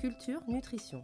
Culture, 0.00 0.40
nutrition. 0.48 1.02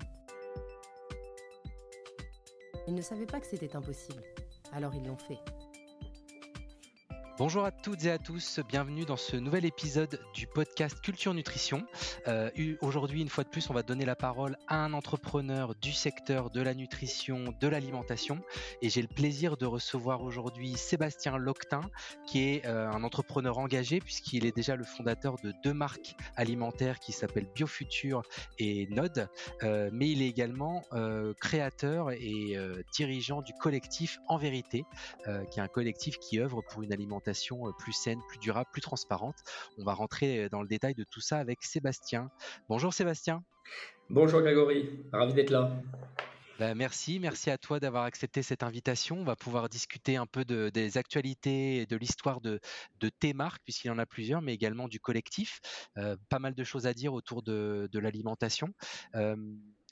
Ils 2.88 2.94
ne 2.94 3.02
savaient 3.02 3.26
pas 3.26 3.40
que 3.40 3.46
c'était 3.46 3.76
impossible, 3.76 4.22
alors 4.72 4.94
ils 4.94 5.06
l'ont 5.06 5.18
fait. 5.18 5.38
Bonjour 7.38 7.66
à 7.66 7.70
toutes 7.70 8.02
et 8.06 8.10
à 8.10 8.16
tous, 8.16 8.60
bienvenue 8.66 9.04
dans 9.04 9.18
ce 9.18 9.36
nouvel 9.36 9.66
épisode 9.66 10.18
du 10.32 10.46
podcast 10.46 11.02
Culture 11.02 11.34
Nutrition. 11.34 11.84
Euh, 12.28 12.50
aujourd'hui, 12.80 13.20
une 13.20 13.28
fois 13.28 13.44
de 13.44 13.50
plus, 13.50 13.68
on 13.68 13.74
va 13.74 13.82
donner 13.82 14.06
la 14.06 14.16
parole 14.16 14.56
à 14.68 14.82
un 14.82 14.94
entrepreneur 14.94 15.74
du 15.74 15.92
secteur 15.92 16.48
de 16.48 16.62
la 16.62 16.72
nutrition, 16.72 17.54
de 17.60 17.68
l'alimentation. 17.68 18.40
Et 18.80 18.88
j'ai 18.88 19.02
le 19.02 19.08
plaisir 19.08 19.58
de 19.58 19.66
recevoir 19.66 20.22
aujourd'hui 20.22 20.78
Sébastien 20.78 21.36
Loctin, 21.36 21.82
qui 22.26 22.40
est 22.40 22.64
euh, 22.64 22.88
un 22.88 23.04
entrepreneur 23.04 23.58
engagé 23.58 24.00
puisqu'il 24.00 24.46
est 24.46 24.56
déjà 24.56 24.74
le 24.74 24.84
fondateur 24.84 25.36
de 25.44 25.52
deux 25.62 25.74
marques 25.74 26.16
alimentaires 26.36 27.00
qui 27.00 27.12
s'appellent 27.12 27.50
Biofuture 27.54 28.22
et 28.58 28.86
Node. 28.86 29.28
Euh, 29.62 29.90
mais 29.92 30.08
il 30.08 30.22
est 30.22 30.28
également 30.28 30.84
créateur 31.38 32.12
et 32.12 32.56
dirigeant 32.92 33.42
du 33.42 33.52
collectif 33.52 34.20
En 34.28 34.38
Vérité, 34.38 34.84
qui 35.50 35.58
est 35.58 35.62
un 35.62 35.68
collectif 35.68 36.18
qui 36.18 36.40
œuvre 36.40 36.62
pour 36.62 36.82
une 36.82 36.92
alimentation 36.92 37.25
euh, 37.28 37.72
plus 37.78 37.92
saine, 37.92 38.20
plus 38.28 38.38
durable, 38.38 38.68
plus 38.72 38.82
transparente. 38.82 39.36
On 39.78 39.84
va 39.84 39.94
rentrer 39.94 40.44
euh, 40.44 40.48
dans 40.48 40.62
le 40.62 40.68
détail 40.68 40.94
de 40.94 41.04
tout 41.04 41.20
ça 41.20 41.38
avec 41.38 41.62
Sébastien. 41.62 42.30
Bonjour 42.68 42.92
Sébastien. 42.92 43.42
Bonjour 44.10 44.40
Grégory, 44.40 44.88
ravi 45.12 45.34
d'être 45.34 45.50
là. 45.50 45.70
Ben, 46.58 46.74
merci, 46.74 47.18
merci 47.20 47.50
à 47.50 47.58
toi 47.58 47.80
d'avoir 47.80 48.04
accepté 48.04 48.42
cette 48.42 48.62
invitation. 48.62 49.18
On 49.18 49.24
va 49.24 49.36
pouvoir 49.36 49.68
discuter 49.68 50.16
un 50.16 50.24
peu 50.24 50.44
des 50.44 50.96
actualités 50.96 51.78
et 51.78 51.86
de 51.86 51.96
l'histoire 51.96 52.40
de, 52.40 52.60
tes 53.20 53.34
marques, 53.34 53.62
puisqu'il 53.64 53.88
y 53.88 53.90
en 53.90 53.98
a 53.98 54.06
plusieurs, 54.06 54.40
mais 54.40 54.54
également 54.54 54.88
du 54.88 54.98
collectif. 54.98 55.60
Euh, 55.98 56.16
pas 56.30 56.38
mal 56.38 56.54
de 56.54 56.64
choses 56.64 56.86
à 56.86 56.94
dire 56.94 57.12
autour 57.12 57.42
de, 57.42 57.90
l'alimentation. 57.92 58.68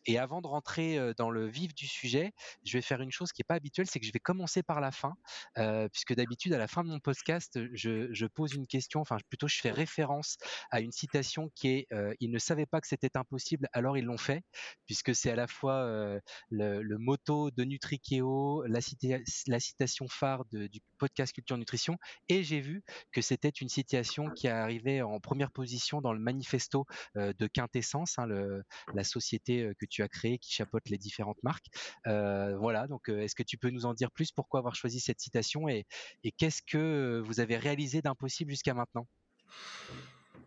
Et 0.07 0.19
avant 0.19 0.41
de 0.41 0.47
rentrer 0.47 0.99
dans 1.17 1.31
le 1.31 1.47
vif 1.47 1.75
du 1.75 1.87
sujet, 1.87 2.33
je 2.65 2.77
vais 2.77 2.83
faire 2.83 3.01
une 3.01 3.11
chose 3.11 3.33
qui 3.33 3.41
n'est 3.41 3.47
pas 3.47 3.55
habituelle, 3.55 3.87
c'est 3.87 4.01
que 4.01 4.07
je 4.07 4.13
vais 4.13 4.21
commencer 4.21 4.63
par 4.63 4.81
la 4.81 4.91
fin, 4.91 5.15
puisque 5.93 6.15
d'habitude, 6.15 6.53
à 6.53 6.59
la 6.59 6.69
fin 6.69 6.85
de 6.85 6.89
mon 6.89 7.01
podcast, 7.01 7.59
je, 7.73 8.27
pose 8.27 8.55
une 8.55 8.67
question, 8.67 9.01
enfin 9.01 9.17
plutôt 9.29 9.49
je 9.49 9.61
fais 9.61 9.71
référence 9.71 10.37
à 10.71 10.81
une 10.81 10.93
citation 10.93 11.51
qui 11.55 11.69
est 11.69 11.89
Ils 12.21 12.31
ne 12.31 12.39
savaient 12.39 12.67
pas 12.67 12.81
que 12.81 12.89
c'était 12.89 13.17
impossible, 13.17 13.69
alors 13.73 13.97
ils 13.97 14.05
l'ont 14.05 14.19
fait, 14.19 14.43
puisque 14.87 15.15
c'est 15.15 15.31
à 15.31 15.37
la 15.37 15.47
fois 15.47 16.21
le, 16.51 16.97
motto 16.99 17.51
de 17.51 17.65
Nutrikeo, 17.65 18.65
la, 18.67 18.81
citation 18.81 20.09
phare 20.09 20.45
du 20.51 20.81
podcast 20.99 21.33
Culture 21.33 21.59
Nutrition, 21.59 21.97
et 22.29 22.43
j'ai 22.43 22.61
vu 22.61 22.83
que 23.13 23.21
c'était 23.21 23.49
une 23.49 23.69
citation 23.69 24.31
qui 24.31 24.49
arrivait 24.49 25.03
en 25.03 25.21
première 25.21 25.51
position 25.51 26.01
dans 26.01 26.13
le 26.13 26.21
manifesto 26.21 26.87
de 27.15 27.47
Quintessence, 27.47 28.19
hein, 28.19 28.27
la 28.95 29.05
société 29.05 29.73
que 29.79 29.87
tu 29.87 29.94
tu 29.95 30.03
as 30.03 30.09
créé 30.09 30.39
qui 30.39 30.53
chapeaute 30.53 30.89
les 30.91 30.99
différentes 30.99 31.41
marques. 31.43 31.67
Euh, 32.07 32.57
voilà, 32.57 32.89
donc 32.89 33.09
euh, 33.09 33.21
est-ce 33.21 33.37
que 33.37 33.45
tu 33.45 33.57
peux 33.57 33.71
nous 33.71 33.87
en 33.87 33.95
dire 33.95 34.11
plus 34.11 34.33
Pourquoi 34.33 34.59
avoir 34.59 34.75
choisi 34.75 34.99
cette 34.99 35.21
citation 35.21 35.69
et, 35.69 35.87
qu'est-ce 36.37 36.63
que 36.63 37.23
vous 37.25 37.39
avez 37.39 37.57
réalisé 37.57 38.03
d'impossible 38.03 38.51
jusqu'à 38.51 38.75
maintenant? 38.75 39.07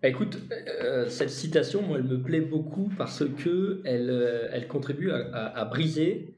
Bah, 0.02 0.10
Écoute, 0.10 0.38
euh, 0.52 1.08
cette 1.08 1.30
citation, 1.30 1.82
moi, 1.82 1.98
elle 1.98 2.04
me 2.04 2.22
plaît 2.22 2.42
beaucoup 2.42 2.92
parce 2.98 3.24
que 3.26 3.82
elle, 3.86 4.50
elle 4.52 4.68
contribue 4.68 5.12
à, 5.12 5.66
briser 5.66 6.36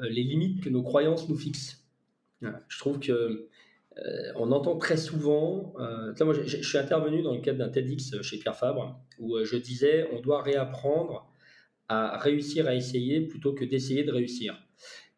les 0.00 0.22
limites 0.22 0.62
que 0.62 0.68
nos 0.68 0.82
croyances 0.82 1.28
nous 1.28 1.36
fixent. 1.36 1.82
Je 2.42 2.78
trouve 2.78 3.00
que 3.00 3.48
on 4.36 4.52
entend 4.52 4.76
très 4.76 4.96
souvent. 4.98 5.74
moi, 6.20 6.34
je, 6.34 6.42
je, 6.42 6.62
suis 6.62 6.78
intervenu 6.78 7.22
dans 7.22 7.34
le 7.34 7.40
cadre 7.40 7.58
d'un 7.58 7.70
TEDx 7.70 8.20
chez 8.22 8.38
Pierre 8.38 8.56
Fabre 8.56 9.00
où 9.18 9.42
je 9.44 9.56
disais 9.56 10.08
on 10.12 10.20
doit 10.20 10.42
réapprendre 10.42 11.30
à 11.90 12.18
réussir 12.18 12.68
à 12.68 12.74
essayer 12.74 13.20
plutôt 13.20 13.52
que 13.52 13.64
d'essayer 13.64 14.04
de 14.04 14.12
réussir. 14.12 14.54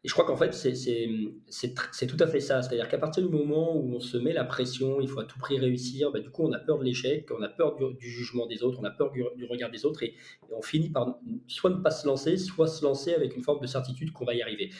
Et 0.04 0.08
je 0.08 0.14
crois 0.14 0.24
qu'en 0.24 0.36
fait, 0.36 0.52
c'est 0.54 2.06
tout 2.06 2.16
à 2.18 2.26
fait 2.26 2.40
ça. 2.40 2.62
C'est-à-dire 2.62 2.88
qu'à 2.88 2.98
partir 2.98 3.22
du 3.22 3.28
moment 3.28 3.76
où 3.76 3.94
on 3.94 4.00
se 4.00 4.16
met 4.16 4.32
la 4.32 4.44
pression, 4.44 5.00
il 5.00 5.06
faut 5.06 5.20
à 5.20 5.24
tout 5.24 5.38
prix 5.38 5.58
réussir, 5.60 6.10
bah, 6.10 6.18
du 6.18 6.30
coup, 6.30 6.44
on 6.44 6.52
a 6.52 6.58
peur 6.58 6.78
de 6.78 6.84
l'échec, 6.84 7.28
on 7.30 7.42
a 7.42 7.48
peur 7.48 7.76
du, 7.76 8.08
jugement 8.10 8.46
des 8.46 8.62
autres, 8.64 8.78
on 8.80 8.84
a 8.84 8.90
peur 8.90 9.12
du, 9.12 9.22
regard 9.44 9.70
des 9.70 9.84
autres, 9.84 10.02
et, 10.02 10.14
on 10.50 10.62
finit 10.62 10.88
par 10.88 11.18
soit 11.46 11.70
ne 11.70 11.76
pas 11.76 11.90
se 11.90 12.06
lancer, 12.06 12.36
soit 12.36 12.66
se 12.66 12.82
lancer 12.82 13.14
avec 13.14 13.36
une 13.36 13.42
forme 13.42 13.60
de 13.60 13.66
certitude 13.66 14.12
qu'on 14.12 14.24
va 14.24 14.34
y 14.34 14.42
arriver. 14.42 14.70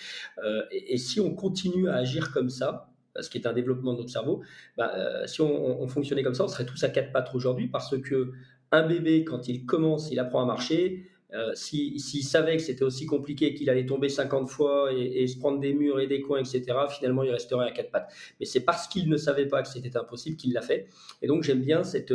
Euh, 0.42 0.62
et, 0.72 0.96
si 0.96 1.20
on 1.20 1.34
continue 1.34 1.88
à 1.88 1.96
agir 1.96 2.32
comme 2.32 2.48
ça, 2.48 2.90
ce 3.20 3.28
qui 3.28 3.36
est 3.36 3.46
un 3.46 3.52
développement 3.52 3.92
de 3.92 3.98
notre 3.98 4.10
cerveau, 4.10 4.42
bah, 4.76 4.92
euh, 4.96 5.26
si 5.26 5.40
on, 5.42 5.82
on, 5.82 5.86
fonctionnait 5.86 6.22
comme 6.24 6.34
ça, 6.34 6.44
on 6.44 6.48
serait 6.48 6.66
tous 6.66 6.82
à 6.82 6.88
quatre 6.88 7.12
pattes 7.12 7.30
aujourd'hui, 7.34 7.68
parce 7.68 7.96
que 8.00 8.32
un 8.72 8.88
bébé, 8.88 9.24
quand 9.24 9.46
il 9.46 9.66
commence, 9.66 10.10
il 10.10 10.18
apprend 10.18 10.42
à 10.42 10.46
marcher, 10.46 11.06
euh, 11.34 11.54
s'il 11.54 12.24
savait 12.24 12.56
que 12.56 12.62
c'était 12.62 12.84
aussi 12.84 13.06
compliqué, 13.06 13.54
qu'il 13.54 13.70
allait 13.70 13.86
tomber 13.86 14.08
50 14.08 14.48
fois 14.48 14.92
et, 14.92 15.26
se 15.26 15.38
prendre 15.38 15.60
des 15.60 15.72
murs 15.72 16.00
et 16.00 16.06
des 16.06 16.20
coins, 16.20 16.40
etc., 16.40 16.62
finalement, 16.90 17.22
il 17.22 17.30
resterait 17.30 17.66
à 17.66 17.70
quatre 17.70 17.90
pattes. 17.90 18.12
Mais 18.38 18.46
c'est 18.46 18.60
parce 18.60 18.86
qu'il 18.86 19.08
ne 19.08 19.16
savait 19.16 19.46
pas 19.46 19.62
que 19.62 19.68
c'était 19.68 19.96
impossible 19.96 20.36
qu'il 20.36 20.52
l'a 20.52 20.62
fait. 20.62 20.88
Et 21.22 21.26
donc, 21.26 21.42
j'aime 21.42 21.62
bien 21.62 21.84
cette, 21.84 22.12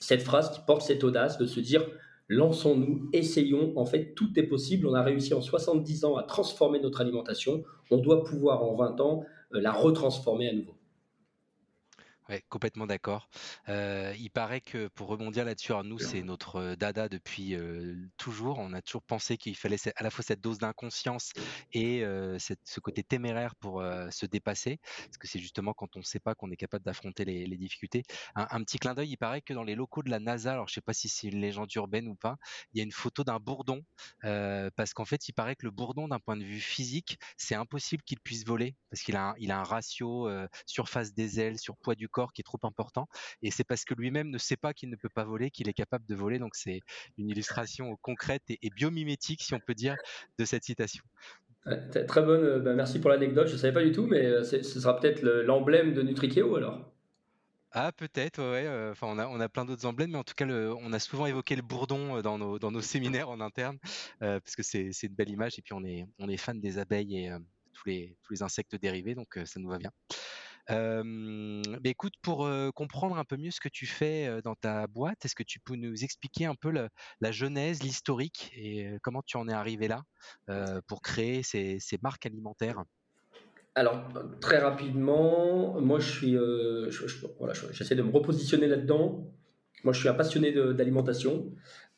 cette 0.00 0.22
phrase 0.22 0.50
qui 0.50 0.60
porte 0.66 0.82
cette 0.82 1.04
audace 1.04 1.38
de 1.38 1.46
se 1.46 1.60
dire 1.60 1.86
lançons-nous, 2.28 3.10
essayons. 3.12 3.72
En 3.76 3.84
fait, 3.84 4.14
tout 4.14 4.30
est 4.36 4.44
possible. 4.44 4.86
On 4.86 4.94
a 4.94 5.02
réussi 5.02 5.34
en 5.34 5.40
70 5.40 6.04
ans 6.04 6.16
à 6.16 6.22
transformer 6.22 6.80
notre 6.80 7.00
alimentation. 7.00 7.64
On 7.90 7.98
doit 7.98 8.24
pouvoir, 8.24 8.62
en 8.62 8.74
20 8.74 9.00
ans, 9.00 9.24
euh, 9.54 9.60
la 9.60 9.72
retransformer 9.72 10.48
à 10.48 10.52
nouveau. 10.52 10.73
Ouais, 12.30 12.42
complètement 12.48 12.86
d'accord. 12.86 13.28
Euh, 13.68 14.14
il 14.18 14.30
paraît 14.30 14.62
que 14.62 14.88
pour 14.88 15.08
rebondir 15.08 15.44
là-dessus, 15.44 15.74
nous, 15.84 15.98
c'est 15.98 16.22
notre 16.22 16.56
euh, 16.56 16.76
dada 16.76 17.10
depuis 17.10 17.54
euh, 17.54 17.96
toujours. 18.16 18.58
On 18.58 18.72
a 18.72 18.80
toujours 18.80 19.02
pensé 19.02 19.36
qu'il 19.36 19.54
fallait 19.56 19.76
à 19.94 20.02
la 20.02 20.08
fois 20.08 20.24
cette 20.24 20.40
dose 20.40 20.56
d'inconscience 20.56 21.32
et 21.74 22.02
ce 22.38 22.80
côté 22.80 23.02
téméraire 23.02 23.54
pour 23.56 23.82
se 24.10 24.26
dépasser. 24.26 24.78
Parce 25.04 25.18
que 25.18 25.26
c'est 25.26 25.38
justement 25.38 25.74
quand 25.74 25.96
on 25.96 25.98
ne 25.98 26.04
sait 26.04 26.20
pas 26.20 26.34
qu'on 26.34 26.50
est 26.50 26.56
capable 26.56 26.84
d'affronter 26.84 27.24
les, 27.24 27.56
difficultés. 27.56 28.02
Un, 28.34 28.62
petit 28.64 28.78
clin 28.78 28.94
d'œil, 28.94 29.10
il 29.10 29.16
paraît 29.16 29.42
que 29.42 29.52
dans 29.52 29.62
les 29.62 29.74
locaux 29.74 30.02
de 30.02 30.10
la 30.10 30.18
NASA, 30.18 30.52
alors 30.52 30.68
je 30.68 30.72
ne 30.72 30.74
sais 30.74 30.80
pas 30.80 30.92
si 30.92 31.08
c'est 31.08 31.28
une 31.28 31.40
légende 31.40 31.72
urbaine 31.74 32.08
ou 32.08 32.14
pas, 32.14 32.36
il 32.72 32.78
y 32.78 32.80
a 32.80 32.84
une 32.84 32.92
photo 32.92 33.24
d'un 33.24 33.38
bourdon. 33.38 33.82
parce 34.22 34.94
qu'en 34.94 35.04
fait, 35.04 35.28
il 35.28 35.32
paraît 35.32 35.56
que 35.56 35.66
le 35.66 35.72
bourdon, 35.72 36.08
d'un 36.08 36.20
point 36.20 36.36
de 36.36 36.44
vue 36.44 36.60
physique, 36.60 37.18
c'est 37.36 37.54
impossible 37.54 38.02
qu'il 38.02 38.20
puisse 38.20 38.44
voler. 38.46 38.76
Parce 38.90 39.02
qu'il 39.02 39.16
a, 39.16 39.34
il 39.38 39.50
a 39.50 39.58
un 39.58 39.64
ratio 39.64 40.28
surface 40.66 41.14
des 41.14 41.40
ailes, 41.40 41.58
sur 41.58 41.76
poids 41.76 41.94
du 41.94 42.08
corps 42.14 42.32
qui 42.32 42.40
est 42.40 42.44
trop 42.44 42.60
important. 42.62 43.08
Et 43.42 43.50
c'est 43.50 43.64
parce 43.64 43.84
que 43.84 43.94
lui-même 43.94 44.30
ne 44.30 44.38
sait 44.38 44.56
pas 44.56 44.72
qu'il 44.72 44.88
ne 44.88 44.96
peut 44.96 45.08
pas 45.08 45.24
voler 45.24 45.50
qu'il 45.50 45.68
est 45.68 45.74
capable 45.74 46.06
de 46.06 46.14
voler. 46.14 46.38
Donc 46.38 46.54
c'est 46.54 46.80
une 47.18 47.28
illustration 47.28 47.96
concrète 48.00 48.42
et, 48.48 48.70
biomimétique, 48.70 49.42
si 49.42 49.54
on 49.54 49.60
peut 49.60 49.74
dire, 49.74 49.96
de 50.38 50.44
cette 50.44 50.64
citation. 50.64 51.04
Très 52.08 52.22
bonne, 52.22 52.44
euh, 52.44 52.58
bah, 52.60 52.74
merci 52.74 53.00
pour 53.00 53.10
l'anecdote. 53.10 53.48
Je 53.48 53.54
ne 53.54 53.58
savais 53.58 53.72
pas 53.72 53.82
du 53.82 53.92
tout, 53.92 54.06
mais 54.06 54.24
euh, 54.24 54.44
ce 54.44 54.62
sera 54.62 54.98
peut-être 54.98 55.22
l'emblème 55.22 55.94
de 55.94 56.02
Nutrikeo 56.02 56.56
alors. 56.56 56.90
Ah 57.76 57.90
peut-être, 57.90 58.38
ouais. 58.38 58.66
Euh, 58.66 58.92
enfin, 58.92 59.08
on 59.10 59.18
a, 59.18 59.26
on 59.26 59.40
a 59.40 59.48
plein 59.48 59.64
d'autres 59.64 59.86
emblèmes, 59.86 60.12
mais 60.12 60.18
en 60.18 60.24
tout 60.24 60.34
cas, 60.34 60.44
le, 60.44 60.72
on 60.74 60.92
a 60.92 60.98
souvent 61.00 61.26
évoqué 61.26 61.56
le 61.56 61.62
bourdon 61.62 62.20
dans 62.20 62.38
nos, 62.38 62.58
dans 62.58 62.70
nos 62.70 62.82
séminaires 62.82 63.30
en 63.30 63.40
interne, 63.40 63.78
parce 64.20 64.54
que 64.54 64.62
c'est 64.62 64.92
une 65.02 65.14
belle 65.14 65.30
image. 65.30 65.58
Et 65.58 65.62
puis 65.62 65.72
on 65.72 65.84
est, 65.84 66.06
on 66.18 66.28
est 66.28 66.36
fan 66.36 66.60
des 66.60 66.78
abeilles 66.78 67.16
et 67.16 67.32
tous 67.72 67.88
les, 67.88 68.16
tous 68.22 68.34
les 68.34 68.42
insectes 68.42 68.76
dérivés, 68.76 69.16
donc 69.16 69.38
ça 69.44 69.58
nous 69.58 69.70
va 69.70 69.78
bien 69.78 69.90
mais 70.70 71.90
écoute, 71.90 72.14
pour 72.22 72.48
comprendre 72.74 73.16
un 73.16 73.24
peu 73.24 73.36
mieux 73.36 73.50
ce 73.50 73.60
que 73.60 73.68
tu 73.68 73.86
fais 73.86 74.40
dans 74.42 74.54
ta 74.54 74.86
boîte, 74.86 75.24
est-ce 75.24 75.34
que 75.34 75.42
tu 75.42 75.60
peux 75.60 75.76
nous 75.76 76.04
expliquer 76.04 76.46
un 76.46 76.54
peu 76.54 76.70
la 76.70 77.32
genèse, 77.32 77.82
l'historique 77.82 78.52
et 78.56 78.96
comment 79.02 79.22
tu 79.24 79.36
en 79.36 79.48
es 79.48 79.52
arrivé 79.52 79.88
là 79.88 80.02
pour 80.86 81.02
créer 81.02 81.42
ces, 81.42 81.80
marques 82.02 82.26
alimentaires? 82.26 82.82
Alors, 83.74 84.08
très 84.40 84.58
rapidement, 84.58 85.80
moi 85.80 85.98
je 85.98 86.10
suis, 86.10 86.36
j'essaie 87.72 87.96
de 87.96 88.02
me 88.02 88.12
repositionner 88.12 88.66
là-dedans. 88.66 89.30
Moi, 89.84 89.92
je 89.92 90.00
suis 90.00 90.08
un 90.08 90.14
passionné 90.14 90.50
d'alimentation. 90.50 91.52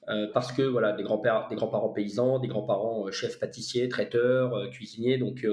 Euh, 0.09 0.28
parce 0.33 0.53
que 0.53 0.62
voilà, 0.62 0.93
des 0.93 1.03
grands-parents 1.03 1.49
grands 1.50 1.89
paysans, 1.89 2.39
des 2.39 2.47
grands-parents 2.47 3.09
euh, 3.09 3.10
chefs 3.10 3.41
pâtissiers, 3.41 3.89
traiteurs, 3.89 4.54
euh, 4.54 4.69
cuisiniers. 4.69 5.19
Donc, 5.19 5.47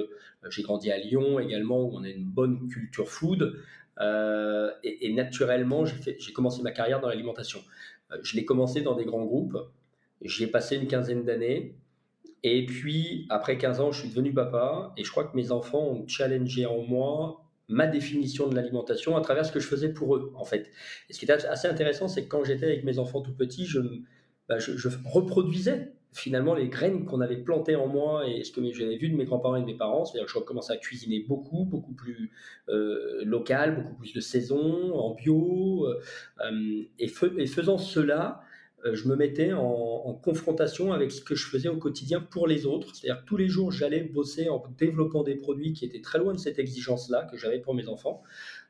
j'ai 0.50 0.62
grandi 0.62 0.92
à 0.92 0.98
Lyon 0.98 1.40
également, 1.40 1.82
où 1.82 1.92
on 1.94 2.04
a 2.04 2.10
une 2.10 2.26
bonne 2.26 2.68
culture 2.68 3.10
food. 3.10 3.56
Et, 4.00 5.14
naturellement, 5.14 5.86
j'ai 5.86 6.34
commencé 6.34 6.62
ma 6.62 6.72
carrière 6.72 7.00
dans 7.00 7.10
l'alimentation. 7.10 7.60
je 8.22 8.36
l'ai 8.36 8.46
commencé 8.46 8.82
dans 8.82 8.96
des 8.96 9.06
grands 9.06 9.24
groupes. 9.24 9.58
J'y 10.22 10.44
ai 10.44 10.48
passé 10.48 10.76
une 10.76 10.88
quinzaine 10.88 11.24
d'années. 11.24 11.76
Et 12.44 12.66
puis, 12.66 13.26
après 13.30 13.58
15 13.58 13.80
ans, 13.80 13.92
je 13.92 14.02
suis 14.02 14.10
devenu 14.10 14.34
papa. 14.34 14.94
Et 14.98 15.04
je 15.04 15.12
crois 15.12 15.24
que 15.24 15.36
mes 15.36 15.52
enfants 15.52 15.84
ont 15.84 16.08
challengé 16.08 16.66
en 16.66 16.82
moi 16.82 17.40
ma 17.70 17.88
définition 17.88 18.50
de 18.50 18.56
l'alimentation 18.56 19.16
à 19.16 19.22
travers 19.22 19.46
ce 19.46 19.52
que 19.52 19.62
je 19.62 19.68
faisais 19.68 19.94
pour 19.94 20.18
eux, 20.18 20.34
en 20.36 20.44
fait. 20.44 20.70
Et 21.10 21.14
ce 21.14 21.20
qui 21.20 21.26
est 21.26 21.32
assez 21.32 21.68
intéressant, 21.68 22.10
c'est 22.10 22.26
que 22.26 22.30
quand 22.30 22.44
j'étais 22.44 22.66
avec 22.66 22.84
mes 22.84 23.00
enfants 23.00 23.22
tout 23.22 23.34
petits, 23.34 23.66
je, 23.66 23.80
bah, 24.54 24.60
je, 24.60 24.88
reproduisais 25.06 25.94
finalement 26.12 26.54
les 26.54 26.68
graines 26.68 27.06
qu'on 27.06 27.22
avait 27.22 27.38
plantées 27.38 27.76
en 27.76 27.88
moi 27.88 28.28
et 28.28 28.44
ce 28.44 28.52
que 28.52 28.62
j'avais 28.72 28.98
vu 28.98 29.10
de 29.10 29.16
mes 29.16 29.26
grands-parents 29.26 29.56
et 29.56 29.62
de 29.62 29.66
mes 29.66 29.76
parents. 29.76 30.06
C'est-à-dire 30.06 30.28
que 30.28 30.32
je 30.32 30.38
recommençais 30.38 30.74
à 30.74 30.78
cuisiner 30.78 31.26
beaucoup, 31.28 31.66
beaucoup 31.66 31.94
plus 31.94 32.32
euh, 32.70 33.24
local, 33.26 33.76
beaucoup 33.76 33.96
plus 33.96 34.14
de 34.14 34.20
saison, 34.20 34.94
en 34.94 35.16
bio. 35.16 35.88
Euh, 35.88 36.86
et, 37.00 37.06
et, 37.06 37.48
faisant 37.48 37.80
cela, 37.80 38.44
je 38.92 39.08
me 39.08 39.16
mettais 39.16 39.54
en, 39.54 40.14
confrontation 40.22 40.94
avec 40.94 41.12
ce 41.12 41.22
que 41.22 41.34
je 41.34 41.48
faisais 41.48 41.70
au 41.70 41.78
quotidien 41.78 42.20
pour 42.20 42.46
les 42.46 42.68
autres. 42.68 42.96
C'est-à-dire 42.96 43.24
tous 43.26 43.38
les 43.38 43.48
jours, 43.48 43.72
j'allais 43.72 44.04
bosser 44.04 44.50
en 44.50 44.62
développant 44.78 45.24
des 45.24 45.36
produits 45.36 45.74
qui 45.74 45.84
étaient 45.84 46.02
très 46.02 46.20
loin 46.20 46.34
de 46.34 46.38
cette 46.38 46.60
exigence-là 46.60 47.28
que 47.32 47.38
j'avais 47.38 47.58
pour 47.58 47.74
mes 47.74 47.88
enfants. 47.88 48.22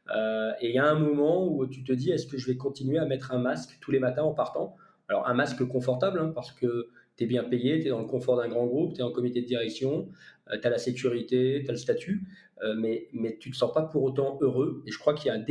et 0.09 0.69
il 0.69 0.75
y 0.75 0.79
a 0.79 0.89
un 0.89 0.97
moment 0.97 1.45
où 1.45 1.67
tu 1.67 1.83
te 1.83 1.91
dis, 1.91 2.11
est-ce 2.11 2.25
que 2.25 2.37
je 2.37 2.47
vais 2.47 2.55
continuer 2.55 2.99
à 2.99 3.05
mettre 3.05 3.33
un 3.33 3.39
masque 3.39 3.77
tous 3.81 3.91
les 3.91 3.99
matins 3.99 4.23
en 4.23 4.33
partant? 4.33 4.77
Alors 5.09 5.27
un 5.27 5.33
masque 5.33 5.63
confortable, 5.65 6.19
hein, 6.19 6.31
parce 6.33 6.51
que 6.51 6.89
tu 7.17 7.25
es 7.25 7.27
bien 7.27 7.43
payé, 7.43 7.79
tu 7.79 7.87
es 7.87 7.89
dans 7.89 7.99
le 7.99 8.07
confort 8.07 8.37
d'un 8.37 8.47
grand 8.47 8.65
groupe, 8.65 8.93
tu 8.93 8.99
es 8.99 9.03
en 9.03 9.11
comité 9.11 9.41
de 9.41 9.47
direction, 9.47 10.09
euh, 10.51 10.57
tu 10.59 10.67
as 10.67 10.69
la 10.69 10.77
sécurité, 10.77 11.61
tu 11.63 11.69
as 11.69 11.73
le 11.73 11.77
statut, 11.77 12.23
euh, 12.63 12.75
mais, 12.77 13.07
mais 13.13 13.37
tu 13.39 13.49
ne 13.49 13.53
te 13.53 13.57
sens 13.57 13.73
pas 13.73 13.83
pour 13.83 14.03
autant 14.03 14.37
heureux. 14.41 14.83
Et 14.87 14.91
je 14.91 14.97
crois 14.97 15.13
qu'il 15.13 15.27
y 15.27 15.29
a 15.29 15.33
un 15.33 15.43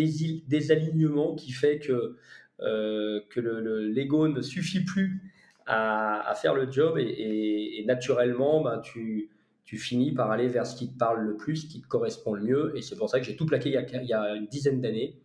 désalignement 0.48 1.34
qui 1.34 1.52
fait 1.52 1.78
que, 1.78 2.16
euh, 2.60 3.20
que 3.30 3.40
l'ego 3.40 4.28
ne 4.28 4.40
suffit 4.40 4.84
plus 4.84 5.20
à, 5.66 6.34
faire 6.40 6.54
le 6.54 6.70
job 6.70 6.98
et, 6.98 7.84
naturellement, 7.86 8.62
ben, 8.62 8.80
tu, 8.80 9.30
tu 9.64 9.78
finis 9.78 10.12
par 10.12 10.30
aller 10.30 10.48
vers 10.48 10.66
ce 10.66 10.76
qui 10.76 10.92
te 10.92 10.98
parle 10.98 11.20
le 11.20 11.36
plus, 11.36 11.56
ce 11.56 11.66
qui 11.66 11.80
te 11.80 11.86
correspond 11.86 12.34
le 12.34 12.42
mieux. 12.42 12.72
Et 12.76 12.82
c'est 12.82 12.96
pour 12.96 13.08
ça 13.08 13.20
que 13.20 13.26
j'ai 13.26 13.36
tout 13.36 13.46
plaqué 13.46 13.70
il 13.70 13.74
y 13.74 13.76
a, 13.76 14.02
il 14.02 14.08
y 14.08 14.12
a 14.12 14.34
une 14.34 14.46
dizaine 14.46 14.80
d'années 14.80 15.20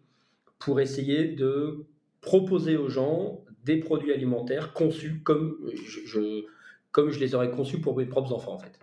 pour 0.59 0.79
essayer 0.79 1.27
de 1.27 1.85
proposer 2.21 2.77
aux 2.77 2.89
gens 2.89 3.43
des 3.67 3.77
produits 3.77 4.13
alimentaires 4.13 4.73
conçus 4.73 5.21
comme 5.23 5.57
je, 5.85 6.45
comme 6.91 7.11
je 7.11 7.19
les 7.19 7.35
aurais 7.35 7.51
conçus 7.51 7.79
pour 7.79 7.97
mes 7.97 8.05
propres 8.05 8.33
enfants 8.33 8.53
en 8.53 8.59
fait. 8.59 8.79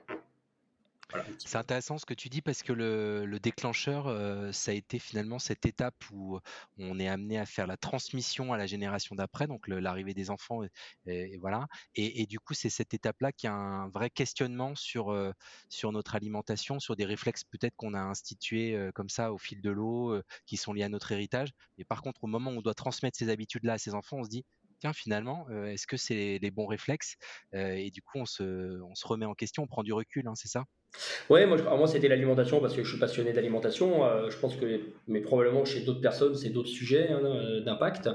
C'est 1.39 1.59
intéressant 1.59 1.99
ce 1.99 2.07
que 2.07 2.15
tu 2.15 2.29
dis 2.29 2.43
parce 2.43 2.63
que 2.63 2.73
le, 2.73 3.39
déclencheur, 3.39 4.09
euh, 4.09 4.51
ça 4.53 4.71
a 4.73 4.75
été 4.75 4.99
finalement 4.99 5.39
cette 5.39 5.67
étape 5.67 5.95
où 6.13 6.41
on 6.79 6.99
est 6.99 7.09
amené 7.09 7.39
à 7.39 7.47
faire 7.47 7.67
la 7.67 7.77
transmission 7.77 8.53
à 8.53 8.57
la 8.57 8.67
génération 8.67 9.15
d'après, 9.15 9.47
donc 9.47 9.69
l'arrivée 9.69 10.15
des 10.15 10.31
enfants, 10.31 10.63
et, 11.07 11.39
voilà. 11.39 11.67
Et, 11.95 12.27
du 12.27 12.41
coup, 12.41 12.55
c'est 12.55 12.71
cette 12.71 12.95
étape-là 12.95 13.33
qui 13.33 13.47
a 13.47 13.53
un 13.53 13.89
vrai 13.89 14.11
questionnement 14.11 14.75
sur, 14.75 15.13
euh, 15.13 15.33
sur 15.69 15.93
notre 15.93 16.15
alimentation, 16.15 16.81
sur 16.81 16.97
des 16.97 17.05
réflexes 17.05 17.45
peut-être 17.45 17.77
qu'on 17.77 17.95
a 17.95 18.01
institués 18.01 18.75
euh, 18.75 18.91
comme 18.93 19.09
ça 19.09 19.33
au 19.33 19.39
fil 19.39 19.61
de 19.61 19.71
l'eau, 19.71 20.21
qui 20.47 20.57
sont 20.57 20.73
liés 20.73 20.85
à 20.85 20.89
notre 20.89 21.13
héritage. 21.13 21.51
Mais 21.79 21.85
par 21.85 22.03
contre, 22.03 22.25
au 22.25 22.27
moment 22.27 22.51
où 22.51 22.59
on 22.59 22.63
doit 22.63 22.75
transmettre 22.75 23.17
ces 23.19 23.29
habitudes-là 23.29 23.75
à 23.75 23.79
ses 23.79 23.95
enfants, 23.95 24.19
on 24.19 24.25
se 24.25 24.31
dit, 24.31 24.45
finalement, 24.93 25.47
est-ce 25.67 25.87
que 25.87 25.97
c'est 25.97 26.39
les 26.41 26.51
bons 26.51 26.67
réflexes 26.67 27.17
Et 27.53 27.91
du 27.91 28.03
coup, 28.03 28.19
on 28.19 28.27
se, 28.27 28.81
remet 29.05 29.27
en 29.27 29.35
question, 29.35 29.63
on 29.63 29.67
prend 29.67 29.83
du 29.83 29.93
recul, 29.93 30.27
hein, 30.27 30.35
c'est 30.35 30.49
ça? 30.49 30.65
Ouais, 31.29 31.47
moi, 31.47 31.87
c'était 31.87 32.09
l'alimentation 32.09 32.61
parce 32.61 32.75
que 32.75 32.85
je 32.85 32.91
suis 32.91 32.99
passionné 32.99 33.33
d'alimentation. 33.33 34.03
Je 34.31 34.37
pense 34.39 34.57
que, 34.57 34.81
mais 35.09 35.21
probablement 35.21 35.65
chez 35.65 35.81
d'autres 35.81 36.01
personnes, 36.01 36.35
c'est 36.35 36.51
d'autres 36.51 36.69
sujets 36.69 37.09
hein, 37.09 37.61
d'impact. 37.65 38.11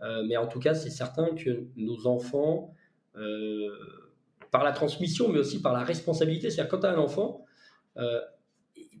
Mais 0.00 0.36
en 0.36 0.46
tout 0.46 0.60
cas, 0.60 0.74
c'est 0.74 0.90
certain 0.90 1.34
que 1.34 1.64
nos 1.76 2.06
enfants, 2.06 2.74
par 4.50 4.64
la 4.64 4.72
transmission, 4.72 5.28
mais 5.28 5.40
aussi 5.40 5.60
par 5.60 5.72
la 5.72 5.84
responsabilité, 5.84 6.50
c'est-à-dire 6.50 6.70
quand 6.70 6.80
tu 6.80 6.86
as 6.86 6.92
un 6.92 6.98
enfant, 6.98 7.44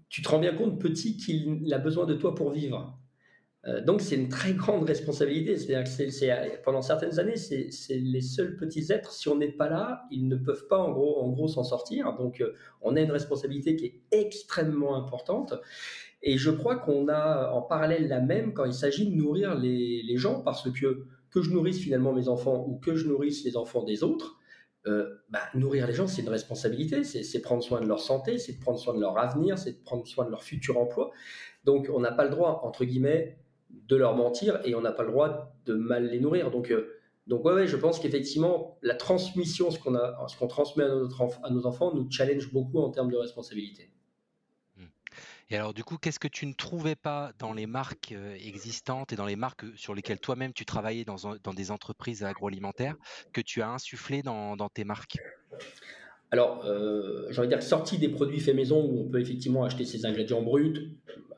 tu 0.08 0.20
te 0.20 0.28
rends 0.28 0.38
bien 0.38 0.54
compte 0.54 0.78
petit 0.78 1.16
qu'il 1.16 1.72
a 1.72 1.78
besoin 1.78 2.04
de 2.04 2.14
toi 2.14 2.34
pour 2.34 2.50
vivre. 2.50 2.98
Euh, 3.66 3.80
donc 3.80 4.00
c'est 4.00 4.16
une 4.16 4.28
très 4.28 4.54
grande 4.54 4.84
responsabilité. 4.84 5.56
C'est-à-dire 5.56 5.84
que 5.84 6.62
pendant 6.62 6.82
certaines 6.82 7.18
années, 7.18 7.36
c'est 7.36 7.70
les 7.90 8.20
seuls 8.20 8.56
petits 8.56 8.92
êtres. 8.92 9.12
Si 9.12 9.28
on 9.28 9.36
n'est 9.36 9.52
pas 9.52 9.68
là, 9.68 10.04
ils 10.10 10.26
ne 10.26 10.36
peuvent 10.36 10.66
pas 10.68 10.78
en 10.78 10.90
gros, 10.92 11.20
en 11.20 11.28
gros 11.28 11.48
s'en 11.48 11.64
sortir. 11.64 12.16
Donc 12.16 12.40
euh, 12.40 12.54
on 12.80 12.96
a 12.96 13.00
une 13.00 13.12
responsabilité 13.12 13.76
qui 13.76 13.86
est 13.86 14.02
extrêmement 14.10 14.96
importante. 14.96 15.54
Et 16.22 16.38
je 16.38 16.50
crois 16.50 16.76
qu'on 16.76 17.08
a 17.08 17.50
en 17.50 17.62
parallèle 17.62 18.08
la 18.08 18.20
même 18.20 18.54
quand 18.54 18.64
il 18.64 18.74
s'agit 18.74 19.10
de 19.10 19.14
nourrir 19.16 19.56
les, 19.56 20.16
gens, 20.16 20.40
parce 20.40 20.70
que 20.70 21.04
que 21.30 21.40
je 21.40 21.50
nourrisse 21.50 21.80
finalement 21.80 22.12
mes 22.12 22.28
enfants 22.28 22.66
ou 22.68 22.76
que 22.76 22.94
je 22.94 23.08
nourrisse 23.08 23.42
les 23.44 23.56
enfants 23.56 23.82
des 23.82 24.04
autres, 24.04 24.38
euh, 24.86 25.08
bah, 25.30 25.40
nourrir 25.54 25.86
les 25.86 25.94
gens, 25.94 26.06
c'est 26.06 26.22
une 26.22 26.28
responsabilité, 26.28 27.04
c'est 27.04 27.40
prendre 27.40 27.62
soin 27.62 27.80
de 27.80 27.86
leur 27.86 28.00
santé, 28.00 28.38
c'est 28.38 28.58
prendre 28.60 28.78
soin 28.78 28.94
de 28.94 29.00
leur 29.00 29.16
avenir, 29.18 29.56
c'est 29.56 29.82
prendre 29.82 30.06
soin 30.06 30.26
de 30.26 30.30
leur 30.30 30.42
futur 30.42 30.78
emploi. 30.78 31.10
Donc 31.64 31.88
on 31.92 32.00
n'a 32.00 32.12
pas 32.12 32.24
le 32.24 32.30
droit, 32.30 32.60
entre 32.64 32.84
guillemets, 32.84 33.38
de 33.72 33.96
leur 33.96 34.14
mentir 34.16 34.60
et 34.64 34.74
on 34.74 34.80
n'a 34.80 34.92
pas 34.92 35.02
le 35.02 35.10
droit 35.10 35.54
de 35.66 35.74
mal 35.74 36.08
les 36.10 36.20
nourrir. 36.20 36.50
Donc, 36.50 36.70
euh, 36.70 36.98
donc 37.26 37.44
ouais, 37.44 37.66
je 37.66 37.76
pense 37.76 37.98
qu'effectivement, 37.98 38.78
la 38.82 38.94
transmission, 38.94 39.70
ce 39.70 39.78
qu'on 39.78 39.94
a, 39.94 40.26
ce 40.28 40.36
qu'on 40.36 40.48
transmet 40.48 40.84
à, 40.84 40.88
notre 40.88 41.22
à 41.42 41.50
nos 41.50 41.66
enfants, 41.66 41.94
nous 41.94 42.10
challenge 42.10 42.52
beaucoup 42.52 42.78
en 42.78 42.90
termes 42.90 43.10
de 43.10 43.16
responsabilité. 43.16 43.92
Hmm. 44.76 44.86
Et 45.50 45.56
alors, 45.56 45.74
du 45.74 45.84
coup, 45.84 45.98
qu'est-ce 45.98 46.18
que 46.18 46.28
tu 46.28 46.46
ne 46.46 46.54
trouvais 46.54 46.96
pas 46.96 47.32
dans 47.38 47.52
les 47.52 47.66
marques 47.66 48.12
euh, 48.12 48.34
existantes 48.34 49.12
et 49.12 49.16
dans 49.16 49.26
les 49.26 49.36
marques 49.36 49.64
sur 49.76 49.94
lesquelles 49.94 50.20
toi-même 50.20 50.52
tu 50.52 50.64
travaillais 50.64 51.04
dans, 51.04 51.36
dans, 51.42 51.54
des 51.54 51.70
entreprises 51.70 52.24
agroalimentaires 52.24 52.96
que 53.32 53.40
tu 53.40 53.62
as 53.62 53.70
insufflé 53.70 54.22
dans, 54.22 54.56
dans 54.56 54.68
tes 54.68 54.84
marques? 54.84 55.18
Alors, 56.32 56.64
euh, 56.64 57.26
j'ai 57.30 57.40
envie 57.40 57.48
de 57.48 57.54
dire 57.54 57.62
sorti 57.62 57.98
des 57.98 58.08
produits 58.08 58.40
faits 58.40 58.56
maison 58.56 58.82
où 58.82 59.00
on 59.00 59.08
peut 59.10 59.20
effectivement 59.20 59.64
acheter 59.64 59.84
ses 59.84 60.06
ingrédients 60.06 60.40
bruts, 60.40 60.96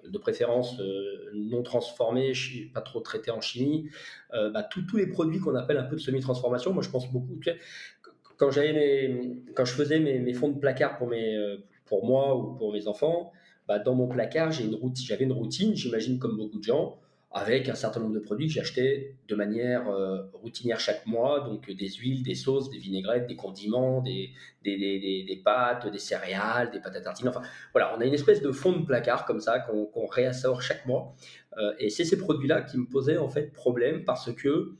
de 0.08 0.19
préférence 0.19 0.78
euh, 0.78 1.24
non 1.34 1.62
transformés, 1.62 2.32
pas 2.72 2.81
trop 2.81 3.00
traités 3.00 3.31
en 3.31 3.40
chimie, 3.40 3.88
euh, 4.32 4.50
bah, 4.50 4.62
tous 4.62 4.96
les 4.96 5.06
produits 5.06 5.40
qu'on 5.40 5.54
appelle 5.54 5.78
un 5.78 5.84
peu 5.84 5.96
de 5.96 6.00
semi-transformation. 6.00 6.72
Moi, 6.72 6.82
je 6.82 6.90
pense 6.90 7.10
beaucoup. 7.10 7.38
quand, 8.36 8.50
quand 9.54 9.64
je 9.64 9.72
faisais 9.72 10.00
mes, 10.00 10.34
fonds 10.34 10.48
de 10.48 10.58
placard 10.58 10.98
pour, 10.98 11.08
mes, 11.08 11.36
euh, 11.36 11.58
pour 11.86 12.04
moi 12.06 12.36
ou 12.36 12.54
pour 12.54 12.72
mes 12.72 12.88
enfants, 12.88 13.32
bah, 13.66 13.78
dans 13.78 13.94
mon 13.94 14.08
placard, 14.08 14.52
j'avais 14.52 15.25
une 15.25 15.32
routine, 15.32 15.75
j'imagine 15.75 16.19
comme 16.19 16.36
beaucoup 16.36 16.58
de 16.58 16.64
gens, 16.64 16.98
avec 17.36 17.69
un 17.69 17.75
certain 17.75 17.98
nombre 17.98 18.14
de 18.14 18.20
produits 18.20 18.46
que 18.46 18.52
j'achetais 18.52 19.16
de 19.26 19.34
manière 19.34 19.88
euh, 19.88 20.22
routinière 20.34 20.78
chaque 20.78 21.04
mois, 21.04 21.40
donc 21.40 21.69
des 21.69 21.88
huiles, 21.88 22.22
des 22.22 22.36
sauces, 22.36 22.70
des 22.70 22.78
vinaigrettes, 22.78 23.26
des 23.26 23.34
condiments, 23.34 24.02
des, 24.02 24.32
pâtes, 25.44 25.90
des 25.90 25.98
céréales, 25.98 26.70
des 26.70 26.78
pâtes 26.78 26.94
à 26.94 27.00
tartiner. 27.00 27.31
Enfin, 27.31 27.42
voilà, 27.72 27.92
on 27.96 28.00
a 28.00 28.04
une 28.04 28.14
espèce 28.14 28.40
de 28.40 28.52
fond 28.52 28.70
de 28.72 28.86
placard 28.86 29.26
comme 29.26 29.40
ça 29.40 29.58
qu'on 29.58 30.06
réassort 30.06 30.62
chaque 30.62 30.86
mois. 30.86 31.16
Euh, 31.58 31.75
et 31.81 31.90
c'est 31.90 32.04
ces 32.04 32.16
produits-là 32.16 32.62
qui 32.62 32.78
me 32.78 32.86
posaient 32.86 33.19
en 33.19 33.28
fait 33.28 33.52
problème 33.52 34.04
parce 34.04 34.32
que 34.32 34.76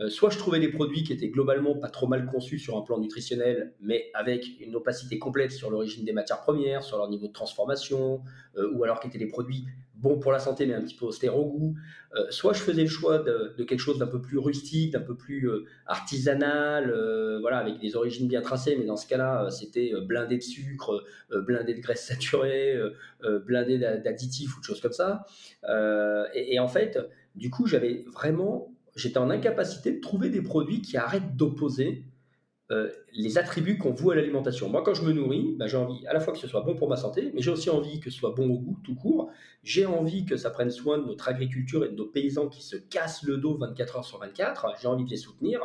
euh, 0.00 0.08
soit 0.08 0.30
je 0.30 0.38
trouvais 0.38 0.58
des 0.58 0.70
produits 0.70 1.04
qui 1.04 1.12
étaient 1.12 1.28
globalement 1.28 1.76
pas 1.76 1.88
trop 1.88 2.08
mal 2.08 2.26
conçus 2.26 2.58
sur 2.58 2.76
un 2.76 2.82
plan 2.82 2.98
nutritionnel, 2.98 3.74
mais 3.80 4.10
avec 4.14 4.44
une 4.60 4.74
opacité 4.74 5.20
complète 5.20 5.52
sur 5.52 5.70
l'origine 5.70 6.04
des 6.04 6.12
matières 6.12 6.40
premières, 6.40 6.82
sur 6.82 6.96
leur 6.96 7.08
niveau 7.08 7.28
de 7.28 7.32
transformation, 7.32 8.22
ou 8.74 8.82
alors 8.82 8.98
qui 8.98 9.06
étaient 9.06 9.18
des 9.18 9.28
produits 9.28 9.66
bon 10.02 10.18
pour 10.18 10.32
la 10.32 10.40
santé, 10.40 10.66
mais 10.66 10.74
un 10.74 10.82
petit 10.82 10.96
peu 10.96 11.06
austère 11.06 11.36
au 11.38 11.46
goût. 11.46 11.74
Euh, 12.14 12.26
soit 12.30 12.52
je 12.52 12.60
faisais 12.60 12.82
le 12.82 12.88
choix 12.88 13.18
de, 13.18 13.54
quelque 13.64 13.78
chose 13.78 13.98
d'un 13.98 14.06
peu 14.06 14.20
plus 14.20 14.38
rustique, 14.38 14.92
d'un 14.92 15.00
peu 15.00 15.16
plus 15.16 15.48
euh, 15.48 15.64
artisanal, 15.86 16.90
euh, 16.90 17.38
voilà, 17.40 17.58
avec 17.58 17.78
des 17.78 17.96
origines 17.96 18.28
bien 18.28 18.42
tracées, 18.42 18.76
mais 18.78 18.84
dans 18.84 18.96
ce 18.96 19.06
cas-là, 19.06 19.48
c'était 19.50 19.92
blindé 20.02 20.36
de 20.36 20.42
sucre, 20.42 21.04
blindé 21.30 21.74
de 21.74 21.80
graisse 21.80 22.04
saturée, 22.04 22.78
blindé 23.46 23.78
d'additifs 23.78 24.56
ou 24.56 24.60
de 24.60 24.64
choses 24.64 24.80
comme 24.80 24.92
ça. 24.92 25.24
Et, 26.34 26.54
et, 26.54 26.58
en 26.58 26.68
fait, 26.68 26.98
du 27.36 27.50
coup, 27.50 27.66
j'avais 27.66 28.04
vraiment, 28.12 28.74
j'étais 28.96 29.18
en 29.18 29.30
incapacité 29.30 29.92
de 29.92 30.00
trouver 30.00 30.28
des 30.28 30.42
produits 30.42 30.82
qui 30.82 30.96
arrêtent 30.96 31.36
d'opposer 31.36 32.04
euh, 32.72 32.88
les 33.12 33.36
attributs 33.36 33.76
qu'on 33.76 33.92
voue 33.92 34.12
à 34.12 34.14
l'alimentation. 34.14 34.70
Moi, 34.70 34.82
quand 34.82 34.94
je 34.94 35.02
me 35.02 35.12
nourris, 35.12 35.54
bah, 35.58 35.66
j'ai 35.66 35.76
envie 35.76 36.06
à 36.06 36.14
la 36.14 36.20
fois 36.20 36.32
que 36.32 36.38
ce 36.38 36.48
soit 36.48 36.62
bon 36.62 36.74
pour 36.74 36.88
ma 36.88 36.96
santé, 36.96 37.30
mais 37.34 37.42
j'ai 37.42 37.50
aussi 37.50 37.68
envie 37.68 38.00
que 38.00 38.08
ce 38.08 38.16
soit 38.16 38.32
bon 38.34 38.48
au 38.48 38.58
goût 38.58 38.78
tout 38.82 38.94
court. 38.94 39.30
J'ai 39.62 39.84
envie 39.84 40.24
que 40.24 40.38
ça 40.38 40.48
prenne 40.48 40.70
soin 40.70 40.96
de 40.96 41.04
notre 41.04 41.28
agriculture 41.28 41.84
et 41.84 41.90
de 41.90 41.94
nos 41.94 42.06
paysans 42.06 42.48
qui 42.48 42.62
se 42.62 42.76
cassent 42.76 43.24
le 43.24 43.36
dos 43.36 43.58
24 43.58 43.96
heures 43.96 44.04
sur 44.06 44.18
24. 44.18 44.74
J'ai 44.80 44.88
envie 44.88 45.04
de 45.04 45.10
les 45.10 45.18
soutenir. 45.18 45.60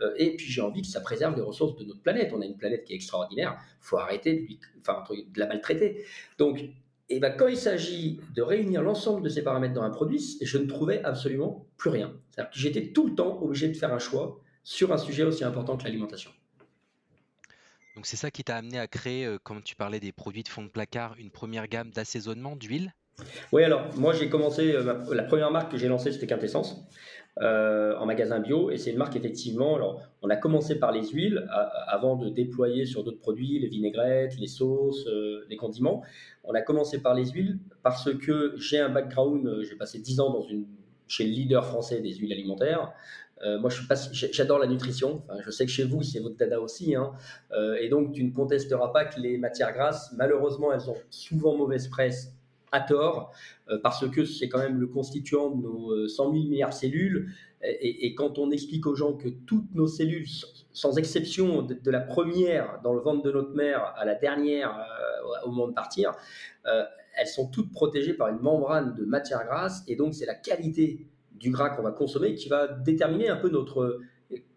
Euh, 0.00 0.14
et 0.16 0.34
puis, 0.36 0.46
j'ai 0.46 0.62
envie 0.62 0.80
que 0.80 0.88
ça 0.88 1.00
préserve 1.00 1.36
les 1.36 1.42
ressources 1.42 1.76
de 1.76 1.84
notre 1.84 2.00
planète. 2.00 2.32
On 2.34 2.40
a 2.40 2.46
une 2.46 2.56
planète 2.56 2.84
qui 2.84 2.94
est 2.94 2.96
extraordinaire. 2.96 3.58
Il 3.82 3.86
faut 3.86 3.98
arrêter 3.98 4.48
de, 4.48 5.38
la 5.38 5.46
maltraiter. 5.46 6.06
Donc, 6.38 6.64
et 7.10 7.20
ben, 7.20 7.34
quand 7.36 7.48
il 7.48 7.58
s'agit 7.58 8.18
de 8.34 8.40
réunir 8.40 8.82
l'ensemble 8.82 9.22
de 9.22 9.28
ces 9.28 9.42
paramètres 9.42 9.74
dans 9.74 9.82
un 9.82 9.90
produit, 9.90 10.38
je 10.40 10.56
ne 10.56 10.66
trouvais 10.66 11.04
absolument 11.04 11.66
plus 11.76 11.90
rien. 11.90 12.14
J'étais 12.52 12.92
tout 12.92 13.06
le 13.06 13.14
temps 13.14 13.42
obligé 13.42 13.68
de 13.68 13.76
faire 13.76 13.92
un 13.92 13.98
choix 13.98 14.40
sur 14.64 14.92
un 14.92 14.98
sujet 14.98 15.22
aussi 15.22 15.44
important 15.44 15.76
que 15.76 15.84
l'alimentation. 15.84 16.32
Donc 17.96 18.04
c'est 18.04 18.18
ça 18.18 18.30
qui 18.30 18.44
t'a 18.44 18.56
amené 18.56 18.78
à 18.78 18.86
créer, 18.86 19.24
euh, 19.24 19.38
comme 19.42 19.62
tu 19.62 19.74
parlais 19.74 20.00
des 20.00 20.12
produits 20.12 20.42
de 20.42 20.48
fond 20.48 20.62
de 20.62 20.68
placard, 20.68 21.14
une 21.18 21.30
première 21.30 21.66
gamme 21.66 21.90
d'assaisonnement 21.90 22.54
d'huile? 22.54 22.92
Oui, 23.52 23.64
alors 23.64 23.88
moi 23.96 24.12
j'ai 24.12 24.28
commencé, 24.28 24.74
euh, 24.74 25.14
la 25.14 25.22
première 25.22 25.50
marque 25.50 25.72
que 25.72 25.78
j'ai 25.78 25.88
lancée 25.88 26.12
c'était 26.12 26.26
Quintessence. 26.26 26.86
Euh, 27.42 27.94
en 27.98 28.06
magasin 28.06 28.40
bio 28.40 28.70
et 28.70 28.78
c'est 28.78 28.90
une 28.90 28.96
marque 28.96 29.16
effectivement. 29.16 29.76
Alors, 29.76 30.00
on 30.22 30.30
a 30.30 30.36
commencé 30.36 30.78
par 30.78 30.90
les 30.90 31.06
huiles 31.06 31.46
avant 31.86 32.16
de 32.16 32.30
déployer 32.30 32.86
sur 32.86 33.04
d'autres 33.04 33.20
produits, 33.20 33.58
les 33.58 33.68
vinaigrettes, 33.68 34.38
les 34.38 34.46
sauces, 34.46 35.06
les 35.46 35.56
condiments. 35.58 36.02
On 36.44 36.54
a 36.54 36.62
commencé 36.62 37.02
par 37.02 37.14
les 37.14 37.26
huiles 37.26 37.58
parce 37.82 38.10
que 38.14 38.54
j'ai 38.56 38.78
un 38.78 38.88
background, 38.88 39.60
j'ai 39.68 39.76
passé 39.76 39.98
10 39.98 40.20
ans 40.20 40.46
chez 41.08 41.24
le 41.24 41.30
leader 41.30 41.66
français 41.66 42.00
des 42.00 42.14
huiles 42.14 42.32
alimentaires. 42.32 42.94
Euh, 43.42 43.58
moi, 43.58 43.70
j'adore 44.12 44.58
la 44.58 44.66
nutrition. 44.66 45.22
je 45.44 45.50
sais 45.50 45.66
que 45.66 45.70
chez 45.70 45.84
vous, 45.84 46.02
c'est 46.02 46.20
votre 46.20 46.36
dada 46.36 46.60
aussi. 46.60 46.94
Hein. 46.94 47.12
Euh, 47.52 47.76
et 47.80 47.88
donc, 47.88 48.12
tu 48.12 48.24
ne 48.24 48.32
contesteras 48.32 48.88
pas 48.88 49.04
que 49.04 49.20
les 49.20 49.36
matières 49.38 49.72
grasses, 49.72 50.12
malheureusement, 50.16 50.72
elles 50.72 50.88
ont 50.88 50.96
souvent 51.10 51.56
mauvaise 51.56 51.88
presse 51.88 52.32
à 52.72 52.80
tort, 52.80 53.32
euh, 53.70 53.78
parce 53.82 54.08
que 54.08 54.24
c'est 54.24 54.48
quand 54.48 54.58
même 54.58 54.80
le 54.80 54.86
constituant 54.86 55.50
de 55.50 55.62
nos 55.62 56.08
100 56.08 56.32
000 56.32 56.44
milliards 56.48 56.70
de 56.70 56.74
cellules. 56.74 57.32
Et, 57.62 58.14
quand 58.14 58.38
on 58.38 58.50
explique 58.52 58.86
aux 58.86 58.94
gens 58.94 59.14
que 59.14 59.28
toutes 59.28 59.74
nos 59.74 59.86
cellules, 59.86 60.26
sans 60.72 60.98
exception 60.98 61.62
de, 61.62 61.90
la 61.90 62.00
première 62.00 62.80
dans 62.84 62.92
le 62.92 63.00
ventre 63.00 63.22
de 63.22 63.32
notre 63.32 63.54
mère 63.54 63.92
à 63.96 64.04
la 64.04 64.14
dernière 64.14 64.78
au 65.44 65.50
moment 65.50 65.66
de 65.68 65.72
partir, 65.72 66.12
elles 66.64 67.26
sont 67.26 67.48
toutes 67.48 67.72
protégées 67.72 68.12
par 68.12 68.28
une 68.28 68.38
membrane 68.38 68.94
de 68.94 69.04
matière 69.04 69.44
grasse. 69.44 69.82
Et 69.88 69.96
donc, 69.96 70.14
c'est 70.14 70.26
la 70.26 70.34
qualité 70.34 71.08
du 71.38 71.50
gras 71.50 71.70
qu'on 71.70 71.82
va 71.82 71.92
consommer 71.92 72.34
qui 72.34 72.48
va 72.48 72.66
déterminer 72.68 73.28
un 73.28 73.36
peu 73.36 73.48
notre 73.48 74.00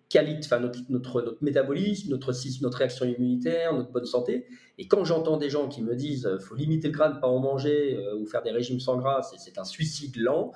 qualité, 0.10 0.42
enfin 0.44 0.60
notre, 0.60 0.80
notre, 0.90 1.38
métabolisme, 1.42 2.10
notre, 2.10 2.34
notre 2.62 2.78
réaction 2.78 3.06
immunitaire, 3.06 3.74
notre 3.74 3.92
bonne 3.92 4.06
santé. 4.06 4.48
Et 4.80 4.88
quand 4.88 5.06
j'entends 5.06 5.38
des 5.38 5.50
gens 5.50 5.70
qui 5.70 5.84
me 5.84 5.96
disent 5.96 6.26
euh, 6.26 6.40
faut 6.40 6.56
limiter 6.56 6.88
le 6.88 6.94
gras, 6.94 7.10
ne 7.10 7.20
pas 7.20 7.28
en 7.28 7.40
manger 7.40 7.96
euh, 7.96 8.18
ou 8.18 8.26
faire 8.26 8.42
des 8.42 8.52
régimes 8.52 8.80
sans 8.80 8.98
gras, 8.98 9.22
c'est 9.22 9.58
un 9.60 9.64
suicide 9.64 10.18
lent. 10.18 10.52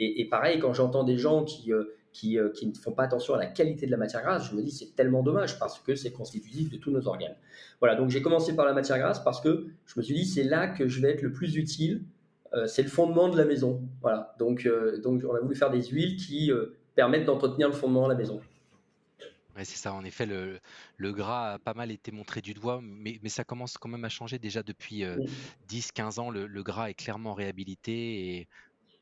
Et, 0.00 0.28
pareil, 0.28 0.60
quand 0.60 0.72
j'entends 0.74 1.02
des 1.02 1.18
gens 1.18 1.42
qui, 1.42 1.72
euh, 1.72 1.82
qui, 2.12 2.38
qui, 2.54 2.66
ne 2.68 2.74
font 2.74 2.92
pas 2.92 3.02
attention 3.02 3.34
à 3.34 3.38
la 3.38 3.46
qualité 3.46 3.84
de 3.86 3.90
la 3.90 3.96
matière 3.96 4.22
grasse, 4.22 4.48
je 4.48 4.54
me 4.54 4.62
dis 4.62 4.70
c'est 4.70 4.94
tellement 4.94 5.24
dommage 5.24 5.58
parce 5.58 5.80
que 5.80 5.96
c'est 5.96 6.12
constitutif 6.12 6.70
de 6.70 6.76
tous 6.76 6.92
nos 6.92 7.08
organes. 7.08 7.34
Voilà, 7.80 7.96
donc 7.96 8.10
j'ai 8.10 8.22
commencé 8.22 8.54
par 8.54 8.64
la 8.64 8.74
matière 8.74 8.98
grasse 8.98 9.18
parce 9.24 9.40
que 9.40 9.66
je 9.86 9.94
me 9.98 10.04
suis 10.04 10.14
dit 10.14 10.24
c'est 10.24 10.44
là 10.44 10.68
que 10.68 10.86
je 10.86 11.00
vais 11.00 11.10
être 11.10 11.22
le 11.22 11.32
plus 11.32 11.56
utile. 11.56 12.04
C'est 12.66 12.82
le 12.82 12.88
fondement 12.88 13.28
de 13.28 13.36
la 13.36 13.44
maison. 13.44 13.82
Voilà, 14.00 14.34
donc, 14.38 14.68
donc 15.02 15.22
on 15.28 15.34
a 15.34 15.40
voulu 15.40 15.54
faire 15.54 15.70
des 15.70 15.82
huiles 15.82 16.16
qui 16.16 16.50
permettent 16.94 17.26
d'entretenir 17.26 17.68
le 17.68 17.74
fondement 17.74 18.04
de 18.04 18.12
la 18.12 18.18
maison 18.18 18.40
c'est 19.64 19.76
ça, 19.76 19.92
en 19.92 20.04
effet, 20.04 20.26
le, 20.26 21.12
gras 21.12 21.54
a 21.54 21.58
pas 21.58 21.74
mal 21.74 21.90
été 21.90 22.12
montré 22.12 22.40
du 22.40 22.54
doigt, 22.54 22.80
mais, 22.82 23.18
ça 23.28 23.44
commence 23.44 23.78
quand 23.78 23.88
même 23.88 24.04
à 24.04 24.08
changer 24.08 24.38
déjà 24.38 24.62
depuis 24.62 25.04
10-15 25.68 26.20
ans. 26.20 26.30
Le, 26.30 26.62
gras 26.62 26.90
est 26.90 26.94
clairement 26.94 27.34
réhabilité 27.34 28.36
et 28.38 28.48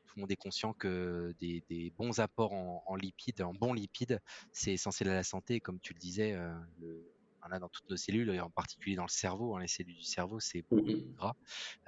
tout 0.05 0.13
le 0.15 0.21
monde 0.21 0.31
est 0.31 0.37
conscient 0.37 0.73
que 0.73 1.33
des, 1.39 1.93
bons 1.97 2.19
apports 2.19 2.53
en, 2.53 2.95
lipides, 2.95 3.41
en 3.41 3.53
bons 3.53 3.73
lipides, 3.73 4.19
c'est 4.51 4.73
essentiel 4.73 5.09
à 5.09 5.13
la 5.13 5.23
santé. 5.23 5.59
Comme 5.59 5.79
tu 5.79 5.93
le 5.93 5.99
disais, 5.99 6.37
le, 6.79 7.03
a 7.51 7.59
dans 7.59 7.69
toutes 7.69 7.89
nos 7.89 7.97
cellules, 7.97 8.29
et 8.29 8.39
en 8.39 8.49
particulier 8.49 8.95
dans 8.95 9.03
le 9.03 9.09
cerveau. 9.09 9.55
Hein, 9.55 9.61
les 9.61 9.67
cellules 9.67 9.95
du 9.95 10.03
cerveau, 10.03 10.39
c'est 10.39 10.63
beaucoup 10.69 10.93
de 10.93 11.13
gras, 11.15 11.33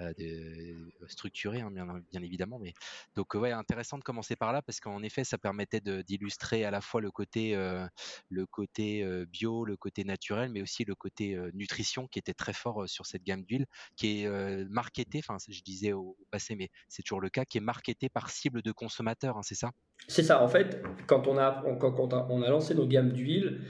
euh, 0.01 0.89
structuré, 1.07 1.61
hein, 1.61 1.71
bien, 1.71 1.85
bien, 2.11 2.21
évidemment. 2.21 2.59
Mais 2.59 2.73
donc, 3.15 3.33
ouais, 3.33 3.51
intéressant 3.51 3.97
de 3.97 4.03
commencer 4.03 4.35
par 4.35 4.53
là 4.53 4.61
parce 4.61 4.79
qu'en 4.79 5.01
effet, 5.03 5.23
ça 5.23 5.37
permettait 5.37 5.81
d'illustrer 5.81 6.65
à 6.65 6.71
la 6.71 6.81
fois 6.81 7.01
le 7.01 7.11
côté, 7.11 7.55
euh, 7.55 7.85
le 8.29 8.45
côté 8.45 9.03
euh, 9.03 9.25
bio, 9.25 9.65
le 9.65 9.77
côté 9.77 10.03
naturel, 10.03 10.49
mais 10.51 10.61
aussi 10.61 10.85
le 10.85 10.95
côté 10.95 11.37
nutrition 11.53 12.07
qui 12.07 12.19
était 12.19 12.33
très 12.33 12.53
fort 12.53 12.87
sur 12.87 13.05
cette 13.05 13.23
gamme 13.23 13.43
d'huile, 13.43 13.65
qui 13.95 14.21
est 14.21 14.65
marketée. 14.69 15.19
Enfin, 15.19 15.37
je 15.47 15.61
disais 15.61 15.93
au, 15.93 16.17
passé, 16.31 16.55
mais 16.55 16.69
c'est 16.87 17.03
toujours 17.03 17.21
le 17.21 17.29
cas, 17.29 17.45
qui 17.45 17.57
est 17.57 17.61
marketé 17.61 18.09
par 18.09 18.29
cible 18.29 18.61
de 18.61 18.71
consommateurs. 18.71 19.37
Hein, 19.37 19.43
c'est 19.43 19.55
ça? 19.55 19.71
C'est 20.07 20.23
ça. 20.23 20.41
En 20.41 20.47
fait, 20.47 20.81
quand 21.07 21.27
on 21.27 21.37
a, 21.37 21.63
quand 21.79 21.99
on 21.99 22.41
a 22.41 22.49
lancé 22.49 22.73
nos 22.73 22.87
gammes 22.87 23.11
d'huile 23.11 23.61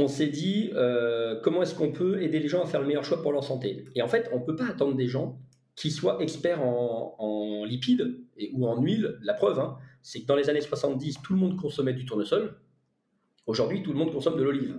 on 0.00 0.08
s'est 0.08 0.28
dit 0.28 0.70
euh, 0.74 1.40
comment 1.42 1.62
est-ce 1.62 1.74
qu'on 1.74 1.92
peut 1.92 2.22
aider 2.22 2.38
les 2.38 2.48
gens 2.48 2.62
à 2.62 2.66
faire 2.66 2.80
le 2.80 2.86
meilleur 2.86 3.04
choix 3.04 3.22
pour 3.22 3.32
leur 3.32 3.44
santé? 3.44 3.84
Et 3.94 4.02
en 4.02 4.08
fait, 4.08 4.28
on 4.32 4.40
ne 4.40 4.44
peut 4.44 4.56
pas 4.56 4.66
attendre 4.66 4.96
des 4.96 5.06
gens 5.06 5.38
qui 5.76 5.90
soient 5.90 6.20
experts 6.22 6.62
en, 6.62 7.64
lipides 7.64 8.18
et, 8.36 8.50
ou 8.54 8.66
en 8.66 8.80
huile. 8.80 9.18
La 9.22 9.34
preuve, 9.34 9.58
hein, 9.58 9.76
c'est 10.02 10.22
que 10.22 10.26
dans 10.26 10.36
les 10.36 10.50
années 10.50 10.60
70, 10.60 11.20
tout 11.22 11.34
le 11.34 11.38
monde 11.38 11.56
consommait 11.56 11.92
du 11.92 12.04
tournesol. 12.04 12.56
Aujourd'hui, 13.46 13.82
tout 13.82 13.92
le 13.92 13.98
monde 13.98 14.12
consomme 14.12 14.36
de 14.36 14.42
l'olive. 14.42 14.76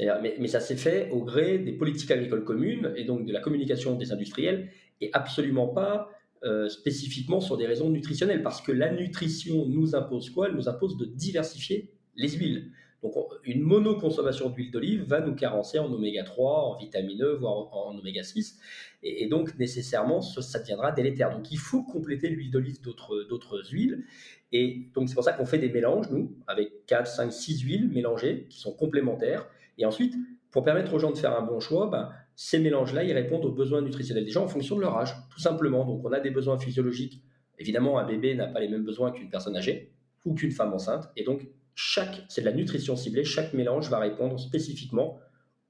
Mais, 0.00 0.48
ça 0.48 0.60
s'est 0.60 0.76
fait 0.76 1.10
au 1.10 1.22
gré 1.22 1.58
des 1.58 1.72
politiques 1.72 2.10
agricoles 2.10 2.44
communes 2.44 2.92
et 2.96 3.04
donc 3.04 3.26
de 3.26 3.32
la 3.32 3.40
communication 3.40 3.94
des 3.96 4.10
industriels 4.10 4.70
et 5.00 5.10
absolument 5.12 5.68
pas 5.68 6.08
euh, 6.44 6.68
spécifiquement 6.68 7.40
sur 7.40 7.58
des 7.58 7.66
raisons 7.66 7.90
nutritionnelles. 7.90 8.42
Parce 8.42 8.62
que 8.62 8.72
la 8.72 8.90
nutrition 8.92 9.66
nous 9.66 9.94
impose 9.94 10.30
quoi? 10.30 10.48
Elle 10.48 10.54
nous 10.54 10.68
impose 10.68 10.96
de 10.96 11.04
diversifier 11.04 11.90
les 12.16 12.30
huiles. 12.30 12.72
Donc, 13.02 13.14
une 13.44 13.62
monoconsommation 13.62 14.50
d'huile 14.50 14.70
d'olive 14.70 15.02
va 15.02 15.20
nous 15.20 15.34
carencer 15.34 15.78
en 15.78 15.92
oméga 15.92 16.22
3, 16.22 16.66
en 16.66 16.76
vitamine 16.76 17.22
E, 17.22 17.34
voire 17.34 17.74
en, 17.74 17.98
oméga 17.98 18.22
6. 18.22 18.58
Et, 19.02 19.26
donc, 19.26 19.58
nécessairement, 19.58 20.20
ça, 20.22 20.60
deviendra 20.60 20.92
délétère. 20.92 21.30
Donc, 21.30 21.50
il 21.50 21.58
faut 21.58 21.82
compléter 21.82 22.28
l'huile 22.28 22.50
d'olive 22.50 22.80
d'autres 22.80 23.62
huiles. 23.72 24.04
Et 24.52 24.88
donc, 24.94 25.08
c'est 25.08 25.14
pour 25.14 25.24
ça 25.24 25.32
qu'on 25.32 25.46
fait 25.46 25.58
des 25.58 25.70
mélanges, 25.70 26.10
nous, 26.10 26.36
avec 26.46 26.86
4, 26.86 27.06
5, 27.06 27.32
6 27.32 27.60
huiles 27.62 27.88
mélangées 27.88 28.46
qui 28.48 28.60
sont 28.60 28.72
complémentaires. 28.72 29.48
Et 29.78 29.84
ensuite, 29.84 30.14
pour 30.52 30.62
permettre 30.62 30.94
aux 30.94 30.98
gens 30.98 31.10
de 31.10 31.18
faire 31.18 31.36
un 31.36 31.42
bon 31.42 31.58
choix, 31.58 31.88
ben, 31.88 32.10
ces 32.36 32.60
mélanges-là, 32.60 33.02
ils 33.02 33.12
répondent 33.12 33.44
aux 33.44 33.52
besoins 33.52 33.82
nutritionnels 33.82 34.24
des 34.24 34.30
gens 34.30 34.44
en 34.44 34.48
fonction 34.48 34.76
de 34.76 34.82
leur 34.82 34.96
âge, 34.96 35.14
tout 35.30 35.40
simplement. 35.40 35.84
Donc, 35.84 36.04
on 36.04 36.12
a 36.12 36.20
des 36.20 36.30
besoins 36.30 36.58
physiologiques. 36.58 37.22
Évidemment, 37.58 37.98
un 37.98 38.06
bébé 38.06 38.34
n'a 38.34 38.46
pas 38.46 38.60
les 38.60 38.68
mêmes 38.68 38.84
besoins 38.84 39.10
qu'une 39.10 39.28
personne 39.28 39.56
âgée 39.56 39.92
ou 40.24 40.34
qu'une 40.34 40.52
femme 40.52 40.72
enceinte. 40.72 41.10
Et 41.16 41.24
donc, 41.24 41.48
chaque, 41.74 42.22
c'est 42.28 42.42
de 42.42 42.46
la 42.46 42.52
nutrition 42.52 42.96
ciblée, 42.96 43.24
chaque 43.24 43.52
mélange 43.52 43.88
va 43.88 43.98
répondre 43.98 44.38
spécifiquement 44.38 45.18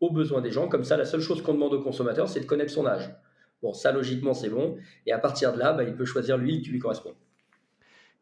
aux 0.00 0.10
besoins 0.10 0.40
des 0.40 0.50
gens. 0.50 0.68
Comme 0.68 0.84
ça, 0.84 0.96
la 0.96 1.04
seule 1.04 1.20
chose 1.20 1.42
qu'on 1.42 1.54
demande 1.54 1.74
au 1.74 1.82
consommateur, 1.82 2.28
c'est 2.28 2.40
de 2.40 2.46
connaître 2.46 2.72
son 2.72 2.86
âge. 2.86 3.10
Bon, 3.62 3.72
ça, 3.72 3.92
logiquement, 3.92 4.34
c'est 4.34 4.48
bon. 4.48 4.76
Et 5.06 5.12
à 5.12 5.18
partir 5.18 5.52
de 5.52 5.58
là, 5.58 5.72
bah, 5.72 5.84
il 5.84 5.94
peut 5.94 6.04
choisir 6.04 6.36
l'huile 6.36 6.62
qui 6.62 6.70
lui 6.70 6.80
correspond. 6.80 7.14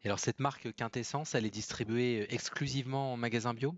Et 0.03 0.07
alors, 0.07 0.19
cette 0.19 0.39
marque 0.39 0.71
Quintessence, 0.75 1.35
elle 1.35 1.45
est 1.45 1.51
distribuée 1.51 2.27
exclusivement 2.29 3.13
en 3.13 3.17
magasin 3.17 3.53
bio? 3.53 3.73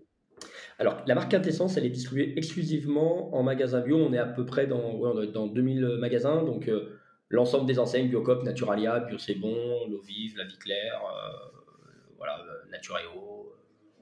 Alors, 0.78 1.02
la 1.06 1.14
marque 1.14 1.30
Quintessence, 1.30 1.76
elle 1.76 1.86
est 1.86 1.90
distribuée 1.90 2.34
exclusivement 2.36 3.34
en 3.34 3.42
magasin 3.42 3.80
bio. 3.80 3.96
On 3.96 4.12
est 4.12 4.18
à 4.18 4.26
peu 4.26 4.44
près 4.44 4.66
dans, 4.66 5.14
dans 5.26 5.46
2000 5.46 5.96
magasins. 5.98 6.42
Donc, 6.42 6.68
euh, 6.68 6.98
l'ensemble 7.30 7.66
des 7.66 7.78
enseignes 7.78 8.08
Biocop, 8.08 8.42
Naturalia, 8.42 9.00
Bio 9.00 9.18
C'est 9.18 9.34
Bon, 9.34 9.88
L'Eau 9.88 10.00
Vive, 10.00 10.36
La 10.36 10.44
Vie 10.44 10.58
Claire, 10.58 11.00
euh, 11.04 11.60
voilà, 12.16 12.40
euh, 12.40 12.70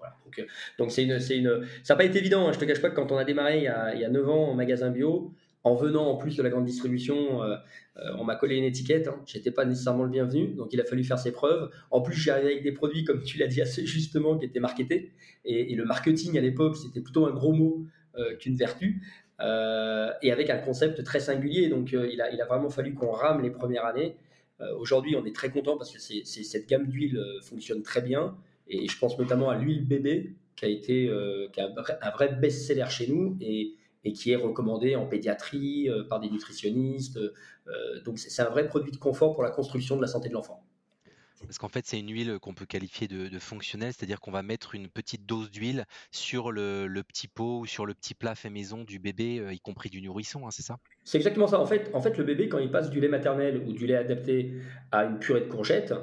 Natureo, 0.09 0.47
donc, 0.79 0.91
c'est 0.91 1.05
une, 1.05 1.19
une, 1.31 1.67
ça 1.83 1.95
n'a 1.95 1.99
pas 1.99 2.05
été 2.05 2.19
évident. 2.19 2.49
Hein. 2.49 2.53
Je 2.53 2.59
te 2.59 2.65
cache 2.65 2.81
pas 2.81 2.91
que 2.91 2.97
quand 2.97 3.13
on 3.13 3.17
a 3.17 3.25
démarré 3.25 3.59
il 3.59 3.65
y 3.65 3.69
a, 3.69 3.95
il 3.95 4.01
y 4.01 4.05
a 4.05 4.09
9 4.09 4.29
ans 4.29 4.49
en 4.51 4.55
magasin 4.55 4.91
bio, 4.91 5.33
en 5.65 5.75
venant 5.75 6.09
en 6.09 6.17
plus 6.17 6.37
de 6.37 6.43
la 6.43 6.51
grande 6.51 6.65
distribution, 6.65 7.43
euh, 7.43 7.57
euh, 7.97 8.17
on 8.19 8.25
m'a 8.25 8.37
collé 8.37 8.57
une 8.57 8.65
étiquette. 8.65 9.09
Hein. 9.09 9.21
J'étais 9.27 9.51
pas 9.51 9.65
nécessairement 9.65 10.05
le 10.05 10.11
bienvenu, 10.11 10.49
donc 10.49 10.73
il 10.73 10.81
a 10.81 10.85
fallu 10.85 11.05
faire 11.05 11.19
ses 11.19 11.33
preuves. 11.33 11.71
En 11.91 12.01
plus, 12.01 12.15
j'ai 12.15 12.31
arrivé 12.31 12.53
avec 12.53 12.63
des 12.63 12.73
produits, 12.73 13.05
comme 13.05 13.23
tu 13.23 13.39
l'as 13.39 13.47
dit 13.47 13.63
assez 13.63 13.87
justement, 13.87 14.37
qui 14.37 14.47
étaient 14.47 14.61
marketés. 14.61 15.13
Et, 15.45 15.75
le 15.75 15.85
marketing 15.85 16.37
à 16.39 16.41
l'époque, 16.41 16.77
c'était 16.77 17.01
plutôt 17.01 17.27
un 17.27 17.33
gros 17.33 17.53
mot 17.53 17.87
euh, 18.17 18.37
qu'une 18.37 18.57
vertu. 18.57 19.03
et 19.41 20.33
avec 20.33 20.51
un 20.51 20.59
concept 20.59 21.03
très 21.05 21.21
singulier. 21.21 21.69
Donc 21.69 21.93
il, 21.93 22.21
a, 22.21 22.45
vraiment 22.47 22.71
fallu 22.71 22.95
qu'on 22.95 23.11
rame 23.11 23.43
les 23.43 23.51
premières 23.51 23.85
années. 23.85 24.17
Aujourd'hui, 24.79 25.17
on 25.17 25.25
est 25.27 25.35
très 25.35 25.51
content 25.51 25.77
parce 25.77 25.91
que 25.91 25.99
cette 25.99 26.69
gamme 26.69 26.87
d'huile 26.87 27.21
fonctionne 27.43 27.83
très 27.83 28.01
bien. 28.01 28.37
Et 28.69 28.89
je 28.89 28.99
pense 28.99 29.19
notamment 29.19 29.51
à 29.51 29.57
l'huile 29.57 29.87
bébé, 29.87 30.37
qui 30.57 30.65
a 30.65 30.69
été 30.69 31.09
euh, 31.09 31.49
qui 31.53 31.61
a 31.61 31.69
un 32.03 32.11
vrai 32.11 32.35
best-seller 32.35 32.87
chez 32.89 33.07
nous 33.09 33.37
et, 33.41 33.75
et, 34.05 34.13
qui 34.13 34.33
est 34.33 34.37
recommandé 34.37 34.97
en 34.97 35.07
pédiatrie 35.07 35.89
euh, 35.89 36.05
par 36.05 36.21
des 36.21 36.31
nutritionnistes. 36.31 37.19
Euh, 37.19 38.01
donc 38.05 38.19
c'est 38.19 38.43
un 38.43 38.51
vrai 38.51 38.67
produit 38.67 38.93
de 38.93 38.97
confort 38.97 39.35
pour 39.35 39.43
la 39.43 39.51
construction 39.51 39.97
de 39.97 40.03
la 40.03 40.09
santé 40.09 40.29
de 40.29 40.35
l'enfant. 40.35 40.65
Parce 41.47 41.59
qu'en 41.59 41.69
fait, 41.69 41.87
c'est 41.87 41.99
une 41.99 42.11
huile 42.11 42.39
qu'on 42.41 42.55
peut 42.55 42.67
qualifier 42.67 43.09
de, 43.09 43.39
fonctionnelle, 43.39 43.93
c'est-à-dire 43.93 44.21
qu'on 44.21 44.31
va 44.31 44.43
mettre 44.43 44.75
une 44.75 44.89
petite 44.89 45.27
dose 45.27 45.51
d'huile 45.51 45.85
sur 46.11 46.53
le, 46.53 46.89
petit 47.03 47.29
pot 47.29 47.61
ou 47.61 47.67
sur 47.67 47.87
le 47.87 47.95
petit 47.95 48.15
plat 48.15 48.35
fait 48.35 48.51
maison 48.51 48.85
du 48.85 48.99
bébé, 48.99 49.39
euh, 49.39 49.53
y 49.53 49.61
compris 49.61 49.91
du 49.91 50.01
nourrisson, 50.01 50.47
hein, 50.47 50.51
c'est 50.51 50.63
ça? 50.63 50.79
C'est 51.05 51.19
exactement 51.19 51.47
ça. 51.47 51.61
En 51.61 51.67
fait, 51.67 51.91
en 51.95 52.01
fait, 52.01 52.17
le 52.17 52.25
bébé, 52.25 52.49
quand 52.49 52.59
il 52.59 52.71
passe 52.71 52.91
du 52.91 53.01
lait 53.01 53.09
maternel 53.09 53.63
ou 53.67 53.73
du 53.73 53.87
lait 53.87 53.97
adapté 53.97 54.55
à 54.93 55.05
une 55.05 55.19
purée 55.19 55.41
de 55.41 55.47
courgettes, 55.47 55.95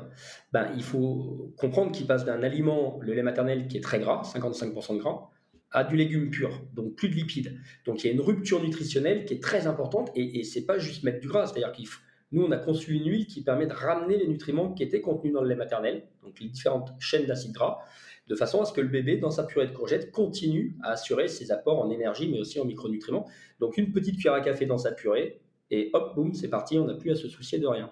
ben, 0.51 0.72
il 0.75 0.84
faut 0.84 1.53
comprendre 1.58 1.91
qu'il 1.91 2.05
passe 2.05 2.25
d'un 2.25 2.43
aliment, 2.43 3.00
le 3.01 3.13
lait 3.13 3.24
maternel, 3.24 3.67
qui 3.67 3.77
est 3.77 3.81
très 3.81 4.00
gras, 4.00 4.22
55% 4.24 4.96
de 4.96 5.00
gras, 5.00 5.29
à 5.72 5.84
du 5.84 5.96
légume 5.96 6.29
pur, 6.29 6.62
donc 6.74 6.96
plus 6.96 7.10
de 7.10 7.15
lipides. 7.15 7.60
Donc 7.86 8.03
il 8.03 8.08
y 8.08 8.10
a 8.10 8.13
une 8.13 8.22
rupture 8.22 8.62
nutritionnelle 8.62 9.25
qui 9.25 9.36
est 9.36 9.43
très 9.43 9.67
importante 9.67 10.12
et, 10.15 10.39
et 10.39 10.43
c'est 10.43 10.65
pas 10.65 10.79
juste 10.79 11.03
mettre 11.03 11.19
du 11.19 11.27
gras, 11.27 11.48
c'est-à-dire 11.48 11.72
qu'il 11.72 11.88
faut 11.88 12.01
nous, 12.32 12.44
on 12.44 12.52
a 12.52 12.58
conçu 12.58 12.94
une 12.94 13.10
huile 13.10 13.26
qui 13.26 13.44
permet 13.44 13.66
de 13.66 13.74
ramener 13.74 14.18
les 14.18 14.28
nutriments 14.28 14.74
qui 14.74 14.84
étaient 14.84 15.02
contenus 15.02 15.34
dans 15.34 15.42
le 15.42 15.50
lait 15.50 15.56
maternel, 15.56 16.08
donc 16.24 16.40
les 16.40 16.50
différentes 16.50 16.92
chaînes 17.00 17.26
d'acides 17.26 17.54
gras, 17.54 17.80
de 18.28 18.36
façon 18.36 18.62
à 18.62 18.66
ce 18.66 18.74
que 18.74 18.82
le 18.82 18.88
bébé, 18.88 19.18
dans 19.18 19.32
sa 19.32 19.44
purée 19.44 19.68
de 19.68 19.72
courgettes, 19.72 20.12
continue 20.12 20.78
à 20.84 20.92
assurer 20.92 21.28
ses 21.28 21.52
apports 21.52 21.80
en 21.80 21.90
énergie, 21.90 22.30
mais 22.30 22.40
aussi 22.40 22.60
en 22.60 22.66
micronutriments. 22.66 23.28
Donc 23.60 23.78
une 23.78 23.92
petite 23.92 24.16
cuillère 24.16 24.34
à 24.34 24.42
café 24.42 24.68
dans 24.68 24.78
sa 24.78 24.92
purée, 24.92 25.42
et 25.72 25.90
hop, 25.94 26.16
boum, 26.16 26.34
c'est 26.34 26.50
parti, 26.50 26.78
on 26.78 26.86
n'a 26.86 26.96
plus 26.96 27.12
à 27.12 27.16
se 27.16 27.28
soucier 27.28 27.60
de 27.60 27.68
rien. 27.68 27.92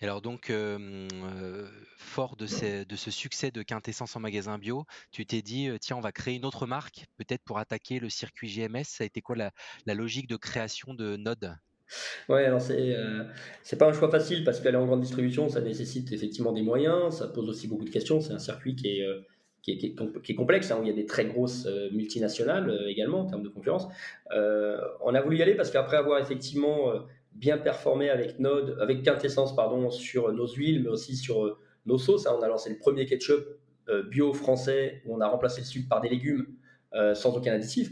Alors 0.00 0.20
donc, 0.20 0.50
euh, 0.50 1.08
euh, 1.12 1.68
fort 1.96 2.36
de, 2.36 2.46
ce 2.46 3.10
succès 3.10 3.50
de 3.50 3.62
quintessence 3.62 4.14
en 4.14 4.20
magasin 4.20 4.58
bio, 4.58 4.84
tu 5.10 5.24
t'es 5.24 5.40
dit, 5.40 5.68
euh, 5.68 5.78
tiens, 5.78 5.96
on 5.96 6.00
va 6.00 6.12
créer 6.12 6.36
une 6.36 6.44
autre 6.44 6.66
marque, 6.66 7.06
peut-être 7.16 7.42
pour 7.42 7.58
attaquer 7.58 7.98
le 7.98 8.10
circuit 8.10 8.48
GMS. 8.48 8.84
Ça 8.84 9.04
a 9.04 9.06
été 9.06 9.22
quoi 9.22 9.36
la, 9.36 9.52
la 9.86 9.94
logique 9.94 10.28
de 10.28 10.36
création 10.36 10.92
de 10.92 11.16
Node? 11.16 11.56
Ouais, 12.28 12.44
alors 12.44 12.60
c'est 12.60 12.96
euh, 12.96 13.24
c'est 13.62 13.78
pas 13.78 13.88
un 13.88 13.92
choix 13.92 14.10
facile 14.10 14.44
parce 14.44 14.60
qu'aller 14.60 14.76
en 14.76 14.86
grande 14.86 15.00
distribution, 15.00 15.48
ça 15.48 15.60
nécessite 15.60 16.12
effectivement 16.12 16.52
des 16.52 16.62
moyens, 16.62 17.18
ça 17.18 17.28
pose 17.28 17.48
aussi 17.48 17.68
beaucoup 17.68 17.84
de 17.84 17.90
questions. 17.90 18.20
C'est 18.20 18.32
un 18.32 18.38
circuit 18.38 18.74
qui 18.74 18.98
est, 18.98 19.06
euh, 19.06 19.20
qui 19.62 19.72
est, 19.72 19.78
qui 20.22 20.32
est, 20.32 20.34
complexe, 20.34 20.70
hein, 20.70 20.78
où 20.80 20.82
il 20.82 20.88
y 20.88 20.92
a 20.92 20.94
des 20.94 21.06
très 21.06 21.26
grosses 21.26 21.66
euh, 21.66 21.88
multinationales 21.92 22.84
également 22.88 23.20
en 23.20 23.26
termes 23.26 23.42
de 23.42 23.48
concurrence. 23.48 23.86
on 24.30 25.14
a 25.14 25.20
voulu 25.20 25.38
y 25.38 25.42
aller 25.42 25.54
parce 25.54 25.70
qu'après 25.70 25.96
avoir 25.96 26.20
effectivement 26.20 26.92
bien 27.32 27.58
performé 27.58 28.10
avec 28.10 28.38
Node, 28.38 28.78
avec 28.80 29.02
Quintessence 29.02 29.54
pardon, 29.54 29.90
sur 29.90 30.32
nos 30.32 30.48
huiles, 30.48 30.82
mais 30.82 30.88
aussi 30.88 31.16
sur 31.16 31.58
nos 31.84 31.98
sauces, 31.98 32.26
hein, 32.26 32.34
on 32.38 32.42
a 32.42 32.48
lancé 32.48 32.70
le 32.70 32.78
premier 32.78 33.06
ketchup 33.06 33.44
bio 34.10 34.32
français 34.32 35.02
où 35.06 35.14
on 35.14 35.20
a 35.20 35.28
remplacé 35.28 35.60
le 35.60 35.66
sucre 35.66 35.88
par 35.88 36.00
des 36.00 36.08
légumes 36.08 36.46
sans 37.14 37.36
aucun 37.36 37.52
additif. 37.52 37.90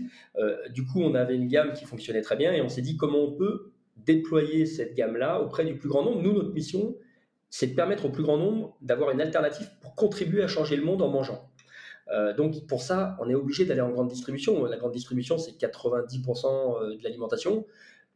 du 0.70 0.84
coup, 0.84 1.02
on 1.02 1.14
avait 1.14 1.36
une 1.36 1.46
gamme 1.46 1.72
qui 1.72 1.84
fonctionnait 1.84 2.22
très 2.22 2.36
bien 2.36 2.52
et 2.52 2.62
on 2.62 2.68
s'est 2.68 2.82
dit 2.82 2.96
comment 2.96 3.18
on 3.18 3.32
peut 3.32 3.73
déployer 3.96 4.66
cette 4.66 4.94
gamme-là 4.94 5.40
auprès 5.40 5.64
du 5.64 5.76
plus 5.76 5.88
grand 5.88 6.04
nombre. 6.04 6.22
Nous, 6.22 6.32
notre 6.32 6.52
mission, 6.52 6.96
c'est 7.50 7.68
de 7.68 7.74
permettre 7.74 8.06
au 8.06 8.10
plus 8.10 8.22
grand 8.22 8.36
nombre 8.36 8.76
d'avoir 8.82 9.10
une 9.10 9.20
alternative 9.20 9.70
pour 9.80 9.94
contribuer 9.94 10.42
à 10.42 10.48
changer 10.48 10.76
le 10.76 10.84
monde 10.84 11.02
en 11.02 11.08
mangeant. 11.08 11.50
Euh, 12.12 12.34
donc 12.34 12.66
pour 12.66 12.82
ça, 12.82 13.16
on 13.20 13.28
est 13.30 13.34
obligé 13.34 13.64
d'aller 13.64 13.80
en 13.80 13.90
grande 13.90 14.08
distribution. 14.08 14.64
La 14.66 14.76
grande 14.76 14.92
distribution, 14.92 15.38
c'est 15.38 15.52
90% 15.52 16.82
euh, 16.82 16.96
de 16.96 17.02
l'alimentation. 17.02 17.66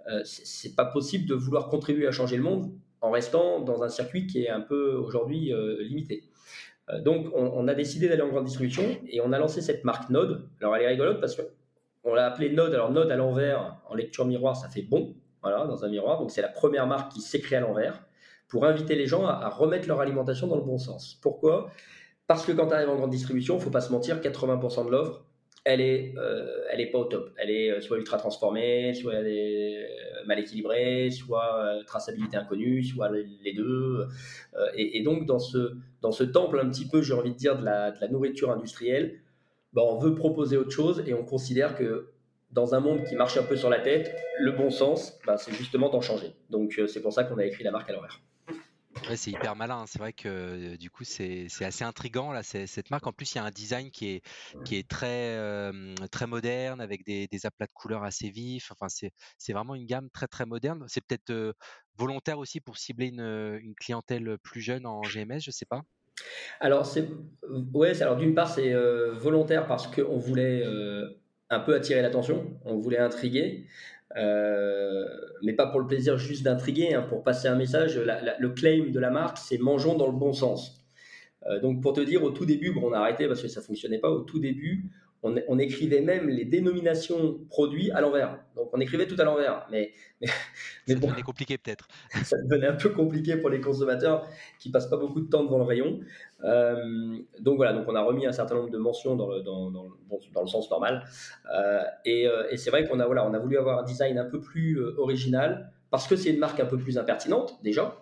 Euh, 0.09 0.23
c'est 0.25 0.75
pas 0.75 0.85
possible 0.85 1.27
de 1.27 1.35
vouloir 1.35 1.69
contribuer 1.69 2.07
à 2.07 2.11
changer 2.11 2.37
le 2.37 2.43
monde 2.43 2.71
en 3.01 3.11
restant 3.11 3.61
dans 3.61 3.83
un 3.83 3.89
circuit 3.89 4.27
qui 4.27 4.43
est 4.43 4.49
un 4.49 4.61
peu 4.61 4.95
aujourd'hui 4.97 5.53
limité. 5.79 6.25
donc 7.05 7.29
on, 7.33 7.69
a 7.69 7.75
décidé 7.75 8.09
d'aller 8.09 8.23
en 8.23 8.29
grande 8.29 8.45
distribution 8.45 8.83
et 9.07 9.21
on 9.21 9.33
a 9.33 9.39
lancé 9.39 9.61
cette 9.61 9.85
marque 9.85 10.11
Node. 10.11 10.49
Alors 10.61 10.75
elle 10.75 10.83
est 10.83 10.89
rigolote 10.89 11.21
parce 11.21 11.37
qu'on 11.37 12.15
l'a 12.15 12.27
appelée 12.27 12.51
Node. 12.51 12.75
Alors 12.75 12.91
Node 12.91 13.13
à 13.13 13.17
l'envers, 13.17 13.77
en 13.89 13.95
lecture 13.95 14.27
miroir, 14.27 14.57
ça 14.57 14.69
fait 14.69 14.83
bon, 14.83 15.15
voilà, 15.43 15.67
dans 15.67 15.85
un 15.85 15.89
miroir. 15.89 16.19
Donc 16.19 16.31
c'est 16.31 16.43
la 16.43 16.49
première 16.49 16.87
marque 16.87 17.13
qui 17.13 17.21
s'écrit 17.21 17.57
à 17.57 17.61
l'envers 17.61 18.03
pour 18.49 18.65
inviter 18.65 18.95
les 18.95 19.07
gens 19.07 19.27
à, 19.27 19.49
remettre 19.49 19.89
leur 19.89 20.01
alimentation 20.01 20.47
dans 20.47 20.57
le 20.57 20.63
bon 20.63 20.79
sens. 20.79 21.19
Pourquoi? 21.23 21.71
Parce 22.27 22.45
que 22.45 22.53
quand 22.53 22.69
tu 22.69 22.75
arrives 22.75 22.89
en 22.89 22.97
grande 22.97 23.11
distribution, 23.11 23.55
il 23.55 23.59
ne 23.59 23.63
faut 23.63 23.71
pas 23.71 23.81
se 23.81 23.93
mentir, 23.93 24.21
80% 24.21 24.87
de 24.87 24.91
l'offre, 24.91 25.25
elle 25.65 25.83
est, 25.83 26.15
euh, 26.17 26.65
elle 26.71 26.81
est 26.81 26.91
pas 26.91 26.99
au 26.99 27.05
top. 27.05 27.31
Elle 27.37 27.51
est 27.51 27.71
euh, 27.71 27.81
soit 27.81 27.99
ultra 27.99 28.17
transformée, 28.17 28.95
soit 28.95 29.15
elle 29.15 29.27
est 29.27 29.85
euh, 29.85 30.25
mal 30.27 30.39
équilibrée, 30.39 31.11
soit 31.11 31.83
traçabilité 31.87 32.37
inconnue, 32.37 32.83
soit 32.83 33.11
les 33.11 33.53
deux. 33.53 34.07
et, 34.75 35.03
donc 35.03 35.27
dans 35.27 35.39
ce, 35.39 35.77
dans 36.01 36.13
ce 36.13 36.25
temple 36.25 36.61
un 36.61 36.69
petit 36.71 36.89
peu, 36.89 37.03
j'ai 37.03 37.15
envie 37.15 37.33
de 37.33 37.37
dire, 37.37 37.59
de 37.59 37.65
la, 37.65 37.91
de 37.91 38.01
la 38.01 38.09
nourriture 38.09 38.51
industrielle, 38.51 39.21
bah, 39.73 39.83
on 39.85 39.99
veut 39.99 40.15
proposer 40.15 40.57
autre 40.57 40.71
chose 40.71 41.03
et 41.07 41.15
on 41.15 41.25
considère 41.25 41.77
que 41.77 42.11
dans 42.51 42.75
un 42.75 42.81
monde 42.81 43.05
qui 43.05 43.15
marche 43.15 43.37
un 43.37 43.43
peu 43.43 43.57
sur 43.57 43.71
la 43.71 43.81
tête, 43.81 44.17
le 44.39 44.53
bon 44.53 44.71
sens, 44.71 45.19
bah, 45.27 45.37
c'est 45.37 45.53
justement 45.53 45.91
d'en 45.91 46.01
changer. 46.01 46.35
Donc 46.51 46.81
c'est 46.87 47.03
pour 47.03 47.13
ça 47.13 47.25
qu'on 47.25 47.39
a 47.39 47.45
écrit 47.45 47.65
la 47.65 47.71
marque 47.71 47.91
à 47.91 47.93
l'horaire 47.93 48.21
c'est 49.17 49.31
hyper 49.31 49.57
malin. 49.57 49.85
C'est 49.87 49.99
vrai 49.99 50.13
que 50.13 50.77
du 50.77 50.91
coup, 50.91 51.05
c'est 51.05 51.49
assez 51.61 51.85
intrigant 51.85 52.33
là, 52.33 52.43
cette 52.43 52.91
marque. 52.91 53.07
En 53.07 53.13
plus, 53.13 53.35
il 53.35 53.37
y 53.37 53.41
a 53.41 53.45
un 53.45 53.51
design 53.51 53.91
qui 53.91 54.11
est, 54.11 54.23
qui 54.65 54.77
est 54.77 54.89
très, 54.89 55.39
très 56.11 56.27
moderne 56.27 56.81
avec 56.81 57.05
des, 57.05 57.27
des, 57.27 57.47
aplats 57.47 57.67
de 57.67 57.73
couleurs 57.73 58.05
assez 58.05 58.31
vifs. 58.31 58.71
Enfin, 58.73 58.87
c'est 58.89 59.53
vraiment 59.53 59.75
une 59.75 59.87
gamme 59.87 60.11
très 60.11 60.27
très 60.27 60.47
moderne. 60.47 60.85
C'est 60.89 61.05
peut-être 61.05 61.55
volontaire 61.97 62.39
aussi 62.39 62.61
pour 62.61 62.79
cibler 62.79 63.07
une, 63.07 63.59
une, 63.61 63.75
clientèle 63.75 64.39
plus 64.43 64.61
jeune 64.61 64.87
en 64.87 65.01
GMS, 65.03 65.41
je 65.41 65.51
sais 65.51 65.67
pas. 65.67 65.83
Alors, 66.61 66.87
c'est 66.87 67.09
ouais, 67.73 68.01
alors 68.03 68.17
d'une 68.17 68.35
part, 68.35 68.51
c'est 68.51 68.73
volontaire 69.15 69.67
parce 69.67 69.87
qu'on 69.87 70.19
voulait 70.19 70.65
un 71.51 71.61
peu 71.61 71.75
attirer 71.75 72.03
l'attention, 72.03 72.59
on 72.65 72.77
voulait 72.77 72.99
intriguer. 72.99 73.67
Euh, 74.17 75.05
mais 75.43 75.53
pas 75.53 75.67
pour 75.67 75.81
le 75.81 75.87
plaisir 75.87 76.17
juste 76.17 76.43
d'intriguer, 76.43 76.95
hein, 76.95 77.03
pour 77.03 77.23
passer 77.23 77.49
un 77.49 77.57
message. 77.57 77.99
le 77.99 78.49
claim 78.51 78.91
de 78.91 78.99
la 78.99 79.11
marque, 79.11 79.39
c'est 79.39 79.59
mangeons 79.59 79.97
dans 79.97 80.07
le 80.07 80.17
bon 80.17 80.33
sens. 80.33 80.85
Euh, 81.47 81.61
donc 81.61 81.83
pour 81.83 81.93
te 81.93 82.01
dire, 82.01 82.23
au 82.23 82.31
tout 82.31 82.47
début, 82.47 82.75
on 82.83 82.93
a 82.93 82.99
arrêté 82.99 83.29
parce 83.29 83.43
que 83.43 83.49
ça 83.49 83.61
fonctionnait 83.61 83.99
pas. 83.99 84.11
Au 84.11 84.21
tout 84.21 84.39
début, 84.39 84.85
on, 85.23 85.59
écrivait 85.59 86.01
même 86.01 86.29
les 86.29 86.45
dénominations 86.45 87.41
produits 87.49 87.91
à 87.91 88.01
l'envers. 88.01 88.39
Donc 88.55 88.71
on 88.73 88.81
écrivait 88.81 89.07
tout 89.07 89.17
à 89.19 89.25
l'envers. 89.25 89.67
Mais, 89.71 89.93
mais, 90.21 90.29
ça 90.29 90.95
devenait 90.95 91.23
compliqué 91.23 91.59
peut-être. 91.59 91.89
ça 92.25 92.37
devenait 92.45 92.69
un 92.69 92.75
peu 92.75 92.91
compliqué 92.91 93.37
pour 93.37 93.51
les 93.51 93.61
consommateurs 93.61 94.29
qui 94.61 94.71
passent 94.71 94.89
pas 94.89 94.97
beaucoup 94.97 95.21
de 95.21 95.29
temps 95.29 95.43
devant 95.43 95.59
le 95.59 95.65
rayon. 95.65 96.01
Euh, 96.45 97.19
donc 97.41 97.57
voilà, 97.57 97.73
donc 97.73 97.85
on 97.89 97.97
a 97.97 98.03
remis 98.03 98.27
un 98.27 98.33
certain 98.33 98.55
nombre 98.55 98.71
de 98.71 98.79
mentions 98.79 99.17
dans 99.17 99.29
le, 99.29 99.41
dans, 99.41 99.71
dans, 99.71 99.89
dans 100.33 100.43
le 100.43 100.47
sens 100.47 100.71
normal. 100.71 101.05
Euh, 101.53 101.83
et, 102.05 102.29
euh, 102.29 102.49
et 102.51 102.57
c'est 102.57 102.71
vrai 102.71 102.87
qu'on 102.87 103.01
a, 103.01 103.07
voilà, 103.07 103.27
on 103.27 103.35
a 103.35 103.39
voulu 103.41 103.59
avoir 103.59 103.81
un 103.81 103.85
design 103.85 104.19
un 104.19 104.25
peu 104.25 104.41
plus 104.41 104.81
original 104.99 105.73
parce 105.91 106.07
que 106.07 106.15
c'est 106.15 106.31
une 106.31 106.39
marque 106.39 106.61
un 106.61 106.67
peu 106.67 106.79
plus 106.79 106.99
impertinente 106.99 107.59
déjà. 107.63 107.97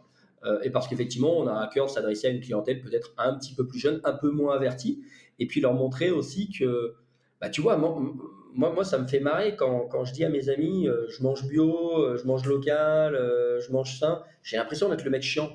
et 0.63 0.71
parce 0.71 0.87
qu'effectivement, 0.87 1.37
on 1.39 1.47
a 1.47 1.61
à 1.61 1.67
cœur 1.69 1.87
de 1.87 1.91
s'adresser 1.91 2.27
à 2.29 2.31
une 2.31 2.41
clientèle 2.41 2.81
peut-être 2.81 3.15
un 3.17 3.35
petit 3.37 3.55
peu 3.55 3.67
plus 3.67 3.79
jeune, 3.79 4.01
un 4.05 4.13
peu 4.13 4.31
moins 4.31 4.55
avertie, 4.55 5.03
et 5.39 5.47
puis 5.47 5.61
leur 5.61 5.75
montrer 5.75 6.11
aussi 6.11 6.51
que 6.51 6.95
bah, 7.41 7.51
tu 7.51 7.61
vois, 7.61 7.77
moi, 7.77 8.73
moi, 8.73 8.85
ça 8.85 8.99
me 8.99 9.07
fait 9.07 9.21
marrer 9.21 9.55
quand, 9.57 9.87
quand 9.87 10.05
je 10.05 10.13
dis 10.13 10.25
à 10.25 10.31
mes 10.31 10.49
amis, 10.49 10.89
euh, 10.89 11.07
je 11.11 11.23
mange 11.23 11.47
bio, 11.47 11.99
euh, 11.99 12.17
je 12.17 12.27
mange 12.27 12.45
local, 12.47 13.15
euh, 13.15 13.61
je 13.61 13.71
mange 13.71 13.99
sain, 13.99 14.23
j'ai 14.43 14.57
l'impression 14.57 14.89
d'être 14.89 15.05
le 15.05 15.11
mec 15.11 15.23
chiant. 15.23 15.51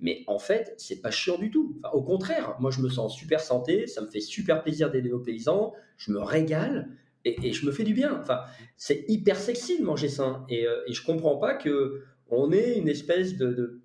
Mais 0.00 0.22
en 0.28 0.38
fait, 0.38 0.74
c'est 0.78 1.02
pas 1.02 1.10
chiant 1.10 1.38
du 1.38 1.50
tout. 1.50 1.80
au 1.92 2.02
contraire, 2.02 2.56
moi, 2.60 2.70
je 2.70 2.80
me 2.80 2.88
sens 2.88 3.14
super 3.14 3.40
santé, 3.40 3.86
ça 3.86 4.00
me 4.00 4.06
fait 4.06 4.20
super 4.20 4.62
plaisir 4.62 4.90
d'aider 4.90 5.10
nos 5.10 5.18
paysans, 5.18 5.74
je 5.96 6.12
me 6.12 6.20
régale 6.20 6.88
et, 7.24 7.52
je 7.52 7.66
me 7.66 7.72
fais 7.72 7.82
du 7.82 7.94
bien. 7.94 8.18
Enfin, 8.20 8.40
c'est 8.76 9.04
hyper 9.08 9.36
sexy 9.36 9.80
de 9.80 9.84
manger 9.84 10.08
sain. 10.08 10.46
Et, 10.48 10.66
et 10.86 10.92
je 10.92 11.04
comprends 11.04 11.36
pas 11.36 11.54
que 11.54 12.04
on 12.30 12.52
ait 12.52 12.78
une 12.78 12.88
espèce 12.88 13.36
de 13.36 13.80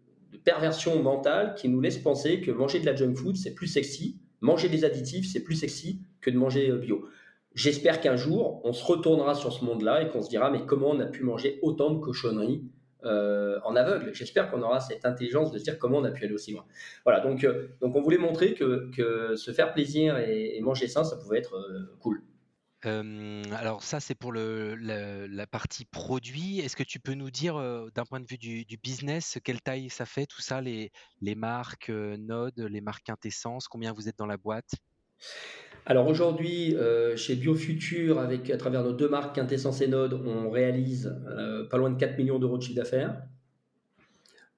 perversion 0.45 1.01
mentale 1.01 1.55
qui 1.55 1.67
nous 1.67 1.81
laisse 1.81 1.97
penser 1.97 2.41
que 2.41 2.51
manger 2.51 2.79
de 2.79 2.85
la 2.85 2.95
junk 2.95 3.15
food, 3.15 3.35
c'est 3.35 3.55
plus 3.55 3.67
sexy, 3.67 4.19
manger 4.39 4.69
des 4.69 4.85
additifs, 4.85 5.27
c'est 5.31 5.41
plus 5.41 5.55
sexy 5.55 5.99
que 6.21 6.29
de 6.29 6.37
manger 6.37 6.71
bio. 6.73 7.07
J'espère 7.55 8.01
qu'un 8.01 8.15
jour, 8.15 8.61
on 8.63 8.73
se 8.73 8.83
retournera 8.83 9.35
sur 9.35 9.53
ce 9.53 9.63
monde-là 9.63 10.01
et 10.01 10.09
qu'on 10.09 10.21
se 10.21 10.29
dira, 10.29 10.49
mais 10.49 10.65
comment 10.65 10.89
on 10.89 10.99
a 10.99 11.05
pu 11.05 11.23
manger 11.23 11.59
autant 11.61 11.91
de 11.91 11.99
cochonneries 11.99 12.63
euh, 13.05 13.59
en 13.63 13.75
aveugle? 13.75 14.11
J'espère 14.13 14.49
qu'on 14.49 14.63
aura 14.63 14.79
cette 14.79 15.05
intelligence 15.05 15.51
de 15.51 15.59
se 15.59 15.63
dire 15.63 15.77
comment 15.77 15.99
on 15.99 16.03
a 16.03 16.09
pu 16.09 16.23
aller 16.23 16.33
aussi 16.33 16.53
loin. 16.53 16.65
Voilà, 17.05 17.19
donc, 17.19 17.43
euh, 17.43 17.67
donc 17.79 17.95
on 17.95 18.01
voulait 18.01 18.17
montrer 18.17 18.55
que, 18.55 18.89
que 18.95 19.35
se 19.35 19.51
faire 19.51 19.73
plaisir 19.73 20.17
et, 20.17 20.59
manger 20.61 20.87
sain, 20.87 21.03
ça 21.03 21.15
pouvait 21.15 21.37
être 21.37 21.55
euh, 21.55 21.95
cool. 21.99 22.23
alors 22.83 23.83
ça, 23.83 23.99
c'est 23.99 24.15
pour 24.15 24.31
le, 24.31 24.73
la, 24.73 25.45
partie 25.45 25.85
produit. 25.85 26.59
Est-ce 26.59 26.75
que 26.75 26.83
tu 26.83 26.99
peux 26.99 27.13
nous 27.13 27.29
dire, 27.29 27.55
d'un 27.93 28.05
point 28.05 28.19
de 28.19 28.25
vue 28.27 28.39
du, 28.39 28.77
business, 28.81 29.37
quelle 29.43 29.61
taille 29.61 29.91
ça 29.91 30.07
fait, 30.07 30.25
tout 30.25 30.41
ça, 30.41 30.59
les, 30.59 30.91
les 31.21 31.35
marques 31.35 31.89
Node, 31.89 32.57
les 32.57 32.81
marques 32.81 33.05
Quintessence, 33.05 33.67
combien 33.67 33.93
vous 33.93 34.09
êtes 34.09 34.17
dans 34.17 34.25
la 34.25 34.37
boîte? 34.37 34.71
Alors 35.85 36.07
aujourd'hui, 36.07 36.75
euh, 36.77 37.17
chez 37.17 37.35
Biofuture, 37.35 38.17
avec 38.19 38.49
à 38.49 38.55
travers 38.55 38.83
nos 38.83 38.93
deux 38.93 39.09
marques 39.09 39.35
Quintessence 39.35 39.81
et 39.81 39.87
Node, 39.87 40.13
on 40.13 40.49
réalise 40.49 41.13
euh, 41.27 41.65
pas 41.65 41.77
loin 41.77 41.89
de 41.89 41.99
4 41.99 42.17
millions 42.17 42.39
d'euros 42.39 42.57
de 42.57 42.63
chiffre 42.63 42.77
d'affaires. 42.77 43.21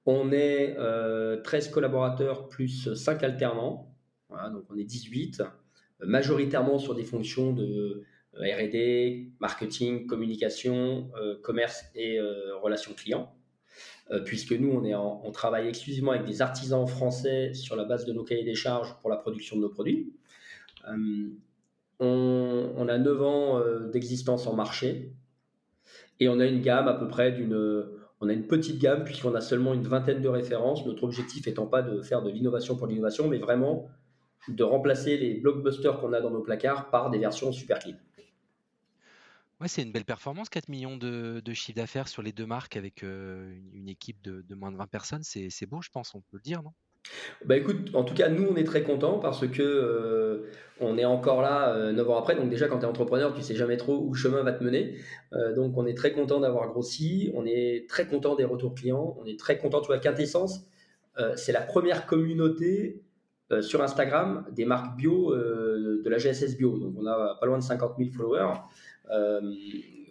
On 0.04 0.30
est 0.30 0.74
13 0.76 0.76
euh, 0.78 1.70
collaborateurs 1.72 2.48
plus 2.48 2.94
5 2.94 3.24
alternants, 3.24 3.92
donc 4.52 4.66
on 4.70 4.76
est 4.78 4.84
18, 4.84 5.42
majoritairement 6.00 6.78
sur 6.78 6.94
des 6.94 7.02
fonctions 7.02 7.52
de 7.52 8.04
RD, 8.36 9.32
marketing, 9.40 10.06
communication, 10.06 11.10
commerce 11.42 11.86
et 11.96 12.20
relations 12.62 12.92
clients. 12.92 13.34
puisque 14.24 14.52
nous, 14.52 14.70
on, 14.70 15.32
travaille 15.32 15.66
exclusivement 15.66 16.12
avec 16.12 16.24
des 16.24 16.40
artisans 16.40 16.86
français 16.86 17.52
sur 17.54 17.74
la 17.74 17.84
base 17.84 18.04
de 18.04 18.12
nos 18.12 18.22
cahiers 18.22 18.44
des 18.44 18.54
charges 18.54 18.94
pour 19.00 19.10
la 19.10 19.16
production 19.16 19.56
de 19.56 19.62
nos 19.62 19.70
produits. 19.70 20.12
Euh, 20.88 21.30
on, 21.98 22.88
a 22.88 22.98
9 22.98 23.22
ans 23.22 23.58
euh, 23.58 23.88
d'existence 23.90 24.46
en 24.46 24.54
marché 24.54 25.14
et 26.20 26.28
on 26.28 26.40
a 26.40 26.46
une 26.46 26.60
gamme 26.60 26.88
à 26.88 26.94
peu 26.94 27.08
près 27.08 27.32
d'une 27.32 27.86
on 28.20 28.28
a 28.28 28.32
une 28.32 28.46
petite 28.46 28.80
gamme 28.80 29.04
puisqu'on 29.04 29.34
a 29.34 29.40
seulement 29.40 29.74
une 29.74 29.86
vingtaine 29.86 30.22
de 30.22 30.28
références. 30.28 30.86
Notre 30.86 31.04
objectif 31.04 31.46
étant 31.46 31.66
pas 31.66 31.82
de 31.82 32.00
faire 32.00 32.22
de 32.22 32.30
l'innovation 32.30 32.76
pour 32.76 32.86
l'innovation, 32.86 33.28
mais 33.28 33.38
vraiment 33.38 33.88
de 34.48 34.64
remplacer 34.64 35.16
les 35.16 35.34
blockbusters 35.34 35.98
qu'on 36.00 36.12
a 36.12 36.20
dans 36.20 36.30
nos 36.30 36.40
placards 36.40 36.90
par 36.90 37.10
des 37.10 37.18
versions 37.18 37.52
super 37.52 37.78
clean. 37.78 37.96
Ouais, 39.60 39.68
c'est 39.68 39.82
une 39.82 39.92
belle 39.92 40.04
performance, 40.04 40.50
4 40.50 40.68
millions 40.68 40.98
de, 40.98 41.40
de 41.42 41.54
chiffre 41.54 41.76
d'affaires 41.76 42.08
sur 42.08 42.22
les 42.22 42.32
deux 42.32 42.44
marques 42.44 42.76
avec 42.76 43.02
euh, 43.02 43.58
une, 43.72 43.88
équipe 43.88 44.20
de, 44.22 44.42
de, 44.42 44.54
moins 44.54 44.70
de 44.70 44.76
20 44.76 44.86
personnes. 44.86 45.22
C'est 45.22 45.66
beau, 45.66 45.80
je 45.80 45.88
pense, 45.88 46.14
on 46.14 46.20
peut 46.20 46.36
le 46.36 46.42
dire, 46.42 46.62
non? 46.62 46.72
Bah 47.44 47.56
écoute, 47.56 47.90
en 47.94 48.04
tout 48.04 48.14
cas, 48.14 48.28
nous, 48.28 48.46
on 48.50 48.56
est 48.56 48.64
très 48.64 48.82
contents 48.82 49.18
parce 49.18 49.46
que 49.46 49.62
euh, 49.62 50.50
on 50.80 50.98
est 50.98 51.04
encore 51.04 51.40
là 51.40 51.74
euh, 51.74 51.92
9 51.92 52.10
ans 52.10 52.18
après. 52.18 52.34
Donc 52.34 52.50
déjà, 52.50 52.68
quand 52.68 52.78
tu 52.78 52.84
es 52.84 52.88
entrepreneur, 52.88 53.34
tu 53.34 53.42
sais 53.42 53.54
jamais 53.54 53.76
trop 53.76 53.98
où 53.98 54.12
le 54.12 54.18
chemin 54.18 54.42
va 54.42 54.52
te 54.52 54.62
mener. 54.62 54.96
Euh, 55.32 55.54
donc 55.54 55.76
on 55.76 55.86
est 55.86 55.96
très 55.96 56.12
content 56.12 56.40
d'avoir 56.40 56.68
grossi. 56.68 57.30
On 57.34 57.46
est 57.46 57.88
très 57.88 58.06
content 58.06 58.34
des 58.34 58.44
retours 58.44 58.74
clients. 58.74 59.16
On 59.20 59.26
est 59.26 59.38
très 59.38 59.58
content, 59.58 59.80
tu 59.80 59.86
vois, 59.86 59.98
Quintessence, 59.98 60.66
euh, 61.18 61.32
c'est 61.36 61.52
la 61.52 61.62
première 61.62 62.06
communauté 62.06 63.02
sur 63.60 63.80
Instagram 63.80 64.44
des 64.50 64.64
marques 64.64 64.96
bio 64.96 65.32
de 65.32 66.08
la 66.10 66.18
GSS 66.18 66.56
Bio. 66.56 66.78
Donc 66.78 66.94
on 66.98 67.06
a 67.06 67.36
pas 67.38 67.46
loin 67.46 67.58
de 67.58 67.62
50 67.62 67.94
000 67.96 68.10
followers. 68.10 68.54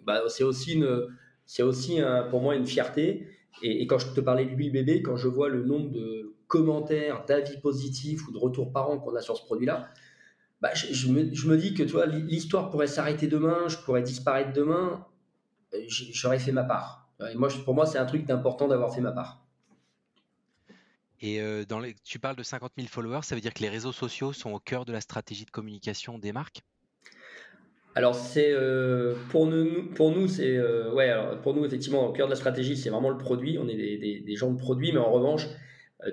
Bah, 0.06 0.22
c'est 0.28 0.42
aussi, 0.42 0.72
une, 0.72 1.06
aussi 1.60 2.00
pour 2.30 2.40
moi 2.40 2.54
une 2.54 2.64
fierté. 2.64 3.28
Et, 3.62 3.86
quand 3.86 3.98
je 3.98 4.08
te 4.14 4.20
parlais 4.20 4.46
de 4.46 4.52
l'huile 4.52 4.72
bébé, 4.72 5.02
quand 5.02 5.16
je 5.16 5.28
vois 5.28 5.50
le 5.50 5.64
nombre 5.64 5.90
de 5.90 6.34
commentaires, 6.56 7.24
d'avis 7.26 7.58
positifs 7.58 8.26
ou 8.26 8.32
de 8.32 8.38
retours 8.38 8.72
parents 8.72 8.98
qu'on 8.98 9.14
a 9.14 9.20
sur 9.20 9.36
ce 9.36 9.44
produit-là, 9.44 9.88
bah, 10.60 10.70
je, 10.74 11.08
me, 11.08 11.56
dis 11.56 11.74
que 11.74 11.82
toi, 11.82 12.06
l'histoire 12.06 12.70
pourrait 12.70 12.86
s'arrêter 12.86 13.26
demain, 13.26 13.68
je 13.68 13.76
pourrais 13.78 14.02
disparaître 14.02 14.52
demain, 14.52 15.06
euh, 15.74 15.78
j'aurais 15.88 16.38
fait 16.38 16.52
ma 16.52 16.64
part. 16.64 17.08
Et 17.30 17.34
moi, 17.34 17.48
pour 17.64 17.74
moi, 17.74 17.86
c'est 17.86 17.98
un 17.98 18.06
truc 18.06 18.24
d'important 18.24 18.68
d'avoir 18.68 18.94
fait 18.94 19.00
ma 19.00 19.12
part. 19.12 19.42
Et 21.22 21.40
dans 21.66 21.80
les, 21.80 21.94
tu 22.04 22.18
parles 22.18 22.36
de 22.36 22.42
50 22.42 22.72
000 22.76 22.88
followers, 22.88 23.20
ça 23.22 23.34
veut 23.34 23.40
dire 23.40 23.54
que 23.54 23.62
les 23.62 23.70
réseaux 23.70 23.92
sociaux 23.92 24.34
sont 24.34 24.52
au 24.52 24.58
cœur 24.58 24.84
de 24.84 24.92
la 24.92 25.00
stratégie 25.00 25.46
de 25.46 25.50
communication 25.50 26.18
des 26.18 26.32
marques? 26.32 26.60
Alors 27.94 28.14
c'est 28.14 28.54
pour 29.30 29.46
nous, 29.46 29.88
pour 29.94 30.10
nous 30.14 30.28
c'est 30.28 30.60
ouais 30.60 31.10
pour 31.42 31.54
nous 31.54 31.64
effectivement 31.64 32.06
au 32.06 32.12
cœur 32.12 32.26
de 32.26 32.32
la 32.32 32.36
stratégie 32.36 32.76
c'est 32.76 32.90
vraiment 32.90 33.08
le 33.08 33.16
produit. 33.16 33.56
On 33.58 33.66
est 33.66 33.74
des, 33.74 34.20
des, 34.20 34.36
gens 34.36 34.50
de 34.50 34.58
produit, 34.58 34.92
mais 34.92 34.98
en 34.98 35.10
revanche 35.10 35.46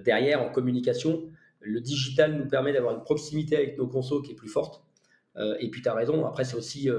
derrière 0.04 0.42
en 0.42 0.50
communication, 0.50 1.30
le 1.60 1.82
digital 1.82 2.38
nous 2.38 2.48
permet 2.48 2.74
d'avoir 2.74 2.96
une 2.96 3.04
proximité 3.04 3.56
avec 3.56 3.78
nos 3.78 3.88
consos 3.88 4.22
qui 4.22 4.32
est 4.32 4.36
plus 4.36 4.50
forte. 4.50 4.84
et 5.60 5.70
puis 5.70 5.82
tu 5.82 5.90
as 5.90 5.94
raison. 5.94 6.26
Après 6.26 6.44
c'est 6.44 6.56
aussi 6.56 6.90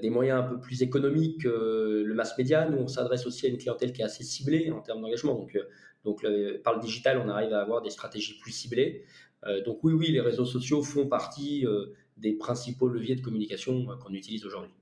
des 0.00 0.10
moyens 0.10 0.44
un 0.44 0.48
peu 0.48 0.60
plus 0.60 0.82
économiques. 0.82 1.44
le 1.44 2.12
mass 2.14 2.36
média, 2.38 2.68
nous 2.68 2.78
on 2.78 2.88
s'adresse 2.88 3.26
aussi 3.26 3.46
à 3.46 3.48
une 3.48 3.58
clientèle 3.58 3.92
qui 3.92 4.02
est 4.02 4.04
assez 4.04 4.24
ciblée 4.24 4.70
en 4.70 4.80
termes 4.80 5.00
d'engagement. 5.00 5.34
Donc 5.34 5.56
donc, 6.04 6.26
par 6.64 6.74
le 6.74 6.80
digital, 6.80 7.18
on 7.18 7.28
arrive 7.28 7.52
à 7.52 7.60
avoir 7.60 7.82
des 7.82 7.90
stratégies 7.90 8.38
plus 8.38 8.52
ciblées. 8.52 9.04
Euh, 9.46 9.62
donc, 9.62 9.82
oui, 9.84 9.92
oui, 9.92 10.10
les 10.10 10.20
réseaux 10.20 10.44
sociaux 10.44 10.82
font 10.82 11.06
partie 11.06 11.66
euh, 11.66 11.86
des 12.16 12.32
principaux 12.32 12.88
leviers 12.88 13.16
de 13.16 13.20
communication 13.20 13.90
euh, 13.90 13.96
qu'on 13.96 14.12
utilise 14.12 14.44
aujourd'hui. 14.44 14.72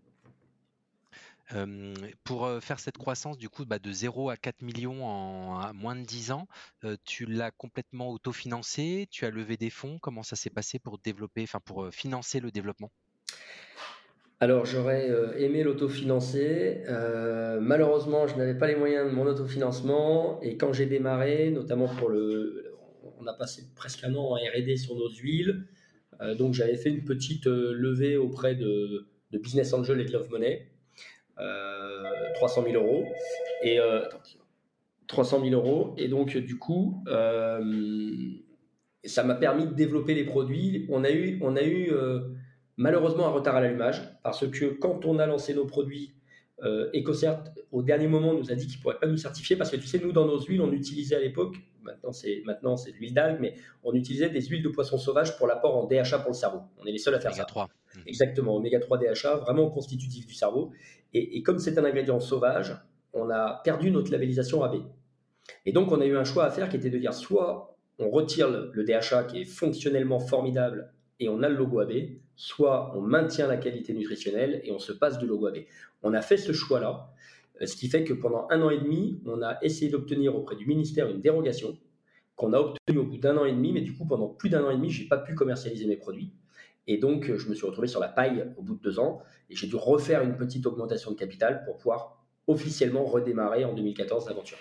Pour 2.25 2.51
faire 2.61 2.79
cette 2.79 2.99
croissance 2.99 3.39
du 3.39 3.49
coup 3.49 3.65
bah, 3.65 3.79
de 3.79 3.91
0 3.91 4.31
à 4.31 4.37
4 4.37 4.63
millions 4.63 5.07
en 5.07 5.73
moins 5.75 5.97
de 5.97 6.05
10 6.05 6.33
ans, 6.33 6.47
tu 7.05 7.25
l'as 7.27 7.51
complètement 7.51 8.11
autofinancé, 8.11 9.09
tu 9.11 9.25
as 9.25 9.31
levé 9.31 9.57
des 9.57 9.71
fonds, 9.71 9.99
comment 9.99 10.23
ça 10.23 10.37
s'est 10.37 10.51
passé 10.51 10.79
pour 10.79 10.99
développer, 10.99 11.43
enfin 11.43 11.61
pour 11.65 11.89
financer 11.91 12.41
le 12.41 12.51
développement? 12.51 12.91
Alors 14.41 14.67
j'aurais 14.67 15.11
aimé 15.39 15.65
l'autofinancer. 15.65 16.83
Malheureusement, 17.61 18.27
je 18.27 18.37
n'avais 18.37 18.57
pas 18.57 18.69
les 18.69 18.77
moyens 18.77 19.11
de 19.11 19.15
mon 19.15 19.27
autofinancement. 19.27 20.41
Et 20.43 20.57
quand 20.57 20.73
j'ai 20.73 20.87
démarré, 20.87 21.51
notamment 21.51 21.89
pour 21.89 22.09
le... 22.09 22.65
On 23.21 23.27
a 23.27 23.33
passé 23.33 23.65
presque 23.75 24.05
un 24.05 24.15
an 24.15 24.33
en 24.33 24.37
RD 24.37 24.77
sur 24.77 24.95
nos 24.95 25.11
huiles. 25.11 25.67
Donc 26.37 26.55
j'avais 26.55 26.77
fait 26.77 26.91
une 26.91 27.05
petite 27.05 27.47
levée 27.47 28.17
auprès 28.17 28.55
de, 28.55 29.09
Business 29.33 29.73
Angel 29.73 30.01
et 30.01 30.05
de 30.05 30.13
Love 30.13 30.31
Money. 30.31 30.69
300 32.35 32.65
000 32.71 32.83
euros. 32.83 33.05
Et, 33.63 33.79
300 35.07 35.43
000 35.43 35.55
euros. 35.55 35.95
Et 35.97 36.09
donc 36.09 36.37
du 36.37 36.59
coup, 36.59 37.03
ça 39.05 39.25
m'a 39.25 39.35
permis 39.35 39.67
de 39.67 39.73
développer 39.73 40.15
les 40.15 40.25
produits. 40.25 40.87
On 40.91 41.05
a 41.05 41.11
eu... 41.11 41.39
On 41.43 41.57
a 41.57 41.63
eu 41.63 41.93
Malheureusement, 42.79 43.27
un 43.27 43.31
retard 43.31 43.57
à 43.57 43.61
l'allumage, 43.61 44.01
parce 44.23 44.47
que 44.47 44.67
quand 44.67 45.05
on 45.05 45.19
a 45.19 45.27
lancé 45.27 45.53
nos 45.53 45.67
produits, 45.67 46.15
euh, 46.63 46.89
EcoCert, 46.95 47.43
au 47.73 47.83
dernier 47.83 48.07
moment, 48.07 48.33
nous 48.33 48.53
a 48.53 48.55
dit 48.55 48.69
qu'il 48.69 48.79
ne 48.79 48.83
pourrait 48.83 49.01
pas 49.01 49.09
nous 49.09 49.17
certifier, 49.17 49.57
parce 49.57 49.73
que 49.73 49.77
tu 49.77 49.89
sais, 49.89 49.99
nous, 49.99 50.13
dans 50.13 50.27
nos 50.27 50.41
huiles, 50.41 50.63
on 50.63 50.71
utilisait 50.71 51.17
à 51.17 51.21
l'époque, 51.21 51.57
maintenant 51.89 52.13
c'est 52.13 52.43
maintenant 52.47 52.77
c'est 52.77 52.93
de 52.93 52.97
l'huile 52.97 53.15
d'algue, 53.15 53.39
mais 53.41 53.55
on 53.83 53.93
utilisait 53.95 54.31
des 54.31 54.41
huiles 54.43 54.63
de 54.63 54.69
poisson 54.69 54.99
sauvage 54.99 55.37
pour 55.37 55.47
l'apport 55.47 55.77
en 55.77 55.87
DHA 55.87 56.21
pour 56.21 56.31
le 56.31 56.37
cerveau. 56.37 56.61
On 56.79 56.87
est 56.87 56.93
les 56.93 56.99
seuls 56.99 57.15
à 57.15 57.21
faire 57.21 57.35
ça. 57.35 57.45
3. 57.45 57.65
Mmh. 57.65 57.99
Exactement, 58.07 58.57
oméga 58.57 58.79
3 58.79 58.99
DHA, 58.99 59.37
vraiment 59.37 59.71
constitutif 59.71 60.27
du 60.27 60.35
cerveau. 60.35 60.73
Et, 61.15 61.39
et 61.39 61.43
comme 61.43 61.59
c'est 61.59 61.79
un 61.79 61.85
ingrédient 61.85 62.21
sauvage, 62.21 62.77
on 63.13 63.31
a 63.31 63.61
perdu 63.65 63.91
notre 63.91 64.13
labellisation 64.13 64.63
AB. 64.63 64.83
Et 65.65 65.73
donc, 65.73 65.91
on 65.93 66.01
a 66.01 66.07
eu 66.07 66.17
un 66.17 66.25
choix 66.25 66.45
à 66.45 66.51
faire 66.51 66.69
qui 66.69 66.77
était 66.77 66.91
de 66.91 66.99
dire 66.99 67.15
soit 67.15 67.77
on 67.99 68.11
retire 68.11 68.49
le 68.51 68.85
DHA 68.85 69.25
qui 69.25 69.41
est 69.41 69.45
fonctionnellement 69.45 70.21
formidable 70.21 70.93
et 71.21 71.29
on 71.29 71.43
a 71.43 71.49
le 71.49 71.57
logo 71.57 71.81
AB, 71.81 71.93
soit 72.37 72.97
on 72.97 73.01
maintient 73.01 73.49
la 73.49 73.57
qualité 73.57 73.93
nutritionnelle 73.93 74.61
et 74.63 74.71
on 74.71 74.79
se 74.79 74.93
passe 74.93 75.19
du 75.19 75.27
logo 75.27 75.49
AB. 75.49 75.59
On 76.03 76.15
a 76.15 76.23
fait 76.23 76.37
ce 76.37 76.53
choix-là, 76.53 77.11
ce 77.67 77.77
qui 77.77 77.89
fait 77.89 78.05
que 78.05 78.13
pendant 78.13 78.47
un 78.51 78.63
an 78.63 78.71
et 78.71 78.79
demi, 78.79 79.21
on 79.27 79.43
a 79.43 79.59
essayé 79.63 79.91
d'obtenir 79.91 80.37
auprès 80.37 80.57
du 80.57 80.67
ministère 80.67 81.09
une 81.09 81.21
dérogation 81.21 81.77
qu'on 82.37 82.53
a 82.53 82.59
obtenue 82.59 82.99
au 82.99 83.05
bout 83.05 83.19
d'un 83.19 83.37
an 83.37 83.45
et 83.45 83.53
demi, 83.53 83.73
mais 83.73 83.81
du 83.81 83.97
coup, 83.97 84.07
pendant 84.07 84.29
plus 84.29 84.49
d'un 84.49 84.65
an 84.65 84.71
et 84.71 84.77
demi, 84.77 84.91
je 84.91 85.03
n'ai 85.03 85.09
pas 85.09 85.19
pu 85.19 85.35
commercialiser 85.35 85.87
mes 85.87 85.97
produits. 85.97 86.33
Et 86.87 86.97
donc, 86.97 87.31
je 87.37 87.49
me 87.49 87.55
suis 87.55 87.67
retrouvé 87.67 87.89
sur 87.89 88.01
la 88.01 88.09
paille 88.09 88.47
au 88.57 88.63
bout 88.63 88.75
de 88.75 88.81
deux 88.81 88.99
ans 88.99 89.21
et 89.51 89.57
j'ai 89.57 89.67
dû 89.67 89.77
refaire 89.77 90.23
une 90.23 90.37
petite 90.37 90.65
augmentation 90.67 91.11
de 91.11 91.17
capital 91.17 91.65
pour 91.65 91.77
pouvoir 91.77 92.25
officiellement 92.47 93.05
redémarrer 93.05 93.65
en 93.65 93.75
2014 93.75 94.27
l'aventure. 94.29 94.59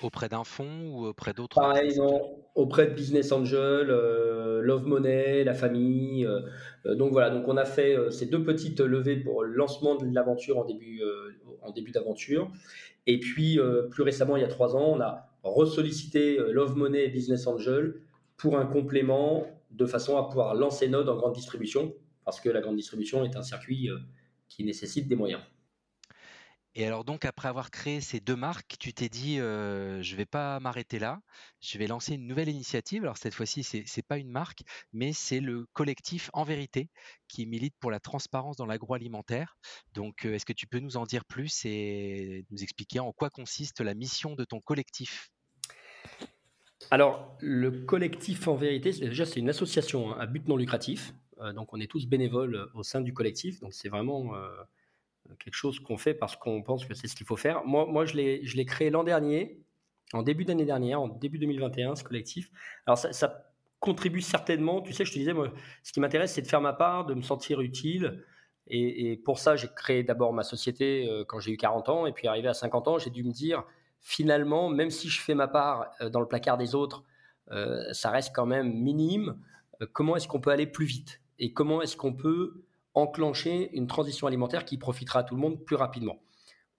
Auprès 0.00 0.28
d'un 0.28 0.44
fonds 0.44 0.90
ou 0.92 1.06
auprès 1.06 1.32
d'autres 1.32 1.60
Pareil, 1.60 1.96
non. 1.96 2.20
Auprès 2.54 2.86
de 2.86 2.94
Business 2.94 3.32
Angel, 3.32 3.88
euh, 3.90 4.60
Love 4.60 4.86
Money, 4.86 5.44
la 5.44 5.54
famille. 5.54 6.24
Euh, 6.24 6.40
euh, 6.86 6.94
donc 6.94 7.12
voilà, 7.12 7.30
donc 7.30 7.46
on 7.48 7.56
a 7.56 7.64
fait 7.64 7.96
ces 8.10 8.26
deux 8.26 8.42
petites 8.42 8.80
levées 8.80 9.16
pour 9.16 9.44
le 9.44 9.52
lancement 9.52 9.96
de 9.96 10.06
l'aventure 10.12 10.58
en 10.58 10.64
début, 10.64 11.02
en 11.62 11.70
début 11.70 11.90
d'aventure. 11.90 12.50
Et 13.06 13.20
puis, 13.20 13.58
plus 13.90 14.02
récemment, 14.02 14.36
il 14.36 14.40
y 14.40 14.44
a 14.44 14.48
trois 14.48 14.76
ans, 14.76 14.92
on 14.96 15.00
a 15.00 15.30
ressollicité 15.42 16.38
Love 16.50 16.76
Money 16.76 17.08
Business 17.08 17.46
Angel 17.46 18.00
pour 18.36 18.58
un 18.58 18.66
complément 18.66 19.46
de 19.70 19.86
façon 19.86 20.16
à 20.16 20.24
pouvoir 20.24 20.54
lancer 20.54 20.88
Node 20.88 21.08
en 21.08 21.16
grande 21.16 21.34
distribution, 21.34 21.94
parce 22.24 22.40
que 22.40 22.48
la 22.48 22.60
grande 22.60 22.76
distribution 22.76 23.24
est 23.24 23.36
un 23.36 23.42
circuit 23.42 23.88
qui 24.48 24.64
nécessite 24.64 25.08
des 25.08 25.16
moyens. 25.16 25.42
Et 26.74 26.86
alors 26.86 27.04
donc 27.04 27.24
après 27.24 27.48
avoir 27.48 27.70
créé 27.70 28.00
ces 28.00 28.20
deux 28.20 28.36
marques, 28.36 28.76
tu 28.78 28.92
t'es 28.92 29.08
dit 29.08 29.38
je 29.38 29.98
je 30.02 30.16
vais 30.16 30.26
pas 30.26 30.60
m'arrêter 30.60 30.98
là, 30.98 31.20
je 31.60 31.76
vais 31.78 31.86
lancer 31.86 32.14
une 32.14 32.26
nouvelle 32.26 32.48
initiative. 32.48 33.02
Alors 33.02 33.16
cette 33.16 33.34
fois-ci 33.34 33.62
c'est 33.62 33.84
n'est 33.96 34.02
pas 34.02 34.18
une 34.18 34.30
marque, 34.30 34.62
mais 34.92 35.12
c'est 35.12 35.40
le 35.40 35.66
collectif 35.72 36.30
En 36.34 36.44
Vérité 36.44 36.88
qui 37.26 37.46
milite 37.46 37.74
pour 37.80 37.90
la 37.90 38.00
transparence 38.00 38.56
dans 38.56 38.66
l'agroalimentaire. 38.66 39.56
Donc 39.92 40.24
est-ce 40.24 40.44
que 40.46 40.52
tu 40.52 40.66
peux 40.66 40.78
nous 40.78 40.96
en 40.96 41.04
dire 41.04 41.24
plus 41.24 41.64
et 41.64 42.44
nous 42.50 42.62
expliquer 42.62 43.00
en 43.00 43.12
quoi 43.12 43.30
consiste 43.30 43.80
la 43.80 43.94
mission 43.94 44.34
de 44.34 44.44
ton 44.44 44.60
collectif? 44.60 45.30
Alors 46.90 47.36
le 47.40 47.70
collectif 47.86 48.46
En 48.46 48.54
Vérité, 48.54 48.92
déjà 48.92 49.26
c'est 49.26 49.40
une 49.40 49.50
association 49.50 50.12
à 50.12 50.26
but 50.26 50.46
non 50.46 50.56
lucratif. 50.56 51.12
donc 51.54 51.72
on 51.72 51.80
est 51.80 51.90
tous 51.90 52.06
bénévoles 52.06 52.70
au 52.74 52.82
sein 52.82 53.00
du 53.00 53.12
collectif. 53.12 53.58
Donc 53.60 53.74
c'est 53.74 53.88
vraiment 53.88 54.32
quelque 55.38 55.54
chose 55.54 55.80
qu'on 55.80 55.98
fait 55.98 56.14
parce 56.14 56.36
qu'on 56.36 56.62
pense 56.62 56.84
que 56.84 56.94
c'est 56.94 57.08
ce 57.08 57.16
qu'il 57.16 57.26
faut 57.26 57.36
faire. 57.36 57.64
Moi, 57.64 57.86
moi 57.86 58.04
je 58.04 58.16
l'ai 58.16 58.64
créé 58.66 58.90
l'an 58.90 59.04
dernier, 59.04 59.60
en 60.12 60.22
début 60.22 60.44
d'année 60.44 60.64
dernière, 60.64 61.00
en 61.00 61.08
début 61.08 61.38
2021, 61.38 61.96
ce 61.96 62.04
collectif. 62.04 62.50
Alors, 62.86 62.98
ça, 62.98 63.44
contribue 63.80 64.22
certainement, 64.22 64.80
tu 64.80 64.92
sais, 64.92 65.04
je 65.04 65.12
te 65.12 65.18
disais, 65.18 65.32
moi, 65.32 65.52
ce 65.82 65.92
qui 65.92 66.00
m'intéresse, 66.00 66.32
c'est 66.32 66.42
de 66.42 66.48
faire 66.48 66.60
ma 66.60 66.72
part, 66.72 67.06
de 67.06 67.14
me 67.14 67.22
sentir 67.22 67.60
utile. 67.60 68.24
Et, 68.70 69.16
pour 69.24 69.38
ça, 69.38 69.56
j'ai 69.56 69.68
créé 69.68 70.02
d'abord 70.02 70.32
ma 70.32 70.42
société 70.42 71.08
euh, 71.08 71.24
quand 71.26 71.40
j'ai 71.40 71.52
eu 71.52 71.56
40 71.56 71.88
ans. 71.88 72.06
Et 72.06 72.12
puis, 72.12 72.28
arrivé 72.28 72.48
à 72.48 72.54
50 72.54 72.88
ans, 72.88 72.98
j'ai 72.98 73.10
dû 73.10 73.24
me 73.24 73.30
dire, 73.30 73.64
finalement, 74.00 74.68
même 74.68 74.90
si 74.90 75.08
je 75.08 75.20
fais 75.20 75.34
ma 75.34 75.48
part 75.48 75.90
euh, 76.00 76.10
dans 76.10 76.20
le 76.20 76.28
placard 76.28 76.58
des 76.58 76.74
autres, 76.74 77.04
euh, 77.50 77.92
ça 77.92 78.10
reste 78.10 78.34
quand 78.34 78.46
même 78.46 78.72
minime. 78.72 79.40
comment 79.92 80.16
est-ce 80.16 80.28
qu'on 80.28 80.40
peut 80.40 80.50
aller 80.50 80.66
plus 80.66 80.84
vite? 80.84 81.22
Et 81.38 81.52
comment 81.52 81.80
est-ce 81.80 81.96
qu'on 81.96 82.12
peut 82.12 82.64
enclencher 82.98 83.70
une 83.72 83.86
transition 83.86 84.26
alimentaire 84.26 84.64
qui 84.64 84.76
profitera 84.78 85.20
à 85.20 85.22
tout 85.24 85.34
le 85.34 85.40
monde 85.40 85.64
plus 85.64 85.76
rapidement. 85.76 86.18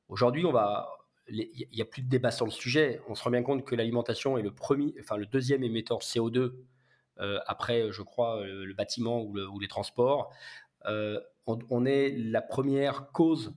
Aujourd'hui, 0.08 0.44
il 1.30 1.68
n'y 1.74 1.82
a 1.82 1.86
plus 1.86 2.02
de 2.02 2.10
débat 2.10 2.32
sur 2.32 2.46
le 2.46 2.52
sujet. 2.52 3.02
On 3.08 3.16
se 3.16 3.24
rend 3.24 3.32
bien 3.32 3.44
compte 3.44 3.64
que 3.66 3.76
l'alimentation 3.76 4.38
est 4.38 4.42
le 4.42 4.52
premier, 4.52 4.94
enfin 5.00 5.18
le 5.18 5.26
deuxième 5.26 5.64
émetteur 5.64 6.00
de 6.00 6.04
CO2 6.04 6.54
euh, 7.20 7.40
après, 7.48 7.92
je 7.92 8.02
crois, 8.02 8.38
euh, 8.38 8.66
le, 8.66 8.74
bâtiment 8.74 9.22
ou, 9.22 9.60
les 9.60 9.68
transports. 9.68 10.32
Euh, 10.86 11.20
on, 11.46 11.86
est 11.86 12.12
la 12.12 12.42
première 12.42 13.12
cause 13.12 13.54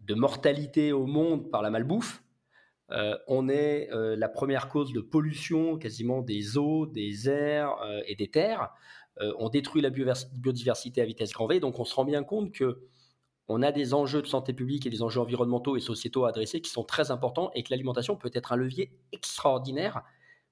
de 0.00 0.14
mortalité 0.14 0.92
au 0.92 1.06
monde 1.06 1.50
par 1.50 1.62
la 1.62 1.70
malbouffe. 1.70 2.22
on 3.28 3.48
est 3.48 3.88
la 3.92 4.28
première 4.28 4.68
cause 4.68 4.92
de 4.92 5.00
pollution 5.00 5.78
quasiment 5.78 6.22
des 6.22 6.58
eaux, 6.58 6.86
des 6.86 7.28
airs 7.28 7.76
et 8.06 8.16
des 8.16 8.28
terres. 8.28 8.72
Euh, 9.20 9.32
on 9.38 9.48
détruit 9.48 9.82
la 9.82 9.90
biodiversité 9.90 11.00
à 11.00 11.04
vitesse 11.04 11.32
grand 11.32 11.46
V. 11.46 11.60
Donc 11.60 11.78
on 11.78 11.84
se 11.84 11.94
rend 11.94 12.04
bien 12.04 12.22
compte 12.22 12.52
que 12.52 12.80
on 13.48 13.62
a 13.62 13.70
des 13.70 13.94
enjeux 13.94 14.22
de 14.22 14.26
santé 14.26 14.52
publique 14.52 14.86
et 14.86 14.90
des 14.90 15.02
enjeux 15.02 15.20
environnementaux 15.20 15.76
et 15.76 15.80
sociétaux 15.80 16.24
à 16.24 16.30
adresser 16.30 16.60
qui 16.60 16.70
sont 16.70 16.82
très 16.82 17.10
importants 17.10 17.50
et 17.54 17.62
que 17.62 17.70
l'alimentation 17.70 18.16
peut 18.16 18.30
être 18.34 18.52
un 18.52 18.56
levier 18.56 18.90
extraordinaire 19.12 20.02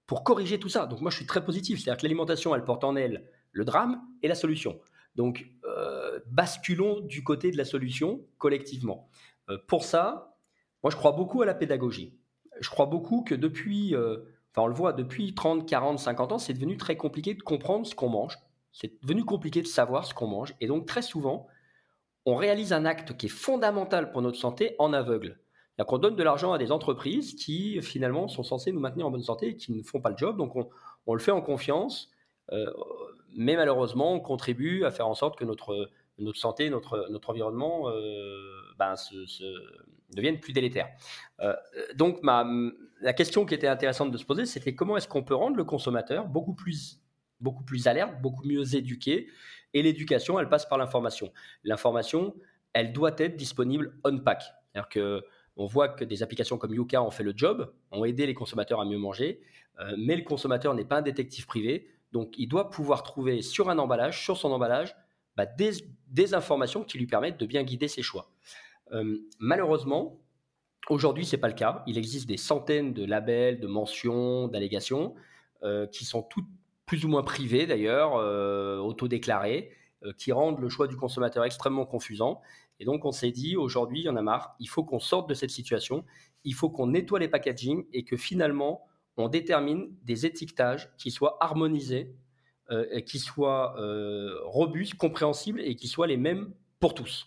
pour 0.06 0.22
corriger 0.22 0.60
tout 0.60 0.68
ça. 0.68 0.86
Donc 0.86 1.00
moi 1.00 1.10
je 1.10 1.16
suis 1.16 1.26
très 1.26 1.44
positif, 1.44 1.80
c'est-à-dire 1.80 1.98
que 1.98 2.06
l'alimentation 2.06 2.54
elle 2.54 2.64
porte 2.64 2.84
en 2.84 2.94
elle 2.94 3.28
le 3.50 3.64
drame 3.64 4.00
et 4.22 4.28
la 4.28 4.34
solution. 4.34 4.80
Donc 5.16 5.46
euh, 5.64 6.20
basculons 6.26 7.00
du 7.00 7.24
côté 7.24 7.50
de 7.50 7.56
la 7.56 7.64
solution 7.64 8.24
collectivement. 8.38 9.08
Euh, 9.50 9.58
pour 9.66 9.84
ça, 9.84 10.36
moi 10.84 10.90
je 10.90 10.96
crois 10.96 11.12
beaucoup 11.12 11.42
à 11.42 11.46
la 11.46 11.54
pédagogie. 11.54 12.16
Je 12.60 12.70
crois 12.70 12.86
beaucoup 12.86 13.24
que 13.24 13.34
depuis, 13.34 13.96
enfin 13.96 14.62
on 14.62 14.66
le 14.68 14.74
voit, 14.74 14.92
depuis 14.92 15.34
30, 15.34 15.68
40, 15.68 15.98
50 15.98 16.32
ans, 16.32 16.38
c'est 16.38 16.54
devenu 16.54 16.76
très 16.76 16.96
compliqué 16.96 17.34
de 17.34 17.42
comprendre 17.42 17.84
ce 17.84 17.96
qu'on 17.96 18.08
mange, 18.08 18.38
c'est 18.74 19.00
devenu 19.02 19.24
compliqué 19.24 19.62
de 19.62 19.66
savoir 19.66 20.04
ce 20.04 20.12
qu'on 20.12 20.26
mange. 20.26 20.54
Et 20.60 20.66
donc, 20.66 20.84
très 20.84 21.00
souvent, 21.00 21.46
on 22.26 22.34
réalise 22.34 22.72
un 22.72 22.84
acte 22.84 23.16
qui 23.16 23.26
est 23.26 23.30
fondamental 23.30 24.10
pour 24.10 24.20
notre 24.20 24.36
santé 24.36 24.74
en 24.78 24.92
aveugle. 24.92 25.38
cest 25.76 25.88
qu'on 25.88 25.98
donne 25.98 26.16
de 26.16 26.22
l'argent 26.22 26.52
à 26.52 26.58
des 26.58 26.72
entreprises 26.72 27.36
qui, 27.36 27.80
finalement, 27.82 28.26
sont 28.26 28.42
censées 28.42 28.72
nous 28.72 28.80
maintenir 28.80 29.06
en 29.06 29.10
bonne 29.12 29.22
santé 29.22 29.50
et 29.50 29.56
qui 29.56 29.72
ne 29.72 29.82
font 29.82 30.00
pas 30.00 30.10
le 30.10 30.16
job. 30.16 30.36
Donc, 30.36 30.56
on, 31.06 31.14
le 31.14 31.20
fait 31.20 31.30
en 31.30 31.40
confiance. 31.40 32.10
Euh, 32.52 32.66
mais 33.36 33.56
malheureusement, 33.56 34.12
on 34.12 34.20
contribue 34.20 34.84
à 34.84 34.90
faire 34.90 35.08
en 35.08 35.14
sorte 35.14 35.38
que 35.38 35.44
notre 35.44 35.90
notre 36.18 36.38
santé, 36.38 36.70
notre, 36.70 37.08
notre 37.10 37.30
environnement 37.30 37.90
ben, 38.78 38.94
deviennent 40.14 40.38
plus 40.38 40.52
délétères. 40.52 40.88
donc 41.96 42.22
ma, 42.22 42.46
la 43.00 43.12
question 43.12 43.44
qui 43.44 43.54
était 43.54 43.66
intéressante 43.66 44.12
de 44.12 44.16
se 44.16 44.24
poser, 44.24 44.46
c'était 44.46 44.76
comment 44.76 44.96
est-ce 44.96 45.08
qu'on 45.08 45.24
peut 45.24 45.34
rendre 45.34 45.56
le 45.56 45.64
consommateur 45.64 46.26
beaucoup 46.26 46.54
plus, 46.54 47.03
beaucoup 47.44 47.62
plus 47.62 47.86
alerte, 47.86 48.20
beaucoup 48.20 48.44
mieux 48.44 48.74
éduqué. 48.74 49.28
Et 49.72 49.82
l'éducation, 49.82 50.40
elle 50.40 50.48
passe 50.48 50.66
par 50.66 50.78
l'information. 50.78 51.32
L'information, 51.62 52.34
elle 52.72 52.92
doit 52.92 53.14
être 53.18 53.36
disponible 53.36 53.96
on-pack. 54.04 54.42
C'est-à-dire 54.42 54.88
que 54.88 55.24
on 55.56 55.66
voit 55.66 55.88
que 55.88 56.04
des 56.04 56.24
applications 56.24 56.58
comme 56.58 56.74
Yuka 56.74 57.00
ont 57.00 57.12
fait 57.12 57.22
le 57.22 57.32
job, 57.36 57.72
ont 57.92 58.04
aidé 58.04 58.26
les 58.26 58.34
consommateurs 58.34 58.80
à 58.80 58.84
mieux 58.84 58.98
manger, 58.98 59.40
euh, 59.78 59.94
mais 59.96 60.16
le 60.16 60.22
consommateur 60.22 60.74
n'est 60.74 60.84
pas 60.84 60.98
un 60.98 61.02
détective 61.02 61.46
privé, 61.46 61.88
donc 62.12 62.34
il 62.38 62.48
doit 62.48 62.70
pouvoir 62.70 63.04
trouver 63.04 63.40
sur 63.42 63.70
un 63.70 63.78
emballage, 63.78 64.22
sur 64.24 64.36
son 64.36 64.50
emballage, 64.50 64.96
bah, 65.36 65.46
des, 65.46 66.34
informations 66.34 66.84
qui 66.84 66.98
lui 66.98 67.06
permettent 67.06 67.38
de 67.38 67.46
bien 67.46 67.62
guider 67.62 67.88
ses 67.88 68.02
choix. 68.02 68.30
Euh, 68.92 69.18
malheureusement, 69.38 70.20
aujourd'hui, 70.88 71.24
ce 71.24 71.34
n'est 71.34 71.40
pas 71.40 71.48
le 71.48 71.54
cas. 71.54 71.82
Il 71.86 71.98
existe 71.98 72.28
des 72.28 72.36
centaines 72.36 72.92
de 72.92 73.04
labels, 73.04 73.60
de 73.60 73.66
mentions, 73.66 74.48
d'allégations 74.48 75.14
euh, 75.62 75.86
qui 75.86 76.04
sont 76.04 76.22
toutes 76.22 76.48
plus 76.86 77.04
ou 77.04 77.08
moins 77.08 77.22
privées 77.22 77.66
d'ailleurs, 77.66 78.14
autodéclarées, 78.84 79.70
qui 80.18 80.32
rendent 80.32 80.60
le 80.60 80.68
choix 80.68 80.86
du 80.86 80.96
consommateur 80.96 81.44
extrêmement 81.44 81.86
confusant. 81.86 82.42
Et 82.80 82.84
donc, 82.84 83.04
on 83.04 83.12
s'est 83.12 83.30
dit, 83.30 83.56
aujourd'hui, 83.56 84.00
il 84.00 84.04
y 84.04 84.08
en 84.08 84.16
a 84.16 84.22
marre, 84.22 84.56
il 84.60 84.68
faut 84.68 84.84
qu'on 84.84 84.98
sorte 84.98 85.28
de 85.28 85.34
cette 85.34 85.50
situation, 85.50 86.04
il 86.44 86.54
faut 86.54 86.70
qu'on 86.70 86.88
nettoie 86.88 87.18
les 87.18 87.28
packaging 87.28 87.86
et 87.92 88.04
que 88.04 88.16
finalement, 88.16 88.86
on 89.16 89.28
détermine 89.28 89.94
des 90.02 90.26
étiquetages 90.26 90.92
qui 90.98 91.10
soient 91.10 91.36
harmonisés, 91.40 92.14
euh, 92.70 93.00
qui 93.00 93.18
soient 93.18 93.78
euh, 93.78 94.38
robustes, 94.44 94.94
compréhensibles 94.94 95.60
et 95.60 95.76
qui 95.76 95.86
soient 95.86 96.06
les 96.06 96.16
mêmes 96.16 96.52
pour 96.80 96.94
tous. 96.94 97.26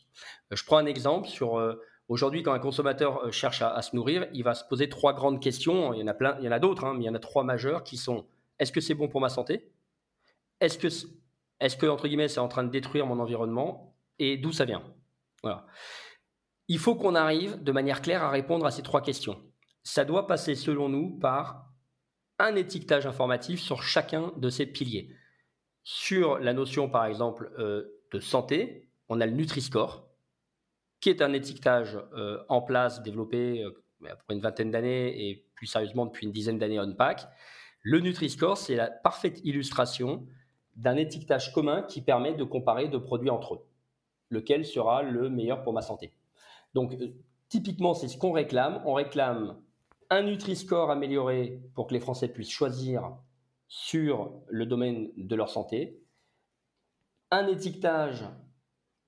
Euh, 0.52 0.56
je 0.56 0.66
prends 0.66 0.78
un 0.78 0.86
exemple 0.86 1.28
sur 1.28 1.62
aujourd'hui, 2.10 2.44
quand 2.44 2.54
un 2.54 2.60
consommateur 2.60 3.32
cherche 3.32 3.62
à, 3.62 3.82
se 3.82 3.96
nourrir, 3.96 4.28
il 4.34 4.44
va 4.44 4.54
se 4.54 4.64
poser 4.66 4.90
trois 4.90 5.14
grandes 5.14 5.42
questions. 5.42 5.94
Il 5.94 6.00
y 6.00 6.04
en 6.04 6.08
a 6.08 6.14
plein, 6.14 6.38
il 6.40 6.46
y 6.46 6.48
en 6.48 6.52
a 6.52 6.60
d'autres, 6.60 6.86
hein, 6.86 6.94
mais 6.94 7.04
il 7.04 7.08
y 7.08 7.10
en 7.10 7.16
a 7.16 7.20
trois 7.20 7.44
majeures 7.44 7.84
qui 7.84 7.98
sont 7.98 8.26
est-ce 8.60 8.72
que 8.72 8.82
c'est 8.82 8.94
bon 8.94 9.08
pour 9.08 9.22
ma 9.22 9.30
santé? 9.30 9.72
Est-ce 10.60 10.78
que, 10.78 10.88
que 11.76 11.86
entre 11.86 12.08
guillemets, 12.08 12.28
c'est 12.28 12.40
en 12.40 12.48
train 12.48 12.64
de 12.64 12.72
détruire 12.72 13.06
mon 13.06 13.20
environnement? 13.20 13.96
Et 14.20 14.38
d'où 14.38 14.52
ça 14.52 14.66
vient? 14.66 14.84
Il 16.68 16.80
faut 16.80 16.96
qu'on 16.96 17.16
arrive 17.16 17.64
de 17.64 17.72
manière 17.72 18.02
claire 18.02 18.24
à 18.24 18.30
répondre 18.30 18.66
à 18.66 18.72
ces 18.72 18.82
trois 18.82 19.02
questions. 19.02 19.42
Ça 19.84 20.04
doit 20.04 20.28
passer, 20.28 20.56
selon 20.56 20.90
nous, 20.90 21.18
par 21.20 21.72
un 22.40 22.56
étiquetage 22.56 23.06
informatif 23.06 23.60
sur 23.60 23.84
chacun 23.84 24.34
de 24.38 24.50
ces 24.50 24.66
piliers. 24.66 25.16
Sur 25.84 26.40
la 26.40 26.54
notion, 26.54 26.90
par 26.90 27.06
exemple, 27.06 27.52
euh, 27.58 28.04
de 28.12 28.20
santé, 28.20 28.90
on 29.08 29.22
a 29.22 29.26
le 29.26 29.32
Nutri-Score, 29.32 30.10
qui 31.00 31.10
est 31.10 31.22
un 31.22 31.32
étiquetage 31.34 31.98
euh, 32.14 32.44
en 32.50 32.62
place, 32.62 33.02
développé 33.02 33.64
euh, 33.64 33.72
pour 34.02 34.32
une 34.32 34.42
vingtaine 34.42 34.72
d'années 34.72 35.30
et 35.30 35.48
plus 35.56 35.68
sérieusement 35.68 36.06
depuis 36.06 36.26
une 36.26 36.32
dizaine 36.32 36.60
d'années 36.60 36.80
on 36.80 36.94
pack. 36.94 37.28
Le 37.90 38.02
Nutri-Score, 38.02 38.58
c'est 38.58 38.76
la 38.76 38.92
parfaite 38.92 39.40
illustration 39.46 40.28
d'un 40.76 40.98
étiquetage 40.98 41.54
commun 41.54 41.84
qui 41.84 42.02
permet 42.02 42.34
de 42.34 42.44
comparer 42.44 42.90
deux 42.90 43.02
produits 43.02 43.30
entre 43.30 43.54
eux 43.54 43.66
lequel 44.30 44.66
sera 44.66 45.04
le 45.04 45.30
meilleur 45.30 45.64
pour 45.64 45.72
ma 45.72 45.82
santé. 45.82 46.12
Donc, 46.74 46.94
euh, 46.96 47.16
typiquement, 47.48 47.94
c'est 47.94 48.10
ce 48.10 48.18
qu'on 48.18 48.34
réclame. 48.34 48.82
On 48.86 48.92
réclame 48.92 49.62
un 50.10 50.24
Nutri-Score 50.24 50.92
amélioré 50.92 51.62
pour 51.76 51.88
que 51.88 51.94
les 51.94 52.02
Français 52.02 52.28
puissent 52.28 52.52
choisir 52.52 53.16
sur 53.70 54.34
le 54.50 54.66
domaine 54.66 55.10
de 55.16 55.36
leur 55.38 55.48
santé, 55.48 56.04
un 57.32 57.48
étiquetage 57.48 58.26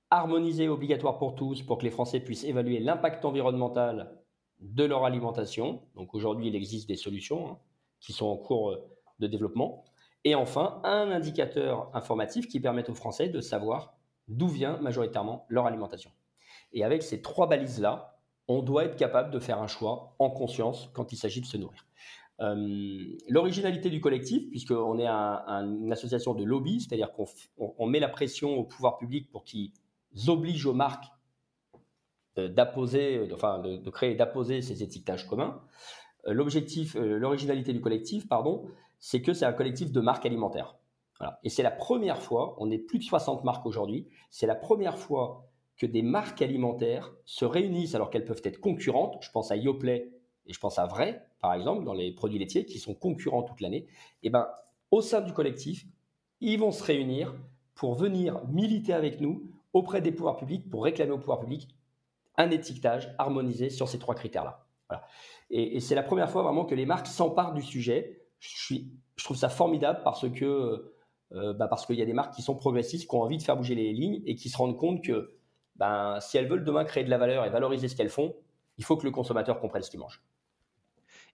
harmonisé 0.08 0.70
obligatoire 0.70 1.18
pour 1.18 1.34
tous 1.34 1.60
pour 1.60 1.76
que 1.76 1.84
les 1.84 1.90
Français 1.90 2.20
puissent 2.20 2.44
évaluer 2.44 2.80
l'impact 2.80 3.26
environnemental 3.26 4.16
de 4.60 4.84
leur 4.84 5.04
alimentation. 5.04 5.82
Donc 5.96 6.14
aujourd'hui, 6.14 6.48
il 6.48 6.56
existe 6.56 6.88
des 6.88 6.96
solutions 6.96 7.50
hein, 7.50 7.58
qui 8.00 8.12
sont 8.12 8.26
en 8.26 8.36
cours 8.36 8.70
euh, 8.70 8.90
de 9.18 9.26
développement. 9.26 9.84
Et 10.24 10.34
enfin, 10.34 10.80
un 10.84 11.10
indicateur 11.10 11.90
informatif 11.94 12.48
qui 12.48 12.60
permet 12.60 12.88
aux 12.90 12.94
Français 12.94 13.28
de 13.28 13.40
savoir 13.40 13.94
d'où 14.28 14.48
vient 14.48 14.78
majoritairement 14.78 15.46
leur 15.48 15.66
alimentation. 15.66 16.10
Et 16.72 16.84
avec 16.84 17.02
ces 17.02 17.22
trois 17.22 17.48
balises-là, 17.48 18.18
on 18.48 18.62
doit 18.62 18.84
être 18.84 18.96
capable 18.96 19.30
de 19.30 19.38
faire 19.38 19.60
un 19.60 19.66
choix 19.66 20.14
en 20.18 20.30
conscience 20.30 20.90
quand 20.92 21.12
il 21.12 21.16
s'agit 21.16 21.40
de 21.40 21.46
se 21.46 21.56
nourrir. 21.56 21.86
Euh, 22.40 23.16
l'originalité 23.28 23.90
du 23.90 24.00
collectif, 24.00 24.48
puisqu'on 24.50 24.98
est 24.98 25.06
une 25.06 25.92
association 25.92 26.34
de 26.34 26.44
lobby, 26.44 26.80
c'est-à-dire 26.80 27.12
qu'on 27.12 27.86
met 27.86 28.00
la 28.00 28.08
pression 28.08 28.56
au 28.56 28.64
pouvoir 28.64 28.98
public 28.98 29.30
pour 29.30 29.44
qu'ils 29.44 29.72
obligent 30.28 30.66
aux 30.66 30.74
marques 30.74 31.06
d'apposer, 32.36 33.28
enfin 33.34 33.58
de, 33.58 33.90
créer 33.90 34.12
et 34.12 34.14
d'apposer 34.14 34.62
ces 34.62 34.82
étiquetages 34.82 35.26
communs. 35.26 35.60
Euh, 36.26 36.32
l'objectif, 36.32 36.96
euh, 36.96 37.18
l'originalité 37.18 37.72
du 37.72 37.80
collectif, 37.80 38.28
pardon, 38.28 38.66
c'est 38.98 39.22
que 39.22 39.32
c'est 39.32 39.46
un 39.46 39.52
collectif 39.52 39.92
de 39.92 40.00
marques 40.00 40.26
alimentaires. 40.26 40.76
Et 41.42 41.50
c'est 41.50 41.62
la 41.62 41.70
première 41.70 42.22
fois, 42.22 42.56
on 42.58 42.70
est 42.70 42.78
plus 42.78 42.98
de 42.98 43.04
60 43.04 43.44
marques 43.44 43.66
aujourd'hui, 43.66 44.08
c'est 44.30 44.46
la 44.46 44.54
première 44.54 44.96
fois 44.96 45.50
que 45.76 45.84
des 45.84 46.00
marques 46.00 46.40
alimentaires 46.40 47.12
se 47.26 47.44
réunissent 47.44 47.94
alors 47.94 48.08
qu'elles 48.08 48.24
peuvent 48.24 48.40
être 48.44 48.58
concurrentes. 48.58 49.18
Je 49.20 49.30
pense 49.30 49.50
à 49.50 49.56
Yoplait 49.56 50.12
et 50.46 50.52
je 50.54 50.58
pense 50.58 50.78
à 50.78 50.86
Vrai, 50.86 51.26
par 51.40 51.52
exemple, 51.52 51.84
dans 51.84 51.92
les 51.92 52.12
produits 52.12 52.38
laitiers 52.38 52.64
qui 52.64 52.78
sont 52.78 52.94
concurrents 52.94 53.42
toute 53.42 53.60
l'année. 53.60 53.86
Et 54.22 54.28
eh 54.28 54.30
ben, 54.30 54.48
au 54.90 55.02
sein 55.02 55.20
du 55.20 55.34
collectif, 55.34 55.86
ils 56.40 56.58
vont 56.58 56.72
se 56.72 56.82
réunir 56.82 57.34
pour 57.74 57.94
venir 57.94 58.42
militer 58.48 58.94
avec 58.94 59.20
nous 59.20 59.42
auprès 59.72 60.00
des 60.00 60.12
pouvoirs 60.12 60.36
publics 60.36 60.68
pour 60.70 60.84
réclamer 60.84 61.12
aux 61.12 61.18
pouvoirs 61.18 61.40
publics 61.40 61.68
un 62.36 62.50
étiquetage 62.50 63.14
harmonisé 63.18 63.70
sur 63.70 63.88
ces 63.88 63.98
trois 63.98 64.14
critères-là. 64.14 64.66
Et, 65.50 65.80
c'est 65.80 65.94
la 65.94 66.02
première 66.02 66.30
fois 66.30 66.42
vraiment 66.42 66.64
que 66.64 66.74
les 66.74 66.86
marques 66.86 67.06
s'emparent 67.06 67.54
du 67.54 67.62
sujet. 67.62 68.22
Je 68.40 69.24
trouve 69.24 69.36
ça 69.36 69.48
formidable 69.48 70.00
parce 70.04 70.28
que 70.30 70.94
euh, 71.32 71.52
bah, 71.52 71.68
parce 71.68 71.86
qu'il 71.86 71.96
y 71.96 72.02
a 72.02 72.06
des 72.06 72.12
marques 72.12 72.34
qui 72.34 72.42
sont 72.42 72.56
progressistes, 72.56 73.08
qui 73.08 73.14
ont 73.14 73.22
envie 73.22 73.38
de 73.38 73.42
faire 73.42 73.56
bouger 73.56 73.74
les 73.74 73.92
lignes 73.92 74.20
et 74.26 74.34
qui 74.34 74.48
se 74.48 74.56
rendent 74.56 74.76
compte 74.76 75.04
que 75.04 75.36
ben, 75.76 76.18
si 76.20 76.36
elles 76.36 76.48
veulent 76.48 76.64
demain 76.64 76.84
créer 76.84 77.04
de 77.04 77.10
la 77.10 77.18
valeur 77.18 77.44
et 77.44 77.50
valoriser 77.50 77.88
ce 77.88 77.94
qu'elles 77.94 78.10
font, 78.10 78.34
il 78.78 78.84
faut 78.84 78.96
que 78.96 79.04
le 79.04 79.12
consommateur 79.12 79.60
comprenne 79.60 79.82
ce 79.82 79.90
qu'il 79.90 80.00
mange. 80.00 80.22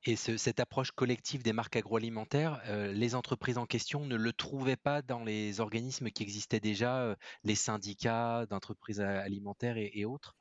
Et 0.04 0.14
cette 0.14 0.60
approche 0.60 0.92
collective 0.92 1.42
des 1.42 1.52
marques 1.52 1.76
agroalimentaires, 1.76 2.60
euh, 2.66 2.92
les 2.92 3.14
entreprises 3.14 3.58
en 3.58 3.66
question 3.66 4.04
ne 4.04 4.14
le 4.14 4.32
trouvaient 4.32 4.76
pas 4.76 5.02
dans 5.02 5.24
les 5.24 5.60
organismes 5.60 6.10
qui 6.10 6.22
existaient 6.22 6.60
déjà, 6.60 6.98
euh, 7.00 7.16
les 7.42 7.54
syndicats 7.54 8.46
d'entreprises 8.46 9.00
alimentaires 9.00 9.76
et, 9.78 10.04
autres? 10.04 10.36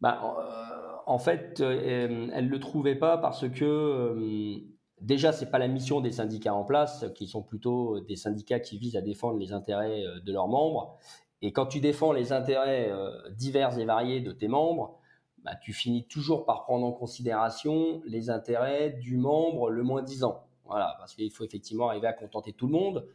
Bah, 0.00 1.02
En 1.06 1.18
fait, 1.18 1.60
elles 1.60 2.30
ne 2.30 2.50
le 2.50 2.60
trouvaient 2.60 2.96
pas 2.96 3.18
parce 3.18 3.48
que 3.48 4.76
Déjà, 5.00 5.32
ce 5.32 5.44
n'est 5.44 5.50
pas 5.50 5.58
la 5.58 5.68
mission 5.68 6.00
des 6.00 6.12
syndicats 6.12 6.54
en 6.54 6.64
place, 6.64 7.04
qui 7.14 7.26
sont 7.26 7.42
plutôt 7.42 8.00
des 8.00 8.16
syndicats 8.16 8.60
qui 8.60 8.78
visent 8.78 8.96
à 8.96 9.02
défendre 9.02 9.38
les 9.38 9.52
intérêts 9.52 10.04
euh, 10.04 10.20
de 10.20 10.32
leurs 10.32 10.48
membres. 10.48 10.96
Et 11.42 11.52
quand 11.52 11.66
tu 11.66 11.80
défends 11.80 12.12
les 12.12 12.32
intérêts 12.32 12.90
euh, 12.90 13.10
divers 13.30 13.78
et 13.78 13.84
variés 13.84 14.20
de 14.20 14.32
tes 14.32 14.48
membres, 14.48 14.98
bah, 15.44 15.54
tu 15.60 15.74
finis 15.74 16.06
toujours 16.08 16.46
par 16.46 16.64
prendre 16.64 16.86
en 16.86 16.92
considération 16.92 18.00
les 18.06 18.30
intérêts 18.30 18.90
du 18.90 19.18
membre 19.18 19.70
le 19.70 19.82
moins 19.82 20.02
disant. 20.02 20.48
Voilà, 20.64 20.96
parce 20.98 21.14
qu'il 21.14 21.30
faut 21.30 21.44
effectivement 21.44 21.88
arriver 21.88 22.08
à 22.08 22.14
contenter 22.14 22.54
tout 22.54 22.66
le 22.66 22.72
monde 22.72 23.06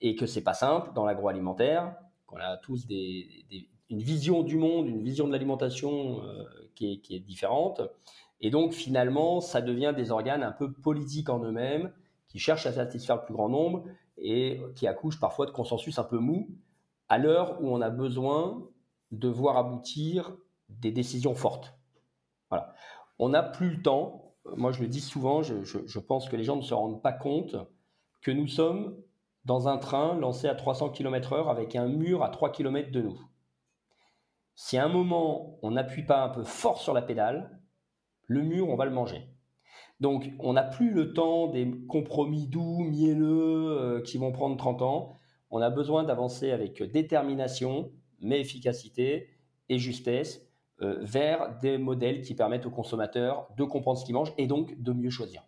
et 0.00 0.16
que 0.16 0.26
c'est 0.26 0.42
pas 0.42 0.54
simple 0.54 0.90
dans 0.92 1.06
l'agroalimentaire, 1.06 1.94
qu'on 2.26 2.38
a 2.38 2.56
tous 2.56 2.86
une 3.92 4.00
vision 4.02 4.42
du 4.42 4.56
monde, 4.56 4.88
une 4.88 5.02
vision 5.02 5.26
de 5.26 5.32
l'alimentation 5.32 6.22
euh, 6.24 6.44
qui, 6.74 7.02
est 7.10 7.20
différente. 7.20 7.82
Et 8.40 8.50
donc 8.50 8.72
finalement, 8.72 9.40
ça 9.40 9.60
devient 9.60 9.92
des 9.94 10.10
organes 10.10 10.42
un 10.42 10.50
peu 10.50 10.72
politiques 10.72 11.28
en 11.28 11.44
eux-mêmes, 11.44 11.92
qui 12.26 12.38
cherchent 12.38 12.66
à 12.66 12.72
satisfaire 12.72 13.16
le 13.16 13.24
plus 13.24 13.34
grand 13.34 13.50
nombre 13.50 13.84
et 14.16 14.60
qui 14.74 14.86
accouchent 14.86 15.20
parfois 15.20 15.44
de 15.44 15.50
consensus 15.50 15.98
un 15.98 16.04
peu 16.04 16.18
mou, 16.18 16.48
à 17.10 17.18
l'heure 17.18 17.58
où 17.60 17.68
on 17.68 17.82
a 17.82 17.90
besoin 17.90 18.66
de 19.10 19.28
voir 19.28 19.58
aboutir 19.58 20.34
des 20.70 20.90
décisions 20.90 21.34
fortes. 21.34 21.74
Voilà. 22.48 22.72
On 23.18 23.28
n'a 23.28 23.42
plus 23.42 23.76
le 23.76 23.82
temps, 23.82 24.32
moi 24.56 24.72
je 24.72 24.80
le 24.80 24.88
dis 24.88 25.02
souvent, 25.02 25.42
je, 25.42 25.62
je, 25.64 25.98
pense 25.98 26.30
que 26.30 26.36
les 26.36 26.44
gens 26.44 26.56
ne 26.56 26.62
se 26.62 26.72
rendent 26.72 27.02
pas 27.02 27.12
compte 27.12 27.56
que 28.22 28.30
nous 28.30 28.48
sommes 28.48 28.96
dans 29.44 29.68
un 29.68 29.76
train 29.76 30.14
lancé 30.14 30.48
à 30.48 30.54
300 30.54 30.90
km/h 30.90 31.50
avec 31.50 31.76
un 31.76 31.88
mur 31.88 32.22
à 32.22 32.30
3 32.30 32.52
km 32.52 32.90
de 32.90 33.02
nous. 33.02 33.20
Si 34.64 34.78
à 34.78 34.84
un 34.84 34.88
moment 34.88 35.58
on 35.62 35.72
n'appuie 35.72 36.04
pas 36.04 36.22
un 36.22 36.28
peu 36.28 36.44
fort 36.44 36.80
sur 36.80 36.94
la 36.94 37.02
pédale, 37.02 37.60
le 38.28 38.42
mur, 38.42 38.68
on 38.68 38.76
va 38.76 38.84
le 38.84 38.92
manger. 38.92 39.26
Donc, 39.98 40.30
on 40.38 40.52
n'a 40.52 40.62
plus 40.62 40.92
le 40.92 41.12
temps 41.12 41.48
des 41.48 41.68
compromis 41.88 42.46
doux, 42.46 42.78
mielleux, 42.78 43.66
euh, 43.72 44.02
qui 44.02 44.18
vont 44.18 44.30
prendre 44.30 44.56
30 44.56 44.82
ans. 44.82 45.16
On 45.50 45.60
a 45.60 45.68
besoin 45.68 46.04
d'avancer 46.04 46.52
avec 46.52 46.80
détermination, 46.80 47.90
mais 48.20 48.40
efficacité 48.40 49.30
et 49.68 49.80
justesse 49.80 50.40
euh, 50.80 50.96
vers 51.00 51.58
des 51.58 51.76
modèles 51.76 52.22
qui 52.22 52.36
permettent 52.36 52.66
aux 52.66 52.70
consommateurs 52.70 53.48
de 53.56 53.64
comprendre 53.64 53.98
ce 53.98 54.04
qu'ils 54.04 54.14
mangent 54.14 54.32
et 54.38 54.46
donc 54.46 54.80
de 54.80 54.92
mieux 54.92 55.10
choisir. 55.10 55.42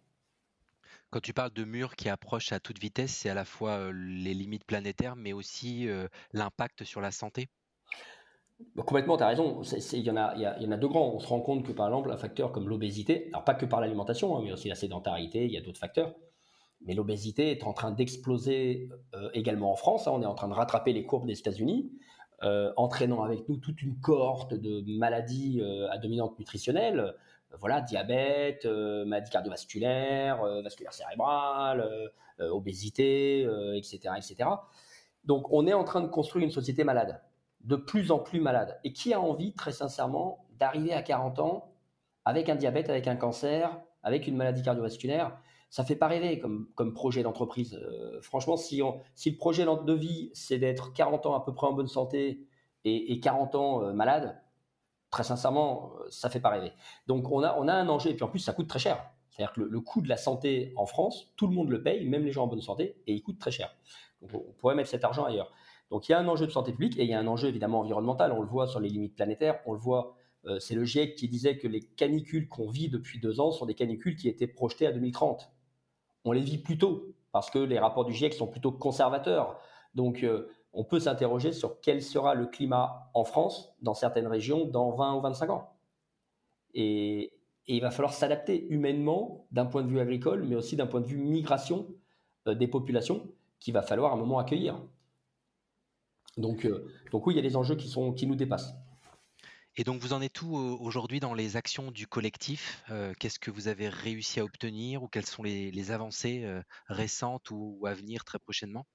Quand 1.10 1.20
tu 1.20 1.32
parles 1.32 1.52
de 1.52 1.62
murs 1.62 1.94
qui 1.94 2.08
approchent 2.08 2.50
à 2.50 2.58
toute 2.58 2.80
vitesse, 2.80 3.14
c'est 3.14 3.30
à 3.30 3.34
la 3.34 3.44
fois 3.44 3.78
euh, 3.78 3.92
les 3.94 4.34
limites 4.34 4.64
planétaires, 4.64 5.14
mais 5.14 5.32
aussi 5.32 5.86
l'impact 6.32 6.82
sur 6.82 7.00
la 7.00 7.12
santé? 7.12 7.48
Complètement, 8.76 9.16
tu 9.16 9.22
as 9.22 9.28
raison. 9.28 9.62
Il 9.92 10.00
y, 10.00 10.10
en 10.10 10.16
a, 10.16 10.34
y, 10.36 10.78
deux 10.78 10.88
grands. 10.88 11.12
On 11.14 11.18
se 11.18 11.28
rend 11.28 11.40
compte 11.40 11.64
que, 11.64 11.72
par 11.72 11.86
exemple, 11.86 12.10
un 12.10 12.16
facteur 12.16 12.52
comme 12.52 12.68
l'obésité, 12.68 13.28
alors 13.32 13.44
pas 13.44 13.54
que 13.54 13.66
par 13.66 13.80
l'alimentation, 13.80 14.36
hein, 14.36 14.42
mais 14.44 14.52
aussi 14.52 14.68
la 14.68 14.74
sédentarité, 14.74 15.44
il 15.44 15.52
y 15.52 15.56
a 15.56 15.60
d'autres 15.60 15.78
facteurs. 15.78 16.14
Mais 16.86 16.94
l'obésité 16.94 17.50
est 17.50 17.64
en 17.64 17.72
train 17.72 17.92
d'exploser 17.92 18.90
euh, 19.14 19.30
également 19.32 19.72
en 19.72 19.76
France. 19.76 20.06
Hein. 20.06 20.12
on 20.14 20.22
est 20.22 20.26
en 20.26 20.34
train 20.34 20.48
de 20.48 20.54
rattraper 20.54 20.92
les 20.92 21.04
courbes 21.04 21.26
des 21.26 21.38
États-Unis, 21.38 21.92
euh, 22.42 22.72
entraînant 22.76 23.22
avec 23.22 23.48
nous 23.48 23.56
toute 23.56 23.80
une 23.80 23.98
cohorte 24.00 24.54
de 24.54 24.84
maladies 24.86 25.60
euh, 25.62 25.88
à 25.90 25.98
dominante 25.98 26.38
nutritionnelle. 26.38 27.14
voilà, 27.60 27.80
diabète, 27.80 28.66
maladies 28.66 29.30
cardiovasculaires, 29.30 30.42
vasculaire 30.62 30.92
cérébrale, 30.92 31.88
obésité, 32.40 33.42
etc., 33.76 34.14
etc. 34.16 34.50
Donc 35.24 35.46
on 35.52 35.66
est 35.66 35.72
en 35.72 35.84
train 35.84 36.00
de 36.00 36.08
construire 36.08 36.44
une 36.44 36.50
société 36.50 36.82
malade 36.82 37.20
de 37.64 37.76
plus 37.76 38.10
en 38.10 38.18
plus 38.18 38.40
malades. 38.40 38.78
Et 38.84 38.92
qui 38.92 39.12
a 39.12 39.20
envie, 39.20 39.54
très 39.54 39.72
sincèrement, 39.72 40.46
d'arriver 40.58 40.92
à 40.92 41.02
40 41.02 41.38
ans 41.40 41.72
avec 42.24 42.48
un 42.48 42.54
diabète, 42.54 42.88
avec 42.88 43.08
un 43.08 43.16
cancer, 43.16 43.80
avec 44.02 44.26
une 44.26 44.36
maladie 44.36 44.62
cardiovasculaire? 44.62 45.36
Ça 45.70 45.82
fait 45.82 45.96
pas 45.96 46.06
rêver 46.06 46.38
comme, 46.38 46.68
comme 46.76 46.94
projet 46.94 47.22
d'entreprise. 47.22 47.74
Euh, 47.74 48.20
franchement, 48.20 48.56
si, 48.56 48.80
si 49.14 49.30
le 49.30 49.36
projet 49.36 49.64
de 49.64 49.92
vie, 49.92 50.30
c'est 50.32 50.58
d'être 50.58 50.92
40 50.92 51.26
ans 51.26 51.34
à 51.34 51.44
peu 51.44 51.52
près 51.52 51.66
en 51.66 51.72
bonne 51.72 51.88
santé 51.88 52.46
et, 52.84 53.18
40 53.18 53.54
ans 53.54 53.82
euh, 53.82 53.92
malade, 53.92 54.40
très 55.10 55.24
sincèrement, 55.24 55.92
euh, 55.98 56.06
ça 56.10 56.28
fait 56.28 56.40
pas 56.40 56.50
rêver. 56.50 56.72
Donc 57.06 57.30
on 57.32 57.42
a, 57.42 57.56
on 57.58 57.66
a 57.66 57.72
un 57.72 57.88
enjeu, 57.88 58.10
et 58.10 58.14
puis 58.14 58.24
en 58.24 58.28
plus, 58.28 58.40
ça 58.40 58.52
coûte 58.52 58.68
très 58.68 58.78
cher. 58.78 59.10
C'est-à-dire 59.30 59.52
que 59.52 59.62
le, 59.62 59.80
coût 59.80 60.00
de 60.00 60.08
la 60.08 60.16
santé 60.16 60.72
en 60.76 60.86
France, 60.86 61.32
tout 61.36 61.48
le 61.48 61.54
monde 61.54 61.68
le 61.68 61.82
paye, 61.82 62.06
même 62.06 62.24
les 62.24 62.30
gens 62.30 62.44
en 62.44 62.46
bonne 62.46 62.60
santé, 62.60 63.02
et 63.06 63.14
il 63.14 63.22
coûte 63.22 63.38
très 63.40 63.50
cher. 63.50 63.74
Donc 64.20 64.32
on 64.34 64.52
pourrait 64.52 64.76
mettre 64.76 64.90
cet 64.90 65.02
argent 65.02 65.24
ailleurs. 65.24 65.50
Donc 65.90 66.08
il 66.08 66.12
y 66.12 66.14
a 66.14 66.18
un 66.18 66.28
enjeu 66.28 66.46
de 66.46 66.52
santé 66.52 66.72
publique 66.72 66.98
et 66.98 67.04
il 67.04 67.10
y 67.10 67.14
a 67.14 67.18
un 67.18 67.26
enjeu 67.26 67.48
évidemment 67.48 67.80
environnemental. 67.80 68.32
On 68.32 68.40
le 68.40 68.48
voit 68.48 68.66
sur 68.66 68.80
les 68.80 68.88
limites 68.88 69.14
planétaires, 69.14 69.60
on 69.66 69.72
le 69.72 69.78
voit. 69.78 70.16
Euh, 70.46 70.58
c'est 70.58 70.74
le 70.74 70.84
GIEC 70.84 71.14
qui 71.16 71.28
disait 71.28 71.56
que 71.56 71.68
les 71.68 71.80
canicules 71.80 72.48
qu'on 72.48 72.68
vit 72.68 72.88
depuis 72.88 73.18
deux 73.18 73.40
ans 73.40 73.50
sont 73.50 73.66
des 73.66 73.74
canicules 73.74 74.16
qui 74.16 74.28
étaient 74.28 74.46
projetées 74.46 74.86
à 74.86 74.92
2030. 74.92 75.50
On 76.24 76.32
les 76.32 76.40
vit 76.40 76.58
plus 76.58 76.78
tôt 76.78 77.14
parce 77.32 77.50
que 77.50 77.58
les 77.58 77.78
rapports 77.78 78.04
du 78.04 78.12
GIEC 78.12 78.34
sont 78.34 78.46
plutôt 78.46 78.72
conservateurs. 78.72 79.58
Donc 79.94 80.22
euh, 80.22 80.48
on 80.74 80.84
peut 80.84 80.98
s'interroger 80.98 81.52
sur 81.52 81.80
quel 81.80 82.02
sera 82.02 82.34
le 82.34 82.46
climat 82.46 83.10
en 83.14 83.24
France, 83.24 83.74
dans 83.80 83.94
certaines 83.94 84.26
régions, 84.26 84.66
dans 84.66 84.90
20 84.90 85.14
ou 85.14 85.20
25 85.20 85.50
ans. 85.50 85.70
Et, 86.74 87.32
il 87.66 87.80
va 87.80 87.90
falloir 87.90 88.12
s'adapter 88.12 88.66
humainement 88.68 89.46
d'un 89.50 89.64
point 89.64 89.82
de 89.82 89.88
vue 89.88 89.98
agricole, 89.98 90.44
mais 90.46 90.54
aussi 90.54 90.76
d'un 90.76 90.86
point 90.86 91.00
de 91.00 91.06
vue 91.06 91.16
migration 91.16 91.86
euh, 92.46 92.54
des 92.54 92.68
populations 92.68 93.26
qu'il 93.58 93.72
va 93.72 93.80
falloir 93.80 94.12
à 94.12 94.16
un 94.16 94.18
moment 94.18 94.38
accueillir. 94.38 94.78
Donc, 96.36 96.64
euh, 96.64 96.86
donc 97.12 97.26
oui, 97.26 97.34
il 97.34 97.36
y 97.36 97.40
a 97.40 97.42
des 97.42 97.56
enjeux 97.56 97.76
qui, 97.76 97.88
sont, 97.88 98.12
qui 98.12 98.26
nous 98.26 98.36
dépassent. 98.36 98.74
Et 99.76 99.82
donc 99.82 100.00
vous 100.00 100.12
en 100.12 100.22
êtes 100.22 100.40
où 100.40 100.54
aujourd'hui 100.54 101.18
dans 101.18 101.34
les 101.34 101.56
actions 101.56 101.90
du 101.90 102.06
collectif 102.06 102.84
euh, 102.90 103.12
Qu'est-ce 103.18 103.40
que 103.40 103.50
vous 103.50 103.66
avez 103.66 103.88
réussi 103.88 104.38
à 104.38 104.44
obtenir 104.44 105.02
ou 105.02 105.08
quelles 105.08 105.26
sont 105.26 105.42
les, 105.42 105.90
avancées 105.90 106.44
euh, 106.44 106.62
récentes 106.86 107.50
ou, 107.50 107.84
à 107.84 107.92
venir 107.92 108.24
très 108.24 108.38
prochainement? 108.38 108.86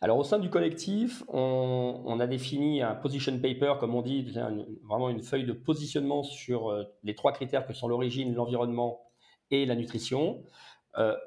Alors 0.00 0.18
au 0.18 0.24
sein 0.24 0.38
du 0.38 0.50
collectif, 0.50 1.22
on, 1.28 2.18
a 2.18 2.26
défini 2.26 2.82
un 2.82 2.94
position 2.94 3.38
paper, 3.38 3.74
comme 3.78 3.94
on 3.94 4.00
dit, 4.00 4.34
vraiment 4.82 5.10
une 5.10 5.22
feuille 5.22 5.44
de 5.44 5.52
positionnement 5.52 6.22
sur 6.22 6.74
les 7.02 7.14
trois 7.14 7.32
critères 7.32 7.66
que 7.66 7.74
sont 7.74 7.86
l'origine, 7.86 8.34
l'environnement 8.34 9.12
et 9.50 9.66
la 9.66 9.76
nutrition. 9.76 10.42
on, 10.96 11.18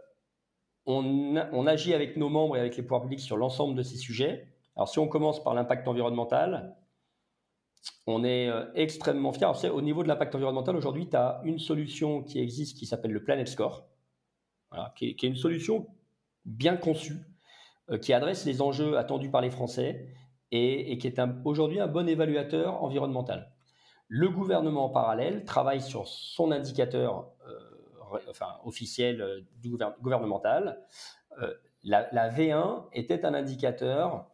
on, 0.88 1.68
agit 1.68 1.94
avec 1.94 2.18
nos 2.18 2.30
membres 2.30 2.58
et 2.58 2.60
avec 2.60 2.76
les 2.76 2.82
pouvoirs 2.82 3.04
publics 3.04 3.20
sur 3.20 3.38
l'ensemble 3.38 3.76
de 3.76 3.84
ces 3.84 3.98
sujets. 3.98 4.53
Alors, 4.76 4.90
si 4.90 5.00
on 5.00 5.08
commence 5.08 5.44
par 5.44 5.54
l'impact 5.54 5.88
environnemental, 5.88 6.76
on 8.08 8.24
est 8.24 8.50
euh, 8.50 8.66
extrêmement 8.76 9.32
fiers. 9.32 9.70
Au 9.70 9.82
niveau 9.82 10.04
de 10.04 10.08
l'impact 10.08 10.36
environnemental, 10.36 10.76
aujourd'hui, 10.76 11.10
tu 11.10 11.16
as 11.16 11.42
une 11.44 11.60
solution 11.60 12.24
qui 12.24 12.40
existe 12.40 12.78
qui 12.78 12.86
s'appelle 12.86 13.12
le 13.12 13.24
Planet 13.24 13.48
Score, 13.48 13.88
qui, 14.96 15.10
est, 15.10 15.24
une 15.24 15.36
solution 15.36 15.88
bien 16.46 16.76
conçue, 16.76 17.20
euh, 17.92 17.98
qui 17.98 18.14
adresse 18.14 18.46
les 18.46 18.62
enjeux 18.62 18.98
attendus 18.98 19.30
par 19.30 19.42
les 19.42 19.52
Français 19.52 20.08
et, 20.52 20.98
qui 20.98 21.08
est 21.08 21.20
aujourd'hui 21.46 21.80
un 21.80 21.88
bon 21.88 22.08
évaluateur 22.08 22.84
environnemental. 22.84 23.52
Le 24.08 24.30
gouvernement 24.30 24.86
en 24.86 24.90
parallèle 24.90 25.46
travaille 25.46 25.82
sur 25.82 26.08
son 26.08 26.52
indicateur 26.52 27.32
euh, 27.48 28.20
officiel 28.64 29.44
gouvernemental. 30.02 30.80
la, 31.84 32.08
la, 32.12 32.30
V1 32.30 32.84
était 32.94 33.26
un 33.26 33.34
indicateur 33.34 34.28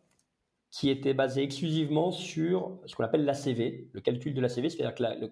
qui 0.72 0.90
était 0.90 1.14
basé 1.14 1.44
exclusivement 1.44 2.12
sur 2.12 2.78
ce 2.86 2.96
qu'on 2.96 3.04
appelle 3.04 3.26
l'ACV, 3.26 3.90
le 3.92 4.02
calcul 4.02 4.34
de 4.34 4.42
l'ACV, 4.42 4.70
c'est-à-dire 4.70 4.94
la, 5.00 5.28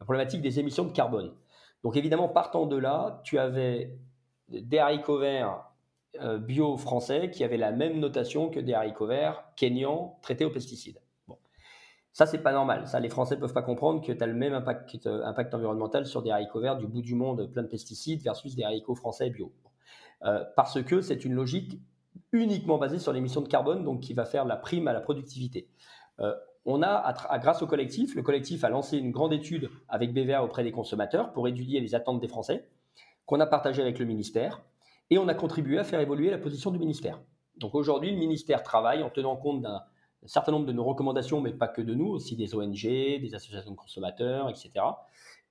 problématique 0.00 0.42
des 0.42 0.58
émissions 0.58 0.84
de 0.84 0.92
carbone. 0.92 1.32
Donc 1.82 1.96
évidemment, 1.96 2.28
partant 2.28 2.66
de 2.66 2.76
là, 2.76 3.20
tu 3.24 3.38
avais 3.38 3.98
des 4.48 4.78
haricots 4.78 5.18
verts 5.18 5.64
euh, 6.20 6.38
bio 6.38 6.76
français 6.76 7.30
qui 7.30 7.44
avaient 7.44 7.56
la 7.56 7.70
même 7.70 8.00
notation 8.00 8.50
que 8.50 8.60
des 8.60 8.74
haricots 8.74 9.06
verts 9.06 9.44
kenyans 9.56 10.18
traités 10.22 10.44
aux 10.44 10.50
pesticides. 10.50 11.00
Bon. 11.28 11.38
Ça, 12.12 12.26
c'est 12.26 12.42
pas 12.42 12.52
normal. 12.52 12.86
Ça, 12.88 12.98
les 12.98 13.08
Français 13.08 13.38
peuvent 13.38 13.52
pas 13.52 13.62
comprendre 13.62 14.04
que 14.04 14.12
tu 14.12 14.22
as 14.22 14.26
le 14.26 14.34
même 14.34 14.52
impact, 14.52 15.06
impact, 15.06 15.54
environnemental 15.54 16.06
sur 16.06 16.22
des 16.22 16.30
haricots 16.30 16.60
verts 16.60 16.76
du 16.76 16.86
bout 16.86 17.02
du 17.02 17.14
monde 17.14 17.50
plein 17.52 17.62
de 17.62 17.68
pesticides 17.68 18.22
versus 18.22 18.56
des 18.56 18.64
haricots 18.64 18.96
français 18.96 19.30
bio. 19.30 19.52
Euh, 20.24 20.44
parce 20.56 20.82
que 20.82 21.00
c'est 21.00 21.24
une 21.24 21.34
logique 21.34 21.80
uniquement 22.32 22.78
basé 22.78 22.98
sur 22.98 23.12
l'émission 23.12 23.40
de 23.40 23.48
carbone, 23.48 23.84
donc 23.84 24.00
qui 24.00 24.14
va 24.14 24.24
faire 24.24 24.44
la 24.44 24.56
prime 24.56 24.88
à 24.88 24.92
la 24.92 25.00
productivité. 25.00 25.68
Euh, 26.20 26.34
on 26.66 26.82
a, 26.82 27.38
grâce 27.38 27.62
au 27.62 27.66
collectif, 27.66 28.14
le 28.14 28.22
collectif 28.22 28.64
a 28.64 28.68
lancé 28.68 28.98
une 28.98 29.10
grande 29.10 29.32
étude 29.32 29.70
avec 29.88 30.12
BVA 30.12 30.44
auprès 30.44 30.62
des 30.62 30.72
consommateurs 30.72 31.32
pour 31.32 31.48
étudier 31.48 31.80
les 31.80 31.94
attentes 31.94 32.20
des 32.20 32.28
Français, 32.28 32.68
qu'on 33.26 33.40
a 33.40 33.46
partagé 33.46 33.80
avec 33.80 33.98
le 33.98 34.04
ministère, 34.04 34.62
et 35.08 35.18
on 35.18 35.26
a 35.28 35.34
contribué 35.34 35.78
à 35.78 35.84
faire 35.84 36.00
évoluer 36.00 36.30
la 36.30 36.38
position 36.38 36.70
du 36.70 36.78
ministère. 36.78 37.20
Donc 37.56 37.74
aujourd'hui, 37.74 38.10
le 38.10 38.18
ministère 38.18 38.62
travaille 38.62 39.02
en 39.02 39.10
tenant 39.10 39.36
compte 39.36 39.62
d'un 39.62 39.82
certain 40.26 40.52
nombre 40.52 40.66
de 40.66 40.72
nos 40.72 40.84
recommandations, 40.84 41.40
mais 41.40 41.52
pas 41.52 41.68
que 41.68 41.82
de 41.82 41.94
nous, 41.94 42.08
aussi 42.08 42.36
des 42.36 42.54
ONG, 42.54 42.82
des 42.82 43.34
associations 43.34 43.70
de 43.70 43.76
consommateurs, 43.76 44.48
etc., 44.48 44.70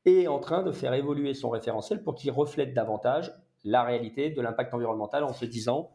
et 0.06 0.24
est 0.24 0.28
en 0.28 0.40
train 0.40 0.64
de 0.64 0.72
faire 0.72 0.94
évoluer 0.94 1.34
son 1.34 1.50
référentiel 1.50 2.04
pour 2.04 2.16
qu'il 2.16 2.32
reflète 2.32 2.74
davantage 2.74 3.34
la 3.66 3.84
réalité 3.84 4.30
de 4.30 4.42
l'impact 4.42 4.74
environnemental 4.74 5.24
en 5.26 5.34
se 5.34 5.44
disant 5.46 5.92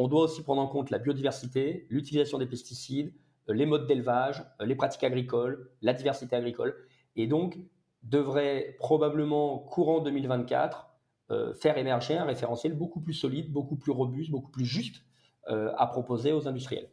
on 0.00 0.08
doit 0.08 0.22
aussi 0.22 0.42
prendre 0.42 0.62
en 0.62 0.66
compte 0.66 0.88
la 0.88 0.98
biodiversité, 0.98 1.86
l'utilisation 1.90 2.38
des 2.38 2.46
pesticides, 2.46 3.12
euh, 3.50 3.52
les 3.52 3.66
modes 3.66 3.86
d'élevage, 3.86 4.42
euh, 4.58 4.64
les 4.64 4.74
pratiques 4.74 5.04
agricoles, 5.04 5.70
la 5.82 5.92
diversité 5.92 6.34
agricole, 6.34 6.74
et 7.16 7.26
donc 7.26 7.58
devrait 8.02 8.76
probablement 8.78 9.58
courant 9.58 10.00
2024 10.00 10.88
euh, 11.32 11.52
faire 11.52 11.76
émerger 11.76 12.16
un 12.16 12.24
référentiel 12.24 12.72
beaucoup 12.72 13.02
plus 13.02 13.12
solide, 13.12 13.52
beaucoup 13.52 13.76
plus 13.76 13.92
robuste, 13.92 14.30
beaucoup 14.30 14.50
plus 14.50 14.64
juste 14.64 15.04
à 15.46 15.86
proposer 15.88 16.32
aux 16.32 16.46
industriels. 16.46 16.88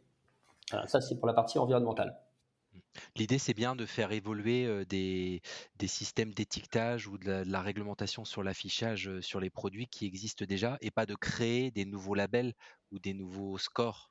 ça, 0.86 1.00
c'est 1.00 1.16
pour 1.16 1.28
la 1.28 1.32
partie 1.32 1.60
environnementale. 1.60 2.18
L'idée, 3.16 3.38
c'est 3.38 3.54
bien 3.54 3.76
de 3.76 3.86
faire 3.86 4.12
évoluer 4.12 4.84
des, 4.86 5.40
systèmes 5.86 6.32
d'étiquetage 6.32 7.06
ou 7.06 7.18
de 7.18 7.42
la, 7.46 7.62
réglementation 7.62 8.24
sur 8.24 8.42
l'affichage 8.42 9.20
sur 9.20 9.40
les 9.40 9.50
produits 9.50 9.86
qui 9.86 10.06
existent 10.06 10.44
déjà 10.44 10.78
et 10.80 10.90
pas 10.90 11.06
de 11.06 11.14
créer 11.14 11.70
des 11.70 11.84
nouveaux 11.84 12.14
labels 12.14 12.54
ou 12.92 12.98
des 12.98 13.14
nouveaux 13.14 13.58
scores. 13.58 14.08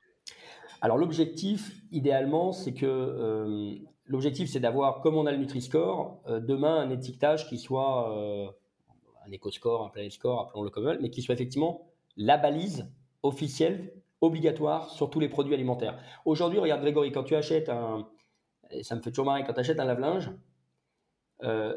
Alors 0.80 0.98
l'objectif, 0.98 1.72
idéalement, 1.90 2.52
c'est 2.52 2.74
que 2.74 3.78
l'objectif, 4.04 4.50
c'est 4.50 4.60
d'avoir, 4.60 5.00
comme 5.00 5.16
on 5.16 5.26
a 5.26 5.32
le 5.32 5.38
Nutri-Score, 5.38 6.22
demain 6.26 6.80
un 6.80 6.90
étiquetage 6.90 7.48
qui 7.48 7.58
soit 7.58 8.14
un 9.28 9.32
éco-score, 9.32 9.84
un 9.84 9.90
planet 9.90 10.12
score, 10.12 10.40
appelons-le 10.40 10.70
comme 10.70 10.96
mais 11.00 11.10
qui 11.10 11.22
soit 11.22 11.34
effectivement 11.34 11.88
la 12.16 12.36
balise 12.36 12.90
officielle 13.22 13.92
obligatoire 14.20 14.90
sur 14.90 15.10
tous 15.10 15.20
les 15.20 15.28
produits 15.28 15.54
alimentaires. 15.54 15.98
Aujourd'hui, 16.24 16.58
regarde 16.58 16.80
Grégory, 16.80 17.12
quand 17.12 17.22
tu 17.22 17.36
achètes 17.36 17.68
un, 17.68 18.08
ça 18.82 18.94
me 18.96 19.00
fait 19.00 19.10
toujours 19.10 19.26
marrer, 19.26 19.44
quand 19.44 19.52
tu 19.52 19.60
achètes 19.60 19.80
un 19.80 19.84
lave-linge, 19.84 20.30
euh, 21.44 21.76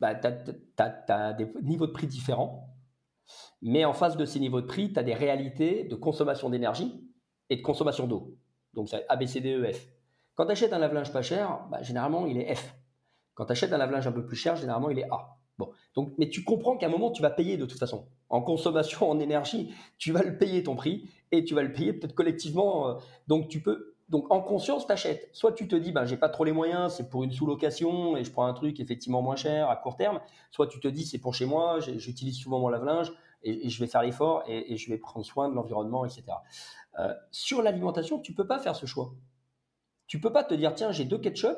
bah, 0.00 0.14
tu 0.14 0.26
as, 0.78 1.32
des 1.34 1.46
niveaux 1.62 1.86
de 1.86 1.92
prix 1.92 2.06
différents, 2.06 2.74
mais 3.62 3.84
en 3.84 3.92
face 3.92 4.16
de 4.16 4.24
ces 4.24 4.40
niveaux 4.40 4.60
de 4.60 4.66
prix, 4.66 4.92
tu 4.92 4.98
as 4.98 5.02
des 5.02 5.14
réalités 5.14 5.84
de 5.84 5.94
consommation 5.94 6.50
d'énergie 6.50 7.06
et 7.48 7.56
de 7.56 7.62
consommation 7.62 8.06
d'eau. 8.06 8.36
Donc 8.74 8.88
c'est 8.88 9.04
A, 9.08 9.16
B, 9.16 9.26
C, 9.26 9.40
D, 9.40 9.54
E, 9.54 9.72
F. 9.72 9.86
Quand 10.34 10.46
tu 10.46 10.52
achètes 10.52 10.72
un 10.72 10.78
lave-linge 10.78 11.12
pas 11.12 11.22
cher, 11.22 11.66
bah, 11.70 11.82
généralement 11.82 12.26
il 12.26 12.38
est 12.38 12.54
F. 12.54 12.74
Quand 13.34 13.46
tu 13.46 13.52
achètes 13.52 13.72
un 13.72 13.78
lave-linge 13.78 14.06
un 14.06 14.12
peu 14.12 14.24
plus 14.24 14.36
cher, 14.36 14.56
généralement 14.56 14.90
il 14.90 14.98
est 14.98 15.10
A. 15.10 15.36
Bon, 15.58 15.70
donc, 15.94 16.14
mais 16.16 16.30
tu 16.30 16.42
comprends 16.42 16.78
qu'à 16.78 16.86
un 16.86 16.90
moment 16.90 17.10
tu 17.10 17.20
vas 17.20 17.30
payer 17.30 17.58
de 17.58 17.66
toute 17.66 17.78
façon. 17.78 18.08
En 18.30 18.40
consommation, 18.40 19.10
en 19.10 19.18
énergie, 19.18 19.74
tu 19.98 20.12
vas 20.12 20.22
le 20.22 20.38
payer 20.38 20.62
ton 20.62 20.74
prix 20.76 21.10
et 21.32 21.44
tu 21.44 21.54
vas 21.54 21.62
le 21.62 21.72
payer 21.72 21.92
peut-être 21.92 22.14
collectivement. 22.14 22.88
Euh, 22.88 22.94
donc 23.26 23.48
tu 23.48 23.60
peux 23.60 23.94
donc 24.10 24.26
en 24.30 24.40
conscience, 24.40 24.88
t'achètes. 24.88 25.30
Soit 25.32 25.52
tu 25.52 25.68
te 25.68 25.76
dis, 25.76 25.92
ben, 25.92 26.04
j'ai 26.04 26.16
pas 26.16 26.28
trop 26.28 26.42
les 26.42 26.50
moyens, 26.50 26.94
c'est 26.94 27.08
pour 27.08 27.22
une 27.22 27.30
sous-location 27.30 28.16
et 28.16 28.24
je 28.24 28.32
prends 28.32 28.44
un 28.44 28.52
truc 28.52 28.80
effectivement 28.80 29.22
moins 29.22 29.36
cher 29.36 29.70
à 29.70 29.76
court 29.76 29.96
terme. 29.96 30.20
Soit 30.50 30.66
tu 30.66 30.80
te 30.80 30.88
dis, 30.88 31.06
c'est 31.06 31.18
pour 31.18 31.32
chez 31.32 31.46
moi, 31.46 31.78
j'utilise 31.78 32.36
souvent 32.36 32.58
mon 32.58 32.68
lave-linge 32.68 33.12
et, 33.44 33.68
je 33.68 33.80
vais 33.80 33.86
faire 33.86 34.02
l'effort 34.02 34.42
et, 34.48 34.76
je 34.76 34.90
vais 34.90 34.98
prendre 34.98 35.24
soin 35.24 35.48
de 35.48 35.54
l'environnement, 35.54 36.04
etc. 36.04 36.24
Euh, 36.98 37.14
sur 37.30 37.62
l'alimentation, 37.62 38.18
tu 38.18 38.34
peux 38.34 38.48
pas 38.48 38.58
faire 38.58 38.74
ce 38.74 38.84
choix. 38.84 39.14
Tu 40.08 40.20
peux 40.20 40.32
pas 40.32 40.42
te 40.42 40.54
dire, 40.54 40.74
tiens, 40.74 40.90
j'ai 40.90 41.04
deux 41.04 41.18
ketchup, 41.18 41.56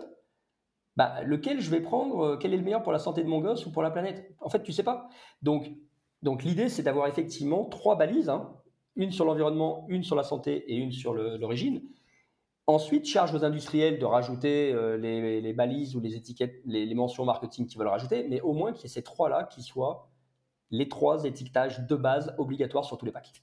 bah, 0.97 1.23
lequel 1.23 1.59
je 1.59 1.71
vais 1.71 1.81
prendre, 1.81 2.21
euh, 2.21 2.37
quel 2.37 2.53
est 2.53 2.59
le 2.59 2.63
meilleur 2.63 2.83
pour 2.83 2.93
la 2.93 2.99
santé 2.99 3.25
de 3.25 3.29
mon 3.29 3.41
gosse 3.41 3.65
ou 3.65 3.73
pour 3.73 3.83
la 3.83 3.91
planète? 3.91 4.31
En 4.41 4.51
fait, 4.51 4.63
tu 4.63 4.73
sais 4.73 4.83
pas. 4.83 5.09
Donc, 5.41 5.73
donc 6.21 6.45
l'idée, 6.45 6.69
c'est 6.69 6.83
d'avoir 6.83 7.07
effectivement 7.07 7.65
trois 7.65 7.97
balises, 7.97 8.29
hein. 8.29 8.53
une 8.95 9.11
sur 9.11 9.25
l'environnement, 9.25 9.87
une 9.89 10.05
sur 10.05 10.17
la 10.17 10.23
santé 10.23 10.71
et 10.71 10.77
une 10.77 10.93
sur 10.93 11.15
l'origine. 11.15 11.81
Ensuite, 12.69 13.07
charge 13.07 13.35
aux 13.35 13.45
industriels 13.45 13.99
de 13.99 14.05
rajouter 14.05 14.73
euh, 14.73 14.97
les, 14.97 15.53
balises 15.53 15.97
ou 15.97 16.01
les 16.01 16.15
étiquettes, 16.15 16.61
les, 16.65 16.95
mentions 16.95 17.25
marketing 17.25 17.67
qu'ils 17.67 17.79
veulent 17.79 17.89
rajouter, 17.89 18.27
mais 18.29 18.41
au 18.41 18.53
moins 18.53 18.73
qu'il 18.73 18.83
y 18.83 18.87
ait 18.87 18.95
ces 18.95 19.03
trois-là 19.03 19.45
qui 19.45 19.63
soient 19.63 20.09
les 20.71 20.89
trois 20.89 21.25
étiquetages 21.25 21.81
de 21.81 21.97
base 21.97 22.35
obligatoires 22.39 22.85
sur 22.85 22.99
tous 22.99 23.05
les 23.05 23.13
packs. 23.13 23.43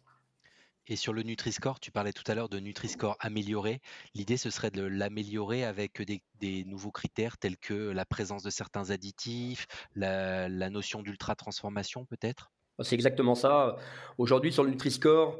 Et 0.87 0.95
sur 0.95 1.13
le 1.13 1.21
Nutri-Score, 1.21 1.79
tu 1.79 1.91
parlais 1.91 2.13
tout 2.13 2.23
à 2.31 2.33
l'heure 2.33 2.49
de 2.49 2.59
Nutri-Score 2.59 3.15
amélioré. 3.19 3.79
L'idée, 4.15 4.37
ce 4.37 4.49
serait 4.49 4.71
de 4.71 4.81
l'améliorer 4.81 5.63
avec 5.63 6.01
des, 6.01 6.63
nouveaux 6.63 6.89
critères 6.89 7.37
tels 7.37 7.57
que 7.57 7.91
la 7.91 8.05
présence 8.05 8.41
de 8.41 8.49
certains 8.49 8.89
additifs, 8.89 9.67
la, 9.95 10.49
notion 10.69 11.03
d'ultra-transformation 11.03 12.05
peut-être? 12.05 12.51
C'est 12.81 12.95
exactement 12.95 13.35
ça. 13.35 13.75
Aujourd'hui, 14.17 14.51
sur 14.51 14.63
le 14.63 14.71
Nutri-Score, 14.71 15.37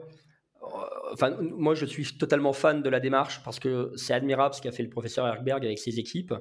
enfin, 1.12 1.38
moi, 1.42 1.76
je 1.76 1.86
suis 1.86 2.18
totalement 2.18 2.54
fan 2.54 2.82
de 2.82 2.90
la 2.90 3.00
démarche 3.00 3.44
parce 3.44 3.60
que 3.60 3.92
c'est 3.96 4.14
admirable 4.14 4.56
ce 4.56 4.62
qu'a 4.62 4.72
fait 4.72 4.84
le 4.84 4.90
professeur 4.90 5.28
Erkberg 5.28 5.66
avec 5.66 5.80
ses 5.80 6.00
équipes. 6.00 6.34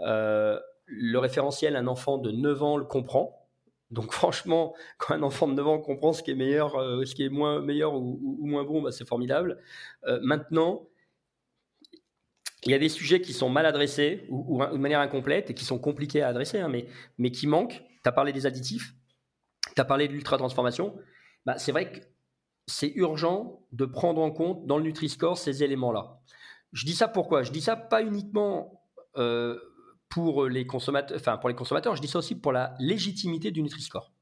Euh, 0.00 0.58
le 0.86 1.18
référentiel, 1.18 1.76
un 1.76 1.86
enfant 1.86 2.18
de 2.18 2.30
9 2.30 2.62
ans 2.62 2.76
le 2.76 2.84
comprend. 2.84 3.48
Donc 3.90 4.12
franchement, 4.12 4.74
quand 4.98 5.14
un 5.14 5.22
enfant 5.22 5.48
de 5.48 5.54
9 5.54 5.66
ans 5.66 5.78
comprend 5.78 6.12
ce 6.12 6.22
qui 6.22 6.30
est 6.30 6.36
meilleur, 6.36 6.76
euh, 6.76 7.04
ce 7.04 7.14
qui 7.14 7.24
est 7.24 7.28
moins 7.28 7.60
meilleur 7.60 7.94
ou, 7.94 8.46
moins 8.46 8.64
bon, 8.64 8.82
bah, 8.82 8.92
c'est 8.92 9.06
formidable. 9.06 9.58
Euh, 10.04 10.18
maintenant, 10.22 10.88
il 12.64 12.72
y 12.72 12.74
a 12.74 12.78
des 12.78 12.88
sujets 12.88 13.20
qui 13.20 13.32
sont 13.32 13.48
mal 13.48 13.66
adressés 13.66 14.26
ou, 14.28 14.62
de 14.64 14.76
manière 14.76 15.00
incomplète 15.00 15.50
et 15.50 15.54
qui 15.54 15.64
sont 15.64 15.78
compliqués 15.78 16.22
à 16.22 16.28
adresser, 16.28 16.58
hein, 16.58 16.68
mais, 16.68 16.86
mais 17.16 17.30
qui 17.30 17.46
manquent. 17.46 17.82
Tu 18.02 18.08
as 18.08 18.12
parlé 18.12 18.32
des 18.32 18.46
additifs, 18.46 18.94
tu 19.74 19.80
as 19.80 19.84
parlé 19.84 20.08
de 20.08 20.12
l'ultra-transformation. 20.12 20.94
Bah, 21.46 21.56
c'est 21.56 21.72
vrai 21.72 21.92
que 21.92 22.00
c'est 22.68 22.92
urgent 22.94 23.60
de 23.72 23.84
prendre 23.86 24.20
en 24.20 24.30
compte 24.30 24.66
dans 24.66 24.76
le 24.76 24.84
Nutri-Score 24.84 25.38
ces 25.38 25.64
éléments-là. 25.64 26.20
Je 26.72 26.84
dis 26.84 26.94
ça 26.94 27.08
pourquoi? 27.08 27.42
Je 27.42 27.50
dis 27.50 27.62
ça 27.62 27.76
pas 27.76 28.02
uniquement 28.02 28.84
euh, 29.16 29.58
pour 30.08 30.46
les 30.46 30.66
consommateurs, 30.66 31.16
enfin 31.18 31.38
pour 31.38 31.48
les 31.48 31.54
consommateurs, 31.54 31.96
je 31.96 32.02
dis 32.02 32.08
ça 32.08 32.18
aussi 32.18 32.34
pour 32.34 32.52
la 32.52 32.74
légitimité 32.78 33.50
du 33.50 33.62
Nutri-Score. 33.62 34.12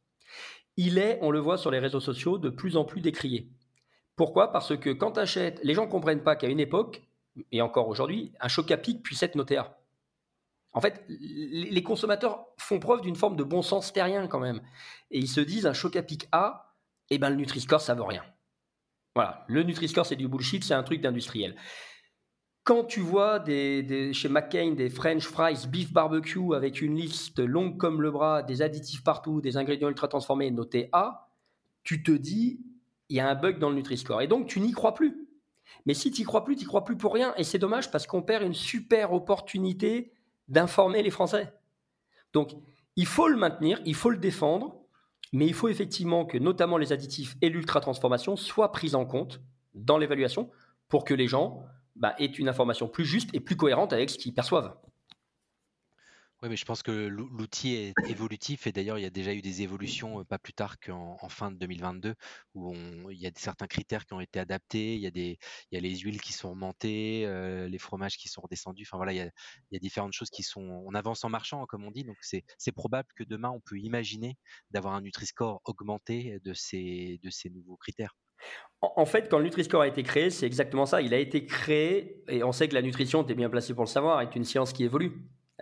Il 0.77 0.99
est, 0.99 1.19
on 1.23 1.31
le 1.31 1.41
voit 1.41 1.59
sur 1.59 1.71
les 1.71 1.79
réseaux 1.79 2.01
sociaux, 2.01 2.39
de 2.39 2.51
plus 2.51 2.77
en 2.77 2.85
plus 2.85 3.01
décrié. 3.01 3.51
Pourquoi? 4.15 4.53
Parce 4.53 4.77
que 4.77 4.91
quand 4.91 5.13
tu 5.13 5.21
achètes, 5.21 5.61
les 5.63 5.75
gens 5.75 5.87
ne 5.87 5.91
comprennent 5.91 6.23
pas 6.23 6.37
qu'à 6.37 6.49
une 6.49 6.61
époque, 6.61 7.03
et 7.51 7.63
encore 7.63 7.89
aujourd'hui, 7.89 8.33
un 8.41 8.49
choc 8.49 8.71
à 8.71 8.77
pic 8.77 9.03
puisse 9.03 9.23
être 9.23 9.35
noté 9.35 9.57
A. 9.57 9.79
En 10.73 10.81
fait, 10.81 11.05
les 11.09 11.83
consommateurs 11.83 12.47
font 12.59 12.79
preuve 12.79 13.01
d'une 13.01 13.17
forme 13.17 13.37
de 13.37 13.45
bon 13.45 13.63
sens 13.63 13.93
terrien 13.93 14.27
quand 14.29 14.41
même. 14.41 14.61
Et 15.11 15.19
ils 15.19 15.29
se 15.29 15.41
disent 15.41 15.67
un 15.67 15.73
choc 15.73 15.97
à 15.97 16.03
pic 16.03 16.29
A, 16.33 16.75
eh 17.09 17.19
ben 17.19 17.31
le 17.31 17.37
Nutri-Score, 17.37 17.81
ça 17.81 17.95
vaut 17.95 18.05
rien. 18.05 18.23
Voilà, 19.17 19.47
le 19.49 19.63
Nutri-Score, 19.63 20.05
c'est 20.05 20.15
du 20.15 20.29
bullshit, 20.29 20.63
c'est 20.63 20.75
un 20.75 20.83
truc 20.83 21.01
d'industriel. 21.01 21.57
Quand 22.65 22.85
tu 22.85 23.01
vois 23.01 23.43
chez 23.47 24.29
McCain 24.29 24.73
des 24.73 24.91
French 24.91 25.23
fries 25.23 25.67
beef 25.67 25.91
barbecue 25.91 26.55
avec 26.55 26.83
une 26.83 26.97
liste 26.97 27.39
longue 27.39 27.79
comme 27.79 28.03
le 28.03 28.11
bras, 28.11 28.43
des 28.43 28.61
additifs 28.61 29.03
partout, 29.03 29.41
des 29.41 29.57
ingrédients 29.57 29.89
ultra 29.89 30.07
transformés 30.07 30.51
notés 30.51 30.91
A, 30.93 31.31
tu 31.83 32.03
te 32.03 32.13
dis, 32.13 32.61
il 33.09 33.17
y 33.17 33.21
a 33.21 33.27
un 33.27 33.35
bug 33.35 33.59
dans 33.59 33.71
le 33.71 33.77
Nutri-Score. 33.77 34.21
Et 34.21 34.27
donc, 34.27 34.49
tu 34.49 34.61
n'y 34.61 34.73
crois 34.73 34.93
plus. 34.93 35.27
Mais 35.87 35.95
si 35.95 36.11
tu 36.11 36.21
n'y 36.21 36.27
crois 36.27 36.45
plus, 36.45 36.55
tu 36.55 36.65
n'y 36.65 36.67
crois 36.67 36.85
plus 36.85 36.99
pour 36.99 37.15
rien. 37.15 37.33
Et 37.39 37.45
c'est 37.45 37.59
dommage 37.59 37.91
parce 37.91 38.07
qu'on 38.07 38.21
perd 38.21 38.43
une 38.43 38.53
super 38.53 39.15
opportunité 39.15 40.13
d'informer 40.49 41.03
les 41.03 41.11
Français. 41.11 41.55
Donc, 42.35 42.51
il 42.97 43.07
faut 43.07 43.29
le 43.29 43.39
maintenir, 43.39 43.81
il 43.87 43.95
faut 43.95 44.11
le 44.11 44.19
défendre, 44.19 44.86
mais 45.33 45.47
il 45.47 45.55
faut 45.55 45.69
effectivement 45.69 46.25
que 46.25 46.39
notamment 46.39 46.79
les 46.79 46.93
additifs 46.93 47.37
et 47.43 47.49
l'ultra-transformation 47.49 48.37
soient 48.37 48.73
pris 48.73 48.95
en 48.95 49.05
compte 49.05 49.41
dans 49.75 49.99
l'évaluation 49.99 50.51
pour 50.89 51.05
que 51.05 51.15
les 51.15 51.27
gens 51.27 51.65
bah, 51.97 52.15
est 52.19 52.39
une 52.39 52.49
information 52.49 52.89
plus 52.89 53.05
juste 53.05 53.31
et 53.35 53.41
plus 53.41 53.57
cohérente 53.57 53.93
avec 53.93 54.11
ce 54.11 54.19
qu'ils 54.19 54.35
perçoivent. 54.35 54.75
Oui, 56.43 56.51
mais 56.51 56.57
je 56.57 56.67
pense 56.67 56.83
que 56.83 56.91
l'outil 56.91 57.77
est 57.77 57.95
évolutif 58.11 58.67
et 58.67 58.73
d'ailleurs, 58.73 58.99
il 58.99 59.03
y 59.03 59.07
a 59.07 59.11
déjà 59.11 59.33
eu 59.33 59.41
des 59.41 59.63
évolutions 59.63 60.23
pas 60.27 60.39
plus 60.39 60.53
tard 60.53 60.79
qu'en 60.79 61.29
fin 61.31 61.51
de 61.51 61.57
2022 61.57 62.15
où 62.55 62.75
il 63.11 63.19
y 63.19 63.27
a 63.27 63.31
certains 63.37 63.67
critères 63.67 64.05
qui 64.05 64.13
ont 64.13 64.21
été 64.21 64.39
adaptés, 64.39 64.97
il 64.97 65.01
y 65.01 65.07
a, 65.07 65.11
des, 65.11 65.39
il 65.71 65.75
y 65.75 65.79
a 65.79 65.81
les 65.81 65.97
huiles 65.97 66.21
qui 66.21 66.35
sont 66.35 66.51
remontées, 66.51 67.27
les 67.69 67.79
fromages 67.79 68.19
qui 68.19 68.29
sont 68.29 68.43
redescendus. 68.43 68.85
Enfin 68.87 68.99
voilà, 68.99 69.15
il 69.15 69.33
y, 69.73 69.77
a, 69.77 69.79
différentes 69.79 70.13
choses 70.13 70.29
qui 70.29 70.43
sont. 70.43 70.83
On 70.87 70.95
avance 70.95 71.25
en 71.25 71.31
marchant, 71.31 71.65
comme 71.65 71.85
on 71.85 71.91
dit. 71.91 72.05
Donc 72.05 72.19
c'est 72.21 72.73
probable 72.73 73.09
que 73.17 73.25
demain, 73.25 73.49
on 73.51 73.61
peut 73.61 73.79
imaginer 73.79 74.37
d'avoir 74.73 74.95
un 74.95 75.01
Nutri-Score 75.01 75.63
augmenté 75.65 76.39
de 76.45 76.53
ces, 76.53 77.19
de 77.23 77.31
ces 77.31 77.49
nouveaux 77.49 77.77
critères. 77.77 78.15
En 78.83 79.07
fait, 79.07 79.31
quand 79.31 79.39
le 79.39 79.45
Nutri-Score 79.45 79.81
a 79.81 79.89
été 79.89 80.03
créé, 80.03 80.29
c'est 80.29 80.47
exactement 80.47 80.85
ça. 80.85 81.01
Il 81.01 81.15
a 81.15 81.19
été 81.19 81.47
créé, 81.47 82.23
et 82.29 82.45
on 82.45 82.53
sait 82.53 82.69
que 82.69 82.75
la 82.75 82.83
nutrition, 82.83 83.25
tu 83.25 83.33
es 83.33 83.35
bien 83.35 83.49
placé 83.49 83.73
pour 83.73 83.85
le 83.85 83.89
savoir, 83.89 84.21
est 84.21 84.37
une 84.37 84.45
science 84.45 84.75
qui 84.75 84.85
évolue. 84.85 85.13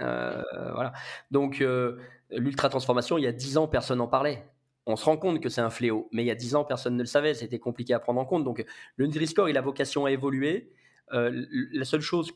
Euh, 0.00 0.42
voilà. 0.72 0.92
Donc, 1.30 1.60
euh, 1.60 1.98
l'ultra-transformation, 2.30 3.18
il 3.18 3.24
y 3.24 3.26
a 3.26 3.32
10 3.32 3.58
ans, 3.58 3.68
personne 3.68 3.98
n'en 3.98 4.08
parlait. 4.08 4.44
On 4.86 4.96
se 4.96 5.04
rend 5.04 5.16
compte 5.16 5.40
que 5.40 5.48
c'est 5.48 5.60
un 5.60 5.70
fléau, 5.70 6.08
mais 6.12 6.22
il 6.22 6.26
y 6.26 6.30
a 6.30 6.34
10 6.34 6.56
ans, 6.56 6.64
personne 6.64 6.96
ne 6.96 7.02
le 7.02 7.06
savait. 7.06 7.34
C'était 7.34 7.58
compliqué 7.58 7.94
à 7.94 8.00
prendre 8.00 8.20
en 8.20 8.24
compte. 8.24 8.44
Donc, 8.44 8.64
le 8.96 9.06
Nutri-Score, 9.06 9.48
il 9.48 9.56
a 9.56 9.62
vocation 9.62 10.04
à 10.04 10.10
évoluer. 10.10 10.72
Euh, 11.12 11.46
la 11.72 11.84
seule 11.84 12.00
chose 12.00 12.32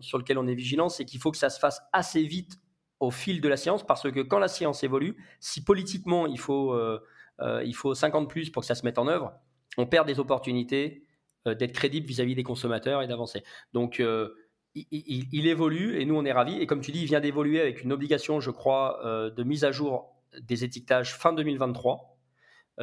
sur 0.00 0.18
laquelle 0.18 0.38
on 0.38 0.46
est 0.46 0.54
vigilant, 0.54 0.88
c'est 0.88 1.04
qu'il 1.04 1.20
faut 1.20 1.30
que 1.30 1.38
ça 1.38 1.50
se 1.50 1.58
fasse 1.58 1.80
assez 1.92 2.22
vite 2.22 2.58
au 2.98 3.10
fil 3.10 3.40
de 3.40 3.48
la 3.48 3.58
science, 3.58 3.84
parce 3.84 4.10
que 4.10 4.20
quand 4.20 4.38
la 4.38 4.48
science 4.48 4.82
évolue, 4.82 5.16
si 5.38 5.62
politiquement 5.62 6.26
il 6.26 6.38
faut, 6.38 6.74
faut 7.74 7.94
50 7.94 8.28
plus 8.30 8.48
pour 8.48 8.62
que 8.62 8.66
ça 8.66 8.74
se 8.74 8.86
mette 8.86 8.98
en 8.98 9.06
œuvre, 9.06 9.34
on 9.76 9.86
perd 9.86 10.06
des 10.06 10.18
opportunités 10.18 11.02
euh, 11.46 11.54
d'être 11.54 11.72
crédible 11.72 12.06
vis-à-vis 12.06 12.34
des 12.34 12.42
consommateurs 12.42 13.02
et 13.02 13.06
d'avancer. 13.06 13.42
Donc, 13.72 14.02
euh, 14.76 14.82
il, 14.90 15.46
évolue 15.46 16.00
et 16.00 16.04
nous, 16.04 16.16
on 16.16 16.24
est 16.24 16.32
ravis. 16.32 16.60
Et 16.60 16.66
comme 16.66 16.80
tu 16.80 16.92
dis, 16.92 17.00
il 17.00 17.06
vient 17.06 17.20
d'évoluer 17.20 17.60
avec 17.60 17.82
une 17.82 17.92
obligation, 17.92 18.40
je 18.40 18.50
crois, 18.50 19.04
euh, 19.04 19.30
de 19.30 19.42
mise 19.42 19.64
à 19.64 19.72
jour 19.72 20.12
des 20.40 20.64
étiquetages 20.64 21.14
fin 21.14 21.32
2023. 21.32 22.18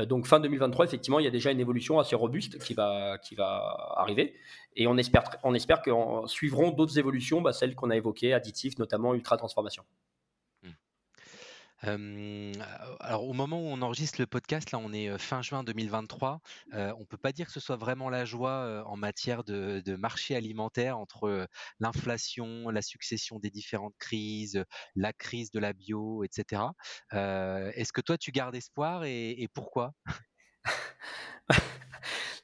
donc, 0.07 0.25
fin 0.25 0.39
2023, 0.39 0.85
effectivement, 0.85 1.19
il 1.19 1.25
y 1.25 1.27
a 1.27 1.31
déjà 1.31 1.51
une 1.51 1.59
évolution 1.59 1.99
assez 1.99 2.15
robuste 2.15 2.57
qui 2.57 2.73
va, 2.73 3.19
qui 3.19 3.35
va 3.35 3.93
arriver. 3.95 4.33
Et 4.75 4.87
on 4.87 4.97
espère, 4.97 5.23
on 5.43 5.53
espère 5.53 5.83
qu'en 5.83 6.25
suivront 6.25 6.71
d'autres 6.71 6.97
évolutions, 6.97 7.41
bah, 7.41 7.53
celles 7.53 7.75
qu'on 7.75 7.91
a 7.91 7.95
évoquées, 7.95 8.33
additifs, 8.33 8.79
notamment 8.79 9.13
alors 11.83 13.27
au 13.27 13.33
moment 13.33 13.59
où 13.59 13.65
on 13.65 13.81
enregistre 13.81 14.19
le 14.19 14.25
podcast, 14.25 14.71
là 14.71 14.79
on 14.79 14.93
est 14.93 15.17
fin 15.17 15.41
juin 15.41 15.63
2023, 15.63 16.39
euh, 16.73 16.93
on 16.97 17.05
peut 17.05 17.17
pas 17.17 17.31
dire 17.31 17.47
que 17.47 17.51
ce 17.51 17.59
soit 17.59 17.75
vraiment 17.75 18.09
la 18.09 18.25
joie 18.25 18.83
en 18.85 18.95
matière 18.95 19.43
de, 19.43 19.95
marché 19.97 20.35
alimentaire 20.35 20.97
entre 20.97 21.47
l'inflation, 21.79 22.69
la 22.69 22.81
succession 22.81 23.39
des 23.39 23.49
différentes 23.49 23.95
crises, 23.99 24.63
la 24.95 25.13
crise 25.13 25.51
de 25.51 25.59
la 25.59 25.73
bio, 25.73 26.23
etc. 26.23 26.61
Est-ce 27.11 27.91
que 27.91 28.01
toi 28.01 28.17
tu 28.17 28.31
gardes 28.31 28.55
espoir 28.55 29.03
et, 29.05 29.47
pourquoi? 29.53 29.93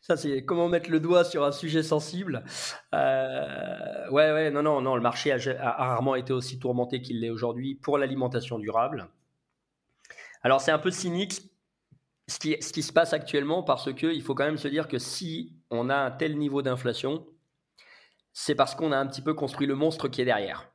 Ça, 0.01 0.17
c'est 0.17 0.43
comment 0.43 0.69
mettre 0.69 0.89
le 0.89 0.99
doigt 0.99 1.23
sur 1.23 1.43
un 1.43 1.51
sujet 1.51 1.83
sensible. 1.83 2.43
Euh, 2.95 4.09
ouais, 4.09 4.31
ouais, 4.31 4.49
non, 4.49 4.63
non, 4.63 4.81
non, 4.81 4.95
le 4.95 5.01
marché 5.01 5.31
a 5.31 5.37
rarement 5.71 6.15
été 6.15 6.33
aussi 6.33 6.57
tourmenté 6.57 6.99
qu'il 6.99 7.19
l'est 7.21 7.29
aujourd'hui 7.29 7.75
pour 7.75 7.99
l'alimentation 7.99 8.57
durable. 8.57 9.07
Alors 10.41 10.61
c'est 10.61 10.71
un 10.71 10.79
peu 10.79 10.91
cynique 10.91 11.41
ce 12.29 12.37
qui, 12.71 12.83
se 12.83 12.93
passe 12.93 13.13
actuellement 13.13 13.63
parce 13.63 13.93
qu'il 13.93 14.21
faut 14.21 14.35
quand 14.35 14.45
même 14.45 14.57
se 14.57 14.67
dire 14.67 14.87
que 14.87 14.99
si 14.99 15.57
on 15.71 15.89
a 15.89 15.95
un 15.95 16.11
tel 16.11 16.37
niveau 16.37 16.61
d'inflation, 16.61 17.25
c'est 18.33 18.55
parce 18.55 18.75
qu'on 18.75 18.91
a 18.91 18.97
un 18.97 19.07
petit 19.07 19.21
peu 19.21 19.33
construit 19.33 19.67
le 19.67 19.75
monstre 19.75 20.07
qui 20.07 20.21
est 20.21 20.25
derrière. 20.25 20.71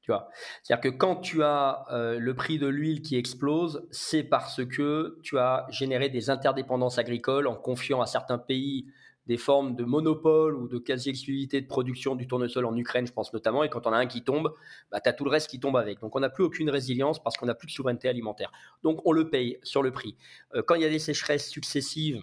Tu 0.00 0.10
vois? 0.10 0.30
C'est-à-dire 0.62 0.90
que 0.90 0.96
quand 0.96 1.16
tu 1.16 1.42
as 1.42 1.84
euh, 1.92 2.18
le 2.18 2.34
prix 2.34 2.58
de 2.58 2.66
l'huile 2.66 3.02
qui 3.02 3.16
explose, 3.16 3.86
c'est 3.90 4.22
parce 4.22 4.64
que 4.64 5.18
tu 5.22 5.38
as 5.38 5.66
généré 5.68 6.08
des 6.08 6.30
interdépendances 6.30 6.98
agricoles 6.98 7.46
en 7.46 7.54
confiant 7.54 8.00
à 8.00 8.06
certains 8.06 8.38
pays 8.38 8.86
des 9.26 9.36
formes 9.36 9.76
de 9.76 9.84
monopole 9.84 10.56
ou 10.56 10.68
de 10.68 10.78
quasi-exclusivité 10.78 11.60
de 11.60 11.66
production 11.66 12.14
du 12.14 12.26
tournesol 12.26 12.64
en 12.64 12.76
Ukraine, 12.76 13.06
je 13.06 13.12
pense 13.12 13.32
notamment, 13.32 13.62
et 13.62 13.68
quand 13.68 13.86
on 13.86 13.92
a 13.92 13.96
un 13.96 14.06
qui 14.06 14.22
tombe, 14.22 14.52
bah, 14.90 15.00
tu 15.00 15.08
as 15.08 15.12
tout 15.12 15.24
le 15.24 15.30
reste 15.30 15.50
qui 15.50 15.60
tombe 15.60 15.76
avec. 15.76 16.00
Donc 16.00 16.16
on 16.16 16.20
n'a 16.20 16.30
plus 16.30 16.44
aucune 16.44 16.70
résilience 16.70 17.22
parce 17.22 17.36
qu'on 17.36 17.46
n'a 17.46 17.54
plus 17.54 17.66
de 17.66 17.72
souveraineté 17.72 18.08
alimentaire. 18.08 18.50
Donc 18.82 19.00
on 19.04 19.12
le 19.12 19.30
paye 19.30 19.58
sur 19.62 19.82
le 19.82 19.92
prix. 19.92 20.16
Euh, 20.54 20.62
quand 20.62 20.74
il 20.74 20.82
y 20.82 20.84
a 20.84 20.88
des 20.88 20.98
sécheresses 20.98 21.48
successives 21.48 22.22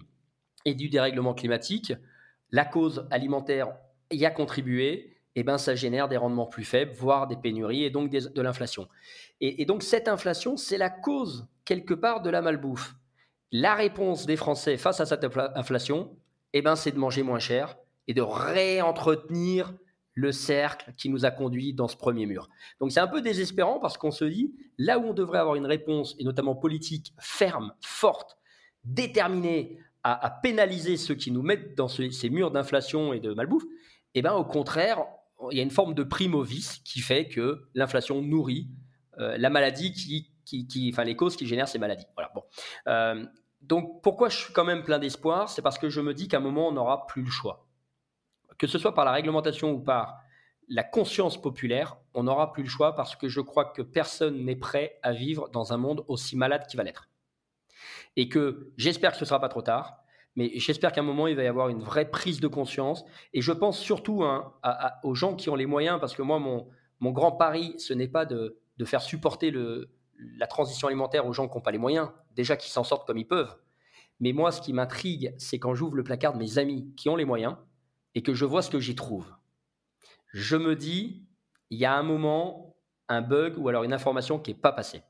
et 0.64 0.74
du 0.74 0.88
dérèglement 0.88 1.34
climatique, 1.34 1.92
la 2.50 2.64
cause 2.64 3.06
alimentaire 3.10 3.72
y 4.10 4.24
a 4.24 4.30
contribué, 4.30 5.14
et 5.34 5.44
ben 5.44 5.56
ça 5.56 5.74
génère 5.76 6.08
des 6.08 6.16
rendements 6.16 6.46
plus 6.46 6.64
faibles, 6.64 6.92
voire 6.92 7.28
des 7.28 7.36
pénuries 7.36 7.84
et 7.84 7.90
donc 7.90 8.10
de 8.10 8.42
l'inflation. 8.42 8.88
Et 9.40 9.64
donc 9.66 9.84
cette 9.84 10.08
inflation, 10.08 10.56
c'est 10.56 10.78
la 10.78 10.90
cause 10.90 11.46
quelque 11.64 11.94
part 11.94 12.22
de 12.22 12.30
la 12.30 12.42
malbouffe. 12.42 12.96
La 13.52 13.74
réponse 13.74 14.26
des 14.26 14.36
Français 14.36 14.76
face 14.76 15.00
à 15.00 15.06
cette 15.06 15.24
inflation, 15.54 16.16
eh 16.52 16.62
ben, 16.62 16.76
c'est 16.76 16.92
de 16.92 16.98
manger 16.98 17.22
moins 17.22 17.38
cher 17.38 17.76
et 18.06 18.14
de 18.14 18.22
réentretenir 18.22 19.74
le 20.14 20.32
cercle 20.32 20.92
qui 20.96 21.08
nous 21.10 21.24
a 21.24 21.30
conduits 21.30 21.74
dans 21.74 21.86
ce 21.86 21.96
premier 21.96 22.26
mur. 22.26 22.48
Donc 22.80 22.90
c'est 22.90 23.00
un 23.00 23.06
peu 23.06 23.20
désespérant 23.20 23.78
parce 23.78 23.96
qu'on 23.96 24.10
se 24.10 24.24
dit, 24.24 24.52
là 24.76 24.98
où 24.98 25.04
on 25.04 25.12
devrait 25.12 25.38
avoir 25.38 25.54
une 25.54 25.66
réponse, 25.66 26.16
et 26.18 26.24
notamment 26.24 26.56
politique, 26.56 27.14
ferme, 27.20 27.72
forte, 27.80 28.36
déterminée 28.82 29.78
à, 30.02 30.30
pénaliser 30.42 30.96
ceux 30.96 31.14
qui 31.14 31.30
nous 31.30 31.42
mettent 31.42 31.76
dans 31.76 31.88
ces 31.88 32.30
murs 32.30 32.50
d'inflation 32.50 33.12
et 33.12 33.20
de 33.20 33.34
malbouffe, 33.34 33.64
eh 34.14 34.22
ben, 34.22 34.32
au 34.32 34.44
contraire, 34.44 35.04
il 35.50 35.58
y 35.58 35.60
a 35.60 35.62
une 35.62 35.70
forme 35.70 35.94
de 35.94 36.02
prime 36.02 36.34
au 36.34 36.42
vice 36.42 36.78
qui 36.84 37.00
fait 37.00 37.28
que 37.28 37.68
l'inflation 37.74 38.22
nourrit 38.22 38.68
euh, 39.18 39.36
la 39.36 39.50
maladie 39.50 39.92
qui, 39.92 40.32
qui, 40.44 40.90
enfin 40.92 41.04
les 41.04 41.14
causes 41.14 41.36
qui 41.36 41.46
génèrent 41.46 41.68
ces 41.68 41.78
maladies. 41.78 42.06
Voilà. 42.14 42.32
Bon. 42.34 42.42
Euh, 42.88 43.24
donc 43.60 44.02
pourquoi 44.02 44.28
je 44.28 44.36
suis 44.36 44.52
quand 44.52 44.64
même 44.64 44.82
plein 44.82 44.98
d'espoir 44.98 45.48
C'est 45.48 45.62
parce 45.62 45.78
que 45.78 45.88
je 45.88 46.00
me 46.00 46.14
dis 46.14 46.28
qu'à 46.28 46.38
un 46.38 46.40
moment 46.40 46.68
on 46.68 46.72
n'aura 46.72 47.06
plus 47.06 47.22
le 47.22 47.30
choix. 47.30 47.66
Que 48.56 48.66
ce 48.66 48.78
soit 48.78 48.94
par 48.94 49.04
la 49.04 49.12
réglementation 49.12 49.72
ou 49.72 49.80
par 49.80 50.20
la 50.68 50.84
conscience 50.84 51.40
populaire, 51.40 51.96
on 52.14 52.24
n'aura 52.24 52.52
plus 52.52 52.62
le 52.62 52.68
choix 52.68 52.94
parce 52.94 53.16
que 53.16 53.28
je 53.28 53.40
crois 53.40 53.66
que 53.66 53.82
personne 53.82 54.44
n'est 54.44 54.56
prêt 54.56 54.98
à 55.02 55.12
vivre 55.12 55.48
dans 55.50 55.72
un 55.72 55.76
monde 55.76 56.04
aussi 56.08 56.36
malade 56.36 56.66
qu'il 56.66 56.76
va 56.76 56.84
l'être. 56.84 57.08
Et 58.16 58.28
que 58.28 58.72
j'espère 58.76 59.12
que 59.12 59.18
ce 59.18 59.24
ne 59.24 59.28
sera 59.28 59.40
pas 59.40 59.48
trop 59.48 59.62
tard, 59.62 59.98
mais 60.36 60.52
j'espère 60.54 60.92
qu'à 60.92 61.00
un 61.00 61.04
moment, 61.04 61.26
il 61.26 61.36
va 61.36 61.42
y 61.42 61.46
avoir 61.46 61.68
une 61.68 61.82
vraie 61.82 62.10
prise 62.10 62.40
de 62.40 62.48
conscience. 62.48 63.04
Et 63.32 63.40
je 63.40 63.52
pense 63.52 63.78
surtout 63.78 64.22
hein, 64.24 64.52
aux 65.02 65.14
gens 65.14 65.34
qui 65.34 65.48
ont 65.50 65.56
les 65.56 65.66
moyens, 65.66 65.98
parce 65.98 66.14
que 66.14 66.22
moi, 66.22 66.38
mon, 66.38 66.68
mon 67.00 67.10
grand 67.10 67.32
pari, 67.32 67.74
ce 67.78 67.92
n'est 67.92 68.08
pas 68.08 68.24
de, 68.24 68.58
de, 68.76 68.84
faire 68.84 69.02
supporter 69.02 69.50
le, 69.50 69.90
la 70.18 70.46
transition 70.46 70.88
alimentaire 70.88 71.26
aux 71.26 71.32
gens 71.32 71.48
qui 71.48 71.56
n'ont 71.56 71.62
pas 71.62 71.70
les 71.70 71.78
moyens, 71.78 72.10
déjà 72.34 72.56
qui 72.56 72.70
s'en 72.70 72.84
sortent 72.84 73.06
comme 73.06 73.18
ils 73.18 73.26
peuvent. 73.26 73.56
Mais 74.20 74.32
moi, 74.32 74.50
ce 74.50 74.60
qui 74.60 74.72
m'intrigue, 74.72 75.34
c'est 75.38 75.58
quand 75.58 75.74
j'ouvre 75.74 75.96
le 75.96 76.02
placard 76.02 76.32
de 76.32 76.38
mes 76.38 76.58
amis 76.58 76.92
qui 76.96 77.08
ont 77.08 77.16
les 77.16 77.24
moyens 77.24 77.56
et 78.14 78.22
que 78.22 78.34
je 78.34 78.44
vois 78.44 78.62
ce 78.62 78.70
que 78.70 78.80
j'y 78.80 78.94
trouve. 78.94 79.32
Je 80.32 80.56
me 80.56 80.74
dis, 80.74 81.26
il 81.70 81.78
y 81.78 81.84
a 81.84 81.94
un 81.94 82.02
moment, 82.02 82.76
un 83.08 83.22
bug 83.22 83.56
ou 83.58 83.68
alors 83.68 83.84
une 83.84 83.92
information 83.92 84.38
qui 84.38 84.52
n'est 84.52 84.60
pas 84.60 84.72
passée. 84.72 85.02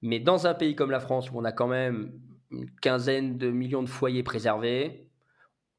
Mais 0.00 0.20
dans 0.20 0.46
un 0.46 0.54
pays 0.54 0.74
comme 0.74 0.90
la 0.90 1.00
France, 1.00 1.30
où 1.30 1.38
on 1.38 1.44
a 1.44 1.52
quand 1.52 1.68
même 1.68 2.18
une 2.50 2.70
quinzaine 2.80 3.38
de 3.38 3.50
millions 3.50 3.82
de 3.82 3.88
foyers 3.88 4.22
préservés, 4.22 5.08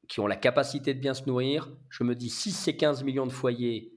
qui 0.08 0.20
ont 0.20 0.26
la 0.26 0.36
capacité 0.36 0.94
de 0.94 1.00
bien 1.00 1.14
se 1.14 1.24
nourrir. 1.24 1.70
Je 1.88 2.04
me 2.04 2.14
dis, 2.14 2.30
si 2.30 2.50
ces 2.50 2.76
15 2.76 3.04
millions 3.04 3.26
de 3.26 3.32
foyers, 3.32 3.92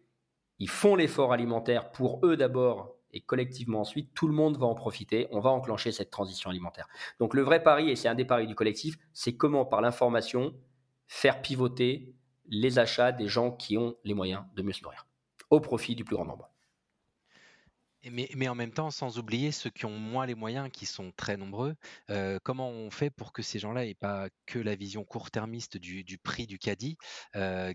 ils 0.60 0.70
font 0.70 0.96
l'effort 0.96 1.34
alimentaire 1.34 1.92
pour 1.92 2.26
eux 2.26 2.38
d'abord 2.38 2.97
et 3.12 3.22
collectivement 3.22 3.82
ensuite, 3.82 4.14
tout 4.14 4.28
le 4.28 4.34
monde 4.34 4.58
va 4.58 4.66
en 4.66 4.76
profiter, 4.76 5.28
on 5.32 5.40
va 5.40 5.50
enclencher 5.50 5.92
cette 5.92 6.12
transition 6.12 6.50
alimentaire. 6.50 6.88
Donc 7.20 7.34
le 7.34 7.42
vrai 7.42 7.64
pari, 7.64 7.90
et 7.90 7.96
c'est 7.96 8.08
un 8.08 8.16
des 8.16 8.26
paris 8.26 8.48
du 8.48 8.56
collectif, 8.56 8.98
c'est 9.14 9.36
comment 9.36 9.66
par 9.66 9.82
l'information 9.82 10.54
faire 11.08 11.42
pivoter 11.42 12.16
les 12.50 12.80
achats 12.80 13.12
des 13.12 13.28
gens 13.28 13.52
qui 13.52 13.78
ont 13.78 13.96
les 14.04 14.14
moyens 14.14 14.44
de 14.56 14.62
mieux 14.62 14.74
se 14.74 14.84
nourrir, 14.84 15.08
au 15.50 15.60
profit 15.60 15.96
du 15.96 16.04
plus 16.04 16.16
grand 16.16 16.26
nombre. 16.26 16.50
Mais, 18.04 18.48
en 18.48 18.56
même 18.56 18.72
temps, 18.72 18.92
sans 18.92 19.18
oublier 19.18 19.52
ceux 19.52 19.70
qui 19.70 19.86
ont 19.86 19.98
moins 19.98 20.26
les 20.26 20.36
moyens, 20.36 20.70
qui 20.72 20.86
sont 20.86 21.12
très 21.18 21.36
nombreux, 21.36 21.76
comment 22.44 22.70
on 22.70 22.90
fait 22.92 23.10
pour 23.10 23.34
que 23.34 23.42
ces 23.42 23.60
gens-là 23.60 23.86
n'aient 23.86 23.96
pas 23.96 24.30
que 24.46 24.60
la 24.60 24.76
vision 24.76 25.04
court-termiste 25.04 25.78
du, 25.78 26.18
prix 26.18 26.48
du 26.48 26.60
caddie, 26.60 26.98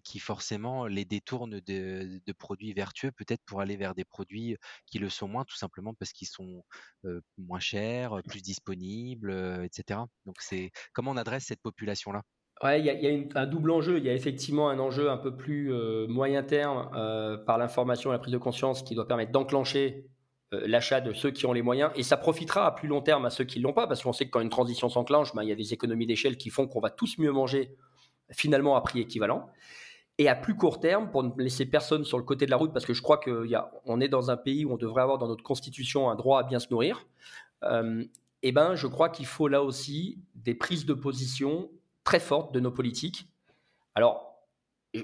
qui 0.04 0.18
forcément 0.20 0.86
les 0.86 1.04
détourne 1.04 1.60
de, 1.60 2.32
produits 2.38 2.72
vertueux, 2.72 3.12
peut-être 3.12 3.42
pour 3.44 3.60
aller 3.60 3.76
vers 3.76 3.94
des 3.94 4.04
produits 4.04 4.56
qui 4.86 4.98
le 4.98 5.10
sont 5.10 5.28
moins, 5.28 5.44
tout 5.44 5.56
simplement 5.56 5.94
parce 5.94 6.12
qu'ils 6.12 6.28
sont 6.28 6.64
moins 7.38 7.60
chers, 7.60 8.22
plus 8.28 8.42
disponibles, 8.42 9.32
etc. 9.64 10.00
Donc 10.26 10.36
c'est 10.40 10.70
comment 10.92 11.10
on 11.10 11.16
adresse 11.16 11.44
cette 11.44 11.62
population-là? 11.62 12.22
Ouais, 12.62 12.80
il 12.80 12.86
y 12.86 13.36
a, 13.36 13.40
un 13.40 13.46
double 13.46 13.70
enjeu. 13.70 13.98
Il 13.98 14.04
y 14.04 14.08
a 14.08 14.14
effectivement 14.14 14.68
un 14.68 14.78
enjeu 14.78 15.10
un 15.10 15.16
peu 15.16 15.36
plus 15.36 15.72
moyen 16.08 16.42
terme 16.42 16.90
par 17.44 17.58
l'information 17.58 18.10
et 18.10 18.12
la 18.12 18.18
prise 18.18 18.32
de 18.32 18.38
conscience 18.38 18.82
qui 18.82 18.94
doit 18.94 19.08
permettre 19.08 19.32
d'enclencher 19.32 20.06
euh, 20.52 20.66
l'achat 20.66 21.00
de 21.00 21.14
ceux 21.14 21.30
qui 21.30 21.46
ont 21.46 21.52
les 21.54 21.62
moyens, 21.62 21.90
et 21.94 22.02
ça 22.02 22.18
profitera 22.18 22.66
à 22.66 22.72
plus 22.72 22.86
long 22.86 23.00
terme 23.00 23.24
à 23.24 23.30
ceux 23.30 23.44
qui 23.44 23.58
ne 23.58 23.64
l'ont 23.64 23.72
pas, 23.72 23.86
parce 23.86 24.02
qu'on 24.02 24.12
sait 24.12 24.26
que 24.26 24.30
quand 24.30 24.40
une 24.40 24.50
transition 24.50 24.90
s'enclenche, 24.90 25.34
ben, 25.34 25.42
il 25.42 25.48
y 25.48 25.52
a 25.52 25.54
des 25.54 25.72
économies 25.72 26.06
d'échelle 26.06 26.36
qui 26.36 26.50
font 26.50 26.66
qu'on 26.66 26.80
va 26.80 26.90
tous 26.90 27.16
mieux 27.18 27.32
manger 27.32 27.74
finalement 28.30 28.76
à 28.76 28.82
prix 28.82 29.00
équivalent. 29.00 29.48
Et 30.18 30.28
à 30.28 30.34
plus 30.34 30.54
court 30.54 30.78
terme, 30.78 31.10
pour 31.10 31.22
ne 31.22 31.30
laisser 31.42 31.64
personne 31.64 32.04
sur 32.04 32.18
le 32.18 32.24
côté 32.24 32.44
de 32.44 32.50
la 32.50 32.58
route, 32.58 32.72
parce 32.74 32.84
que 32.84 32.92
je 32.92 33.00
crois 33.00 33.18
qu'on 33.18 34.00
est 34.00 34.08
dans 34.08 34.30
un 34.30 34.36
pays 34.36 34.66
où 34.66 34.72
on 34.72 34.76
devrait 34.76 35.02
avoir 35.02 35.16
dans 35.16 35.28
notre 35.28 35.42
constitution 35.42 36.10
un 36.10 36.16
droit 36.16 36.40
à 36.40 36.42
bien 36.42 36.58
se 36.58 36.66
nourrir, 36.70 37.06
euh, 37.62 38.04
eh 38.42 38.52
ben, 38.52 38.74
je 38.74 38.86
crois 38.86 39.08
qu'il 39.08 39.26
faut 39.26 39.48
là 39.48 39.62
aussi 39.62 40.18
des 40.34 40.54
prises 40.54 40.84
de 40.84 40.92
position 40.92 41.70
très 42.05 42.20
fortes 42.20 42.53
de 42.53 42.61
nos 42.61 42.70
politiques. 42.70 43.26
Alors, 43.94 44.32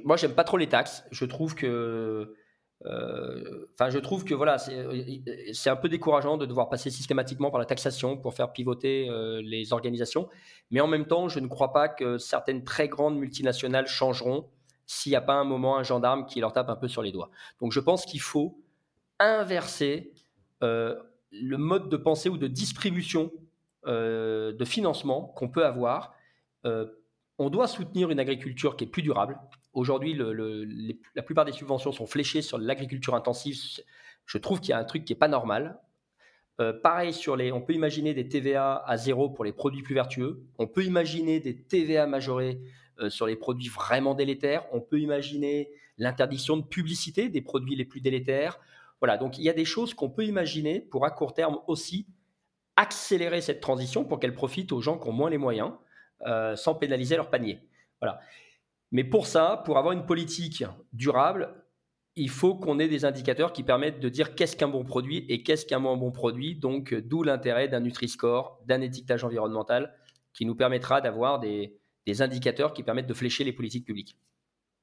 moi, 0.05 0.17
j'aime 0.17 0.35
pas 0.35 0.45
trop 0.45 0.57
les 0.57 0.69
taxes. 0.69 1.05
Je 1.11 1.25
trouve 1.25 1.55
que 1.55 2.35
euh, 2.87 3.67
enfin, 3.75 3.91
je 3.91 3.99
trouve 3.99 4.25
que 4.25 4.35
voilà, 4.35 4.59
c'est 4.59 5.71
un 5.71 5.77
peu 5.77 5.89
décourageant 5.89 6.37
de 6.37 6.47
devoir 6.47 6.69
passer 6.69 6.91
systématiquement 6.91 7.51
par 7.51 7.59
la 7.59 7.67
taxation 7.67 8.17
pour 8.17 8.35
faire 8.35 8.53
pivoter 8.53 9.09
euh, 9.09 9.41
les 9.43 9.73
organisations. 9.73 10.29
Mais 10.71 10.81
en 10.81 10.87
même 10.87 11.07
temps, 11.07 11.29
je 11.29 11.41
ne 11.41 11.49
crois 11.49 11.73
pas 11.73 11.89
que 11.89 12.19
certaines 12.19 12.65
très 12.65 12.89
grandes 12.89 13.19
multinationales 13.19 13.87
changeront 13.87 14.49
s'il 14.87 15.11
n'y 15.11 15.17
a 15.17 15.21
pas 15.21 15.35
un 15.35 15.45
moment 15.45 15.77
un 15.77 15.83
gendarme 15.83 16.27
qui 16.27 16.41
leur 16.41 16.53
tape 16.53 16.71
un 16.71 16.77
peu 16.77 16.89
sur 16.89 17.03
les 17.03 17.13
doigts. 17.13 17.31
Donc, 17.61 17.73
je 17.73 17.81
pense 17.81 18.07
qu'il 18.07 18.21
faut 18.21 18.61
inverser 19.19 20.13
euh, 20.63 20.95
le 21.33 21.57
mode 21.57 21.89
de 21.89 21.97
pensée 21.97 22.29
ou 22.29 22.39
de 22.39 22.47
distribution 22.47 23.31
de 23.87 24.65
financement 24.67 25.33
qu'on 25.35 25.49
peut 25.49 25.65
avoir. 25.65 26.13
On 26.65 27.51
doit 27.51 27.69
soutenir 27.69 28.11
une 28.11 28.21
agriculture 28.21 28.77
qui 28.77 28.85
est 28.85 28.89
plus 28.89 29.03
durable, 29.03 29.39
Aujourd'hui, 29.79 30.19
la 31.15 31.23
plupart 31.23 31.45
des 31.45 31.53
subventions 31.53 31.93
sont 31.93 32.07
fléchées 32.07 32.43
sur 32.43 32.59
l'agriculture 32.59 33.15
intensive. 33.15 33.57
Je 34.27 34.39
trouve 34.39 34.61
qu'il 34.61 34.71
y 34.71 34.73
a 34.73 34.79
un 34.79 34.85
truc 34.85 35.05
qui 35.05 35.13
n'est 35.13 35.19
pas 35.19 35.29
normal. 35.29 35.79
Euh, 36.61 36.73
pareil 36.73 37.13
sur 37.13 37.37
les, 37.37 37.53
on 37.53 37.61
peut 37.61 37.75
imaginer 37.75 38.13
des 38.13 38.29
TVA 38.29 38.83
à 38.85 38.97
zéro 38.97 39.31
pour 39.31 39.45
les 39.45 39.53
produits 39.53 39.83
plus 39.83 39.95
vertueux. 39.95 40.43
On 40.59 40.67
peut 40.67 40.85
imaginer 40.85 41.39
des 41.39 41.57
TVA 41.57 42.09
majorés 42.09 42.61
euh, 42.99 43.09
sur 43.09 43.29
les 43.29 43.37
produits 43.37 43.69
vraiment 43.69 44.15
délétères. 44.15 44.65
On 44.73 44.81
peut 44.81 44.99
imaginer 44.99 45.71
l'interdiction 45.97 46.57
de 46.57 46.65
publicité 46.65 47.29
des 47.29 47.41
produits 47.41 47.77
les 47.77 47.85
plus 47.85 48.01
délétères. 48.01 48.59
Voilà, 49.01 49.17
donc 49.17 49.39
il 49.39 49.45
y 49.45 49.49
a 49.49 49.53
des 49.53 49.65
choses 49.65 49.95
qu'on 49.95 50.11
peut 50.11 50.25
imaginer 50.25 50.81
pour 50.81 51.05
à 51.05 51.13
court 51.13 51.35
terme 51.35 51.61
aussi 51.69 52.09
accélérer 52.75 53.41
cette 53.43 53.61
transition 53.61 54.05
pour 54.05 54.19
qu'elle 54.19 54.35
profite 54.35 54.73
aux 54.73 54.81
gens 54.81 54.99
qui 54.99 55.09
ont 55.09 55.13
moins 55.13 55.31
les 55.31 55.39
moyens, 55.39 55.73
euh, 56.27 56.57
sans 56.57 56.75
pénaliser 56.75 57.17
leur 57.17 57.31
panier. 57.31 57.61
Voilà. 58.01 58.21
Mais 58.91 59.05
pour 59.05 59.27
ça, 59.27 59.63
pour 59.65 59.79
avoir 59.79 59.93
une 59.93 60.07
politique 60.07 60.65
durable, 60.93 61.55
il 62.17 62.31
faut 62.31 62.55
qu'on 62.55 62.79
ait 62.79 62.89
des 62.89 63.05
indicateurs 63.05 63.53
qui 63.53 63.63
permettent 63.63 64.01
de 64.01 64.09
dire 64.09 64.35
qu'est-ce 64.35 64.57
qu'un 64.57 64.69
bon 64.69 64.85
produit 64.85 65.25
et 65.29 65.43
qu'est-ce 65.43 65.67
qu'un 65.67 65.79
moins 65.79 65.97
bon 65.97 66.11
produit. 66.11 66.57
Donc, 66.57 66.93
d'où 66.95 67.23
l'intérêt 67.23 67.69
d'un 67.69 67.81
Nutri-Score, 67.81 68.61
d'un 68.67 68.81
étiquetage 68.81 69.23
environnemental 69.25 69.95
qui 70.33 70.45
nous 70.45 70.55
permettra 70.55 71.01
d'avoir 71.01 71.39
des, 71.41 71.79
indicateurs 72.21 72.73
qui 72.73 72.83
permettent 72.83 73.07
de 73.07 73.15
flécher 73.15 73.45
les 73.45 73.53
politiques 73.53 73.85
publiques. 73.85 74.17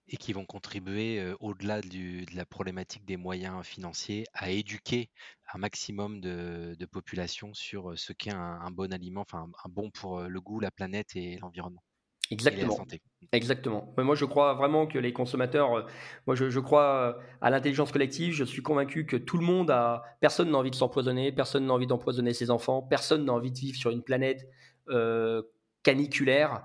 Et 0.08 0.18
qui 0.18 0.34
vont 0.34 0.46
contribuer, 0.46 1.20
euh, 1.20 1.36
au-delà 1.40 1.82
de 1.82 2.36
la 2.36 2.46
problématique 2.46 3.06
des 3.06 3.18
moyens 3.18 3.66
financiers, 3.66 4.26
à 4.34 4.52
éduquer 4.52 5.10
un 5.54 5.58
maximum 5.58 6.22
de, 6.22 6.86
populations 6.92 7.54
sur 7.54 7.92
euh, 7.92 7.96
ce 7.96 8.14
qu'est 8.14 8.34
un, 8.34 8.70
bon 8.72 8.94
aliment, 8.94 9.22
enfin 9.22 9.50
un 9.64 9.70
bon 9.70 9.90
pour 9.90 10.22
le 10.22 10.42
goût, 10.42 10.60
la 10.60 10.72
planète 10.72 11.16
et 11.16 11.38
l'environnement. 11.38 11.84
Exactement. 12.32 12.86
Exactement. 13.32 13.94
Mais 13.98 14.04
moi, 14.04 14.16
je 14.16 14.26
crois 14.26 14.54
vraiment 14.54 14.88
que 14.88 14.98
les 14.98 15.14
consommateurs, 15.14 15.78
euh, 15.78 15.82
moi, 16.26 16.36
je, 16.36 16.60
crois 16.60 17.20
à 17.42 17.50
l'intelligence 17.50 17.92
collective. 17.92 18.34
Je 18.34 18.44
suis 18.44 18.62
convaincu 18.62 19.06
que 19.06 19.18
tout 19.18 19.38
le 19.38 19.46
monde 19.46 19.70
a, 19.72 20.04
personne 20.22 20.52
n'a 20.52 20.58
envie 20.58 20.72
de 20.72 20.76
s'empoisonner, 20.76 21.32
personne 21.32 21.66
n'a 21.66 21.74
envie 21.74 21.88
d'empoisonner 21.88 22.34
ses 22.34 22.50
enfants, 22.50 22.82
personne 22.82 23.26
n'a 23.26 23.34
envie 23.34 23.52
de 23.52 23.58
vivre 23.58 23.78
sur 23.78 23.92
une 23.92 24.04
planète 24.04 24.48
euh, 24.90 25.44
caniculaire 25.84 26.64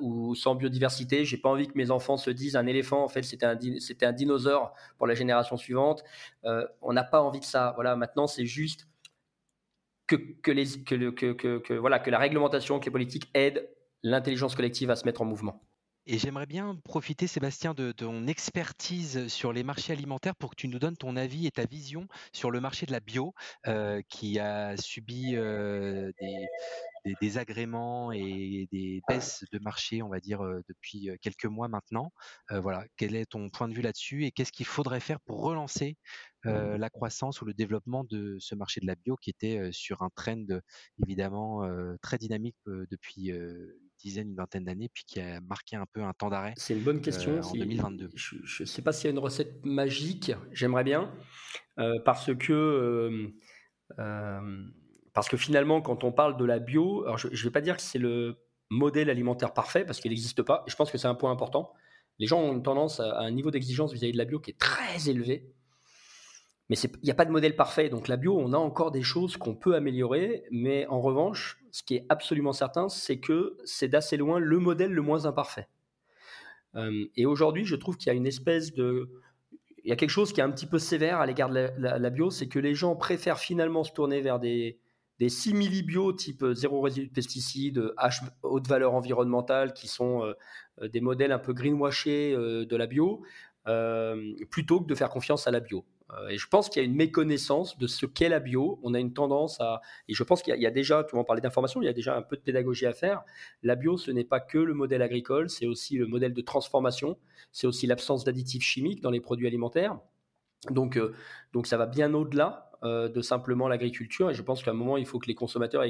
ou 0.00 0.34
sans 0.34 0.54
biodiversité. 0.54 1.24
J'ai 1.24 1.38
pas 1.38 1.50
envie 1.50 1.68
que 1.68 1.76
mes 1.76 1.90
enfants 1.90 2.16
se 2.16 2.30
disent 2.30 2.56
un 2.56 2.66
éléphant, 2.66 3.04
en 3.04 3.08
fait, 3.08 3.22
c'était 3.22 3.46
un, 3.46 3.58
c'était 3.78 4.06
un 4.06 4.12
dinosaure 4.12 4.74
pour 4.98 5.06
la 5.06 5.14
génération 5.14 5.56
suivante. 5.56 6.04
on 6.44 6.92
n'a 6.92 7.04
pas 7.04 7.22
envie 7.22 7.40
de 7.40 7.44
ça. 7.44 7.72
Voilà. 7.76 7.96
Maintenant, 7.96 8.26
c'est 8.26 8.46
juste 8.46 8.88
que, 10.06 10.16
que, 10.42 10.50
les, 10.50 10.82
que, 10.84 11.10
que, 11.10 11.58
que, 11.58 11.74
voilà, 11.74 11.98
que 11.98 12.10
la 12.10 12.18
réglementation, 12.18 12.80
que 12.80 12.86
les 12.86 12.90
politiques 12.90 13.30
aident 13.34 13.68
l'intelligence 14.02 14.54
collective 14.54 14.90
à 14.90 14.96
se 14.96 15.04
mettre 15.04 15.22
en 15.22 15.24
mouvement. 15.24 15.62
Et 16.06 16.18
j'aimerais 16.18 16.46
bien 16.46 16.76
profiter, 16.82 17.28
Sébastien, 17.28 17.74
de, 17.74 17.92
ton 17.92 18.26
expertise 18.26 19.28
sur 19.28 19.52
les 19.52 19.62
marchés 19.62 19.92
alimentaires 19.92 20.34
pour 20.34 20.50
que 20.50 20.56
tu 20.56 20.66
nous 20.66 20.80
donnes 20.80 20.96
ton 20.96 21.14
avis 21.14 21.46
et 21.46 21.52
ta 21.52 21.64
vision 21.64 22.08
sur 22.32 22.50
le 22.50 22.60
marché 22.60 22.86
de 22.86 22.92
la 22.92 22.98
bio, 22.98 23.34
euh, 23.68 24.02
qui 24.08 24.40
a 24.40 24.76
subi 24.76 25.36
euh, 25.36 26.10
des, 26.20 26.48
désagréments 27.20 28.12
et 28.12 28.68
des 28.72 29.02
baisses 29.08 29.44
de 29.52 29.58
marché, 29.58 30.02
on 30.02 30.08
va 30.08 30.20
dire, 30.20 30.42
euh, 30.42 30.62
depuis 30.68 31.10
quelques 31.20 31.46
mois 31.46 31.68
maintenant. 31.68 32.12
voilà, 32.50 32.84
quel 32.96 33.16
est 33.16 33.26
ton 33.26 33.48
point 33.48 33.68
de 33.68 33.74
vue 33.74 33.82
là-dessus 33.82 34.24
et 34.24 34.30
qu'est-ce 34.30 34.52
qu'il 34.52 34.66
faudrait 34.66 35.00
faire 35.00 35.20
pour 35.20 35.42
relancer 35.42 35.96
la 36.44 36.90
croissance 36.90 37.40
ou 37.40 37.44
le 37.44 37.54
développement 37.54 38.04
de 38.04 38.36
ce 38.40 38.54
marché 38.54 38.80
de 38.80 38.86
la 38.86 38.96
bio 38.96 39.16
qui 39.16 39.30
était 39.30 39.70
sur 39.72 40.02
un 40.02 40.10
trend 40.14 40.44
évidemment 41.02 41.62
très 42.02 42.18
dynamique 42.18 42.56
depuis 42.66 43.32
dizaine, 43.98 44.28
une 44.30 44.36
vingtaine 44.36 44.64
d'années, 44.64 44.90
puis 44.92 45.04
qui 45.06 45.20
a 45.20 45.40
marqué 45.40 45.76
un 45.76 45.86
peu 45.92 46.02
un 46.02 46.12
temps 46.12 46.30
d'arrêt. 46.30 46.54
C'est 46.56 46.74
une 46.74 46.82
bonne 46.82 47.00
question. 47.00 47.40
en 47.40 47.52
2022. 47.52 48.10
Je 48.14 48.62
ne 48.62 48.66
sais 48.66 48.82
pas 48.82 48.92
s'il 48.92 49.06
y 49.06 49.08
a 49.08 49.10
une 49.12 49.18
recette 49.18 49.64
magique. 49.64 50.32
J'aimerais 50.52 50.84
bien, 50.84 51.14
parce 52.04 52.34
que 52.34 53.32
parce 55.12 55.28
que 55.28 55.36
finalement, 55.36 55.80
quand 55.82 56.04
on 56.04 56.12
parle 56.12 56.36
de 56.36 56.44
la 56.44 56.58
bio, 56.58 57.04
alors 57.04 57.18
je 57.18 57.28
ne 57.28 57.36
vais 57.36 57.50
pas 57.50 57.60
dire 57.60 57.76
que 57.76 57.82
c'est 57.82 57.98
le 57.98 58.38
modèle 58.70 59.10
alimentaire 59.10 59.52
parfait, 59.52 59.84
parce 59.84 60.00
qu'il 60.00 60.10
n'existe 60.10 60.42
pas. 60.42 60.64
je 60.66 60.74
pense 60.74 60.90
que 60.90 60.98
c'est 60.98 61.08
un 61.08 61.14
point 61.14 61.30
important. 61.30 61.72
Les 62.18 62.26
gens 62.26 62.40
ont 62.40 62.52
une 62.52 62.62
tendance 62.62 63.00
à, 63.00 63.20
un 63.20 63.30
niveau 63.30 63.50
d'exigence 63.50 63.92
vis-à-vis 63.92 64.12
de 64.12 64.18
la 64.18 64.24
bio 64.24 64.40
qui 64.40 64.50
est 64.50 64.58
très 64.58 65.08
élevé. 65.08 65.52
Mais 66.68 66.76
il 66.78 67.04
n'y 67.04 67.10
a 67.10 67.14
pas 67.14 67.26
de 67.26 67.30
modèle 67.30 67.54
parfait. 67.54 67.90
Donc 67.90 68.08
la 68.08 68.16
bio, 68.16 68.38
on 68.38 68.52
a 68.52 68.56
encore 68.56 68.90
des 68.90 69.02
choses 69.02 69.36
qu'on 69.36 69.54
peut 69.54 69.74
améliorer. 69.74 70.44
Mais 70.50 70.86
en 70.86 71.00
revanche, 71.00 71.58
ce 71.70 71.82
qui 71.82 71.96
est 71.96 72.06
absolument 72.08 72.52
certain, 72.52 72.88
c'est 72.88 73.18
que 73.18 73.58
c'est 73.64 73.88
d'assez 73.88 74.16
loin 74.16 74.38
le 74.38 74.58
modèle 74.58 74.92
le 74.92 75.02
moins 75.02 75.26
imparfait. 75.26 75.68
Euh, 76.76 77.04
et 77.16 77.26
aujourd'hui, 77.26 77.66
je 77.66 77.76
trouve 77.76 77.98
qu'il 77.98 78.06
y 78.06 78.10
a 78.10 78.14
une 78.14 78.26
espèce 78.26 78.72
de... 78.72 79.10
Il 79.84 79.90
y 79.90 79.92
a 79.92 79.96
quelque 79.96 80.10
chose 80.10 80.32
qui 80.32 80.40
est 80.40 80.44
un 80.44 80.50
petit 80.50 80.66
peu 80.66 80.78
sévère 80.78 81.18
à 81.18 81.26
l'égard 81.26 81.50
de 81.50 81.68
la 81.76 82.10
bio, 82.10 82.30
c'est 82.30 82.46
que 82.46 82.60
les 82.60 82.72
gens 82.72 82.94
préfèrent 82.94 83.40
finalement 83.40 83.82
se 83.82 83.92
tourner 83.92 84.20
vers 84.20 84.38
des, 84.38 84.78
des 85.22 85.28
simili 85.28 85.84
bio 85.84 86.12
type 86.12 86.42
euh, 86.42 86.52
zéro 86.52 86.80
résidu 86.80 87.06
de 87.06 87.12
pesticides, 87.12 87.78
H, 87.96 88.24
haute 88.42 88.66
valeur 88.66 88.92
environnementale, 88.94 89.72
qui 89.72 89.86
sont 89.86 90.24
euh, 90.24 90.32
euh, 90.80 90.88
des 90.88 91.00
modèles 91.00 91.30
un 91.30 91.38
peu 91.38 91.52
greenwashés 91.52 92.34
de 92.34 92.76
la 92.76 92.88
bio, 92.88 93.22
plutôt 94.50 94.80
que 94.80 94.86
de 94.86 94.94
faire 94.96 95.10
confiance 95.10 95.46
à 95.46 95.52
la 95.52 95.60
bio. 95.60 95.84
Et 96.28 96.36
je 96.36 96.46
pense 96.48 96.68
qu'il 96.68 96.82
y 96.82 96.84
a 96.84 96.88
une 96.88 96.96
méconnaissance 96.96 97.78
de 97.78 97.86
ce 97.86 98.04
qu'est 98.04 98.28
la 98.28 98.40
bio. 98.40 98.80
On 98.82 98.92
a 98.92 98.98
une 98.98 99.14
tendance 99.14 99.60
à, 99.60 99.80
et 100.08 100.14
je 100.14 100.22
pense 100.24 100.42
qu'il 100.42 100.54
y, 100.54 100.66
a 100.66 100.70
déjà, 100.70 101.04
tu 101.04 101.14
vas 101.14 101.22
en 101.22 101.24
parler 101.24 101.40
d'information, 101.40 101.80
il 101.80 101.86
y 101.86 101.88
a 101.88 101.94
déjà 101.94 102.16
un 102.16 102.22
peu 102.22 102.36
de 102.36 102.42
pédagogie 102.42 102.84
à 102.84 102.92
faire. 102.92 103.22
La 103.62 103.76
bio, 103.76 103.96
ce 103.96 104.10
n'est 104.10 104.24
pas 104.24 104.40
que 104.40 104.58
le 104.58 104.74
modèle 104.74 105.00
agricole, 105.00 105.48
c'est 105.48 105.66
aussi 105.66 105.96
le 105.96 106.06
modèle 106.06 106.34
de 106.34 106.42
transformation, 106.42 107.16
c'est 107.52 107.68
aussi 107.68 107.86
l'absence 107.86 108.24
d'additifs 108.24 108.64
chimiques 108.64 109.00
dans 109.00 109.10
les 109.10 109.20
produits 109.20 109.46
alimentaires. 109.46 109.98
Donc, 110.70 110.98
donc 111.52 111.66
ça 111.66 111.76
va 111.76 111.86
bien 111.86 112.12
au-delà 112.12 112.71
euh, 112.71 112.71
de 112.82 113.20
simplement 113.20 113.68
l'agriculture. 113.68 114.30
Et 114.30 114.34
je 114.34 114.42
pense 114.42 114.62
qu'à 114.62 114.72
un 114.72 114.74
moment, 114.74 114.96
il 114.96 115.06
faut 115.06 115.18
que 115.18 115.28
les 115.28 115.34
consommateurs 115.34 115.84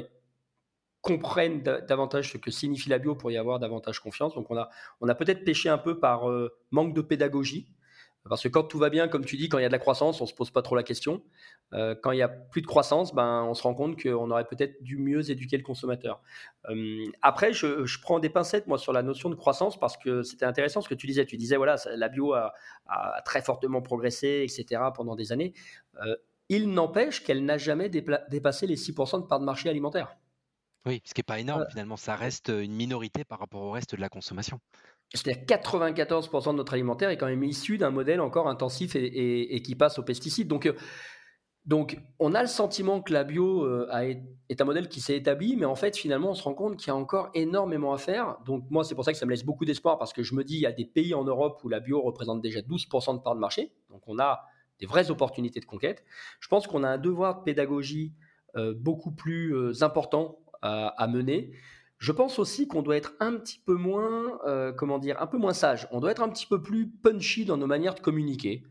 comprennent 1.03 1.61
davantage 1.61 2.31
ce 2.31 2.37
que 2.37 2.49
signifie 2.49 2.89
la 2.89 2.97
bio 2.97 3.13
pour 3.13 3.29
y 3.29 3.37
avoir 3.37 3.59
davantage 3.59 3.99
confiance. 3.99 4.33
Donc 4.35 4.49
on 4.49 4.57
a, 4.57 4.69
on 5.01 5.09
a 5.09 5.15
peut-être 5.15 5.43
pêché 5.43 5.67
un 5.67 5.77
peu 5.77 5.99
par 5.99 6.29
euh, 6.29 6.55
manque 6.71 6.95
de 6.95 7.01
pédagogie. 7.01 7.67
Parce 8.29 8.41
que 8.41 8.47
quand 8.47 8.63
tout 8.63 8.79
va 8.79 8.89
bien, 8.89 9.09
comme 9.09 9.25
tu 9.25 9.35
dis, 9.35 9.49
quand 9.49 9.57
il 9.57 9.63
y 9.63 9.65
a 9.65 9.67
de 9.67 9.73
la 9.73 9.79
croissance, 9.79 10.21
on 10.21 10.23
ne 10.23 10.29
se 10.29 10.33
pose 10.33 10.49
pas 10.49 10.61
trop 10.61 10.77
la 10.77 10.83
question. 10.83 11.21
Euh, 11.73 11.93
quand 12.01 12.11
il 12.11 12.19
y 12.19 12.21
a 12.21 12.29
plus 12.29 12.61
de 12.61 12.67
croissance, 12.67 13.13
ben, 13.13 13.43
on 13.43 13.53
se 13.53 13.63
rend 13.63 13.73
compte 13.73 14.01
qu'on 14.01 14.31
aurait 14.31 14.47
peut-être 14.47 14.81
dû 14.81 14.97
mieux 14.97 15.29
éduquer 15.29 15.57
le 15.57 15.63
consommateur. 15.63 16.21
après, 17.21 17.51
je, 17.51 18.01
prends 18.01 18.19
des 18.19 18.29
pincettes, 18.29 18.67
moi, 18.67 18.77
sur 18.77 18.93
la 18.93 19.03
notion 19.03 19.29
de 19.29 19.35
croissance, 19.35 19.77
parce 19.77 19.97
que 19.97 20.23
c'était 20.23 20.45
intéressant 20.45 20.79
ce 20.79 20.87
que 20.87 20.95
tu 20.95 21.05
disais. 21.05 21.25
Tu 21.25 21.35
disais, 21.35 21.57
voilà, 21.57 21.75
la 21.97 22.07
bio 22.07 22.31
a 22.33 22.53
très 23.25 23.41
fortement 23.41 23.81
progressé, 23.81 24.47
etc., 24.47 24.81
pendant 24.95 25.17
des 25.17 25.33
années. 25.33 25.53
Il 26.49 26.71
n'empêche 26.71 27.23
qu'elle 27.23 27.45
n'a 27.45 27.57
jamais 27.57 27.89
dépassé 27.89 28.67
les 28.67 28.75
6% 28.75 29.21
de 29.21 29.27
part 29.27 29.39
de 29.39 29.45
marché 29.45 29.69
alimentaire. 29.69 30.15
Oui, 30.85 31.01
ce 31.05 31.13
qui 31.13 31.19
n'est 31.19 31.23
pas 31.23 31.39
énorme 31.39 31.65
finalement, 31.69 31.95
ça 31.95 32.15
reste 32.15 32.49
euh, 32.49 32.61
une 32.61 32.73
minorité 32.73 33.23
par 33.23 33.39
rapport 33.39 33.61
au 33.61 33.71
reste 33.71 33.95
de 33.95 34.01
la 34.01 34.09
consommation. 34.09 34.59
C'est-à-dire 35.13 35.43
94% 35.45 36.51
de 36.51 36.57
notre 36.57 36.73
alimentaire 36.73 37.09
est 37.09 37.17
quand 37.17 37.27
même 37.27 37.43
issu 37.43 37.77
d'un 37.77 37.91
modèle 37.91 38.19
encore 38.19 38.47
intensif 38.47 38.95
et, 38.95 39.61
qui 39.61 39.75
passe 39.75 39.99
aux 39.99 40.03
pesticides. 40.03 40.47
Donc, 40.47 40.65
euh, 40.65 40.73
donc, 41.65 42.01
on 42.19 42.33
a 42.33 42.41
le 42.41 42.47
sentiment 42.47 43.01
que 43.01 43.13
la 43.13 43.23
bio 43.23 43.63
euh, 43.63 43.87
est 44.49 44.59
un 44.59 44.65
modèle 44.65 44.89
qui 44.89 44.99
s'est 44.99 45.15
établi, 45.15 45.55
mais 45.55 45.65
en 45.65 45.75
fait, 45.75 45.95
finalement, 45.95 46.31
on 46.31 46.33
se 46.33 46.43
rend 46.43 46.53
compte 46.53 46.75
qu'il 46.77 46.87
y 46.87 46.91
a 46.91 46.95
encore 46.95 47.29
énormément 47.33 47.93
à 47.93 47.97
faire. 47.97 48.37
Donc, 48.45 48.65
moi, 48.69 48.83
c'est 48.83 48.95
pour 48.95 49.05
ça 49.05 49.13
que 49.13 49.17
ça 49.17 49.25
me 49.25 49.31
laisse 49.31 49.45
beaucoup 49.45 49.63
d'espoir, 49.63 49.97
parce 49.97 50.11
que 50.11 50.23
je 50.23 50.35
me 50.35 50.43
dis, 50.43 50.55
il 50.55 50.61
y 50.61 50.65
a 50.65 50.73
des 50.73 50.83
pays 50.83 51.13
en 51.13 51.23
Europe 51.23 51.61
où 51.63 51.69
la 51.69 51.79
bio 51.79 52.01
représente 52.01 52.41
déjà 52.41 52.59
12% 52.59 53.17
de 53.17 53.21
part 53.21 53.35
de 53.35 53.39
marché. 53.39 53.71
Donc, 53.89 54.01
on 54.07 54.19
a 54.19 54.43
vraies 54.85 55.11
opportunités 55.11 55.59
de 55.59 55.65
conquête. 55.65 56.03
Je 56.39 56.47
pense 56.47 56.67
qu'on 56.67 56.83
a 56.83 56.89
un 56.89 56.97
devoir 56.97 57.39
de 57.39 57.43
pédagogie 57.43 58.13
euh, 58.55 58.73
beaucoup 58.75 59.11
plus 59.11 59.55
euh, 59.55 59.71
important 59.81 60.39
à, 60.61 61.07
mener. 61.07 61.51
Je 61.97 62.13
pense 62.13 62.39
aussi 62.39 62.69
qu'on 62.69 62.83
doit 62.83 62.95
être 62.95 63.15
un 63.19 63.33
petit 63.33 63.59
peu 63.59 63.73
moins, 63.73 64.39
euh, 64.47 64.71
comment 64.71 64.97
dire, 64.97 65.21
un 65.21 65.27
peu 65.27 65.37
moins 65.37 65.51
sage. 65.51 65.89
On 65.91 65.99
doit 65.99 66.11
être 66.11 66.21
un 66.21 66.29
petit 66.29 66.45
peu 66.45 66.61
plus 66.61 66.87
punchy 66.87 67.43
dans 67.43 67.57
nos 67.57 67.67
manières 67.67 67.95
de 67.95 67.99
communiquer. 67.99 68.63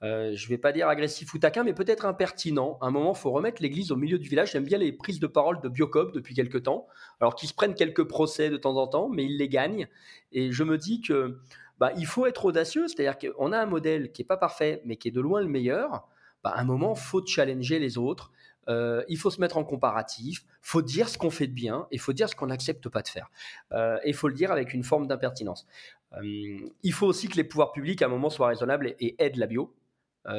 je 0.00 0.06
ne 0.30 0.48
vais 0.48 0.56
pas 0.56 0.72
dire 0.72 0.88
agressif 0.88 1.34
ou 1.34 1.38
taquin, 1.38 1.64
mais 1.64 1.74
peut-être 1.74 2.06
impertinent. 2.06 2.78
À 2.80 2.86
un 2.86 2.90
moment, 2.90 3.12
il 3.12 3.18
faut 3.18 3.30
remettre 3.30 3.60
l'église 3.60 3.92
au 3.92 3.96
milieu 3.96 4.18
du 4.18 4.26
village. 4.26 4.52
J'aime 4.52 4.64
bien 4.64 4.78
les 4.78 4.90
prises 4.90 5.20
de 5.20 5.26
parole 5.26 5.60
de 5.60 5.68
Biocop 5.68 6.14
depuis 6.14 6.34
quelques 6.34 6.62
temps. 6.62 6.86
Alors 7.20 7.34
qu'ils 7.34 7.48
se 7.50 7.54
prennent 7.54 7.74
quelques 7.74 8.04
procès 8.04 8.48
de 8.48 8.56
temps 8.56 8.76
en 8.76 8.86
temps, 8.86 9.10
mais 9.10 9.26
ils 9.26 9.36
les 9.36 9.50
gagnent. 9.50 9.86
Et 10.32 10.50
je 10.50 10.64
me 10.64 10.78
dis 10.78 11.02
que 11.02 11.40
bah, 11.78 11.92
il 11.96 12.06
faut 12.06 12.26
être 12.26 12.44
audacieux, 12.44 12.88
c'est-à-dire 12.88 13.18
qu'on 13.18 13.52
a 13.52 13.58
un 13.58 13.66
modèle 13.66 14.12
qui 14.12 14.22
n'est 14.22 14.26
pas 14.26 14.36
parfait, 14.36 14.80
mais 14.84 14.96
qui 14.96 15.08
est 15.08 15.12
de 15.12 15.20
loin 15.20 15.40
le 15.40 15.48
meilleur. 15.48 16.06
Bah, 16.42 16.50
à 16.50 16.60
un 16.60 16.64
moment, 16.64 16.94
faut 16.94 17.24
challenger 17.24 17.78
les 17.78 17.98
autres, 17.98 18.30
euh, 18.68 19.02
il 19.08 19.18
faut 19.18 19.30
se 19.30 19.40
mettre 19.40 19.56
en 19.56 19.64
comparatif, 19.64 20.44
il 20.46 20.50
faut 20.62 20.82
dire 20.82 21.08
ce 21.08 21.18
qu'on 21.18 21.30
fait 21.30 21.46
de 21.46 21.52
bien, 21.52 21.86
et 21.90 21.96
il 21.96 22.00
faut 22.00 22.12
dire 22.12 22.28
ce 22.28 22.36
qu'on 22.36 22.46
n'accepte 22.46 22.88
pas 22.88 23.02
de 23.02 23.08
faire. 23.08 23.30
Euh, 23.72 23.98
et 24.04 24.12
faut 24.12 24.28
le 24.28 24.34
dire 24.34 24.52
avec 24.52 24.72
une 24.72 24.84
forme 24.84 25.06
d'impertinence. 25.06 25.66
Euh, 26.14 26.58
il 26.82 26.92
faut 26.92 27.06
aussi 27.06 27.28
que 27.28 27.36
les 27.36 27.44
pouvoirs 27.44 27.72
publics, 27.72 28.00
à 28.02 28.06
un 28.06 28.08
moment, 28.08 28.30
soient 28.30 28.48
raisonnables 28.48 28.94
et, 29.00 29.14
aident 29.18 29.36
la 29.36 29.46
bio. 29.46 29.74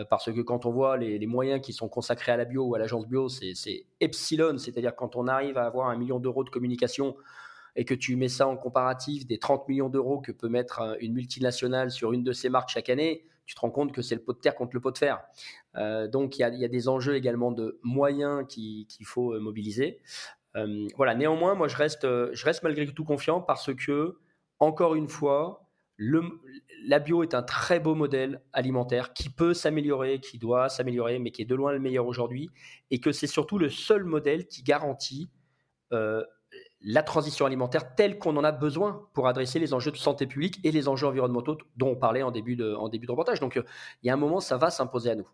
parce 0.09 0.31
que 0.31 0.41
quand 0.41 0.65
on 0.65 0.71
voit 0.71 0.97
les, 0.97 1.27
moyens 1.27 1.61
qui 1.61 1.71
sont 1.71 1.87
consacrés 1.87 2.31
à 2.31 2.37
la 2.37 2.45
bio 2.45 2.63
ou 2.63 2.75
à 2.75 2.79
l'agence 2.79 3.07
bio, 3.07 3.29
c'est 3.29 3.85
epsilon, 3.99 4.57
c'est-à-dire 4.57 4.95
quand 4.95 5.15
on 5.15 5.27
arrive 5.27 5.57
à 5.57 5.65
avoir 5.65 5.89
un 5.89 5.95
million 5.95 6.19
d'euros 6.19 6.43
de 6.43 6.49
communication 6.49 7.15
et 7.75 7.85
que 7.85 7.93
tu 7.93 8.15
mets 8.15 8.29
ça 8.29 8.47
en 8.47 8.57
comparatif 8.57 9.25
des 9.27 9.37
30 9.37 9.67
millions 9.67 9.89
d'euros 9.89 10.19
que 10.21 10.31
peut 10.31 10.49
mettre 10.49 10.97
une 11.01 11.13
multinationale 11.13 11.91
sur 11.91 12.13
une 12.13 12.23
de 12.23 12.31
ses 12.31 12.49
marques 12.49 12.69
chaque 12.69 12.89
année, 12.89 13.25
tu 13.45 13.55
te 13.55 13.59
rends 13.59 13.71
compte 13.71 13.91
que 13.91 14.01
c'est 14.01 14.15
le 14.15 14.21
pot 14.21 14.33
de 14.33 14.39
terre 14.39 14.55
contre 14.55 14.71
le 14.73 14.81
pot 14.81 14.91
de 14.91 14.97
fer. 14.97 15.21
Euh, 15.75 16.07
donc 16.07 16.37
il 16.37 16.41
y, 16.41 16.65
a, 16.65 16.67
des 16.67 16.87
enjeux 16.87 17.15
également 17.15 17.51
de 17.51 17.79
moyens 17.83 18.45
qu'il 18.47 18.87
faut 19.03 19.33
euh, 19.33 19.39
mobiliser. 19.39 19.99
Euh, 20.55 20.87
voilà, 20.95 21.15
néanmoins, 21.15 21.53
moi 21.53 21.67
je 21.67 21.75
reste, 21.75 22.03
je 22.03 22.45
reste 22.45 22.63
malgré 22.63 22.85
tout 22.87 23.03
confiant 23.03 23.41
parce 23.41 23.73
que, 23.73 24.17
encore 24.59 24.95
une 24.95 25.09
fois, 25.09 25.69
la 25.97 26.99
bio 26.99 27.23
est 27.23 27.33
un 27.33 27.43
très 27.43 27.79
beau 27.79 27.93
modèle 27.93 28.41
alimentaire 28.53 29.13
qui 29.13 29.29
peut 29.29 29.53
s'améliorer, 29.53 30.19
qui 30.19 30.39
doit 30.39 30.69
s'améliorer, 30.69 31.19
mais 31.19 31.31
qui 31.31 31.41
est 31.41 31.45
de 31.45 31.55
loin 31.55 31.71
le 31.71 31.79
meilleur 31.79 32.07
aujourd'hui, 32.07 32.49
et 32.89 32.99
que 32.99 33.11
c'est 33.11 33.27
surtout 33.27 33.59
le 33.59 33.69
seul 33.69 34.05
modèle 34.05 34.47
qui 34.47 34.63
garantit 34.63 35.29
la 36.85 37.03
transition 37.03 37.45
alimentaire 37.45 37.95
telle 37.95 38.19
qu'on 38.19 38.37
en 38.37 38.43
a 38.43 38.51
besoin 38.51 39.09
pour 39.13 39.27
adresser 39.27 39.59
les 39.59 39.73
enjeux 39.73 39.91
de 39.91 39.97
santé 39.97 40.27
publique 40.27 40.59
et 40.63 40.71
les 40.71 40.87
enjeux 40.87 41.07
environnementaux 41.07 41.57
dont 41.75 41.89
on 41.89 41.95
parlait 41.95 42.23
en 42.23 42.31
début 42.31 42.55
de, 42.55 42.73
en 42.75 42.87
début 42.89 43.07
de 43.07 43.11
reportage. 43.11 43.39
Donc, 43.39 43.57
euh, 43.57 43.63
il 44.03 44.07
y 44.07 44.09
a 44.09 44.13
un 44.13 44.17
moment, 44.17 44.39
ça 44.39 44.57
va 44.57 44.69
s'imposer 44.69 45.09
à 45.09 45.15
nous. 45.15 45.27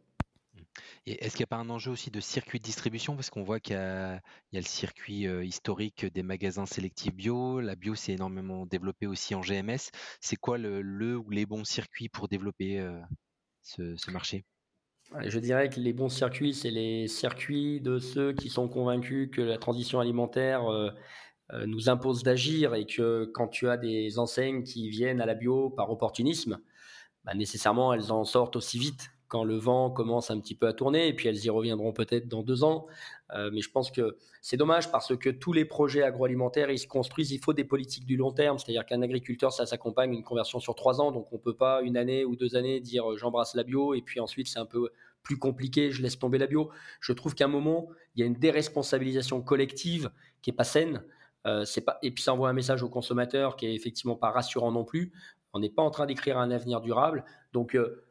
Et 1.06 1.24
est-ce 1.24 1.36
qu'il 1.36 1.42
n'y 1.42 1.50
a 1.50 1.58
pas 1.58 1.58
un 1.58 1.70
enjeu 1.70 1.92
aussi 1.92 2.12
de 2.12 2.20
circuit 2.20 2.60
de 2.60 2.64
distribution? 2.64 3.16
Parce 3.16 3.30
qu'on 3.30 3.44
voit 3.44 3.60
qu'il 3.60 3.76
y, 3.76 3.78
a 3.78 4.22
le 4.54 4.62
circuit 4.62 5.28
euh, 5.28 5.44
historique 5.44 6.06
des 6.06 6.24
magasins 6.24 6.66
sélectifs 6.66 7.14
bio. 7.14 7.60
La 7.60 7.76
bio 7.76 7.96
s'est 7.96 8.14
énormément 8.14 8.66
développée 8.66 9.08
aussi 9.08 9.34
en 9.34 9.42
GMS. 9.42 9.90
C'est 10.20 10.36
quoi 10.36 10.58
le, 10.58 11.18
ou 11.18 11.30
les 11.32 11.46
bons 11.46 11.64
circuits 11.64 12.08
pour 12.08 12.28
développer 12.28 12.80
euh, 12.80 13.00
ce, 13.64 14.12
marché? 14.12 14.46
Je 15.26 15.40
dirais 15.40 15.70
que 15.70 15.80
les 15.80 15.92
bons 15.92 16.10
circuits, 16.10 16.54
c'est 16.54 16.72
les 16.72 17.08
circuits 17.08 17.82
de 17.82 17.98
ceux 17.98 18.34
qui 18.34 18.50
sont 18.50 18.70
convaincus 18.70 19.30
que 19.32 19.42
la 19.42 19.58
transition 19.58 20.00
alimentaire 20.00 20.72
euh, 20.72 20.92
nous 21.66 21.90
impose 21.90 22.24
d'agir 22.24 22.76
et 22.76 22.86
que 22.86 23.26
quand 23.34 23.48
tu 23.48 23.68
as 23.68 23.78
des 23.78 24.20
enseignes 24.20 24.64
qui 24.64 24.90
viennent 24.90 25.20
à 25.22 25.26
la 25.26 25.34
bio 25.34 25.70
par 25.70 25.90
opportunisme, 25.90 26.60
bah, 27.26 27.34
nécessairement 27.34 27.94
elles 27.94 28.12
en 28.12 28.24
sortent 28.24 28.56
aussi 28.56 28.80
vite 28.80 29.12
quand 29.32 29.46
le 29.46 29.56
vent 29.56 29.90
commence 29.90 30.30
un 30.30 30.42
petit 30.42 30.56
peu 30.56 30.68
à 30.68 30.74
tourner, 30.74 31.08
et 31.08 31.14
puis 31.14 31.30
elles 31.30 31.46
y 31.46 31.50
reviendront 31.50 31.94
peut-être 31.94 32.28
dans 32.28 32.44
deux 32.44 32.66
ans. 32.66 32.86
Euh, 33.34 33.50
mais 33.54 33.62
je 33.62 33.72
pense 33.72 33.90
que 33.90 34.18
c'est 34.42 34.58
dommage 34.58 34.92
parce 34.92 35.16
que 35.16 35.30
tous 35.30 35.54
les 35.54 35.64
projets 35.64 36.04
agroalimentaires, 36.04 36.70
ils 36.70 36.80
se 36.80 36.86
construisent, 36.86 37.32
il 37.32 37.40
faut 37.40 37.54
des 37.54 37.64
politiques 37.64 38.06
du 38.06 38.18
long 38.18 38.34
terme, 38.34 38.58
c'est-à-dire 38.58 38.86
qu'un 38.86 39.02
agriculteur, 39.02 39.54
ça 39.54 39.66
s'accompagne 39.66 40.14
une 40.14 40.24
conversion 40.24 40.60
sur 40.60 40.76
trois 40.76 41.00
ans, 41.00 41.14
donc 41.14 41.32
on 41.32 41.38
ne 41.38 41.42
peut 41.42 41.56
pas 41.56 41.82
une 41.82 41.96
année 41.96 42.26
ou 42.26 42.36
deux 42.36 42.58
années 42.58 42.82
dire 42.82 43.10
euh, 43.10 43.16
j'embrasse 43.16 43.56
la 43.56 43.64
bio, 43.64 43.94
et 43.94 44.02
puis 44.02 44.20
ensuite 44.20 44.50
c'est 44.50 44.60
un 44.60 44.66
peu 44.66 44.90
plus 45.24 45.38
compliqué, 45.38 45.92
je 45.92 46.02
laisse 46.02 46.20
tomber 46.20 46.38
la 46.38 46.48
bio. 46.48 46.70
Je 47.00 47.14
trouve 47.14 47.34
qu'à 47.34 47.46
un 47.46 47.48
moment, 47.48 47.88
il 48.16 48.20
y 48.20 48.24
a 48.24 48.26
une 48.26 48.34
déresponsabilisation 48.34 49.42
collective 49.42 50.12
qui 50.42 50.50
est 50.50 50.54
pas 50.54 50.66
saine. 50.66 51.06
Euh, 51.48 51.66
pas, 51.86 51.98
et 52.02 52.12
puis 52.12 52.24
ça 52.24 52.34
envoie 52.34 52.50
un 52.50 52.54
message 52.54 52.84
aux 52.84 52.90
consommateurs 52.90 53.56
qui 53.56 53.66
est 53.66 53.74
effectivement 53.74 54.16
pas 54.16 54.32
rassurant 54.32 54.72
non 54.72 54.84
plus. 54.84 55.12
On 55.54 55.60
n'est 55.60 55.70
pas 55.70 55.82
en 55.82 55.92
train 55.92 56.06
d'écrire 56.06 56.38
un 56.38 56.52
avenir 56.52 56.82
durable. 56.82 57.26
Donc, 57.52 57.76
euh, 57.76 58.06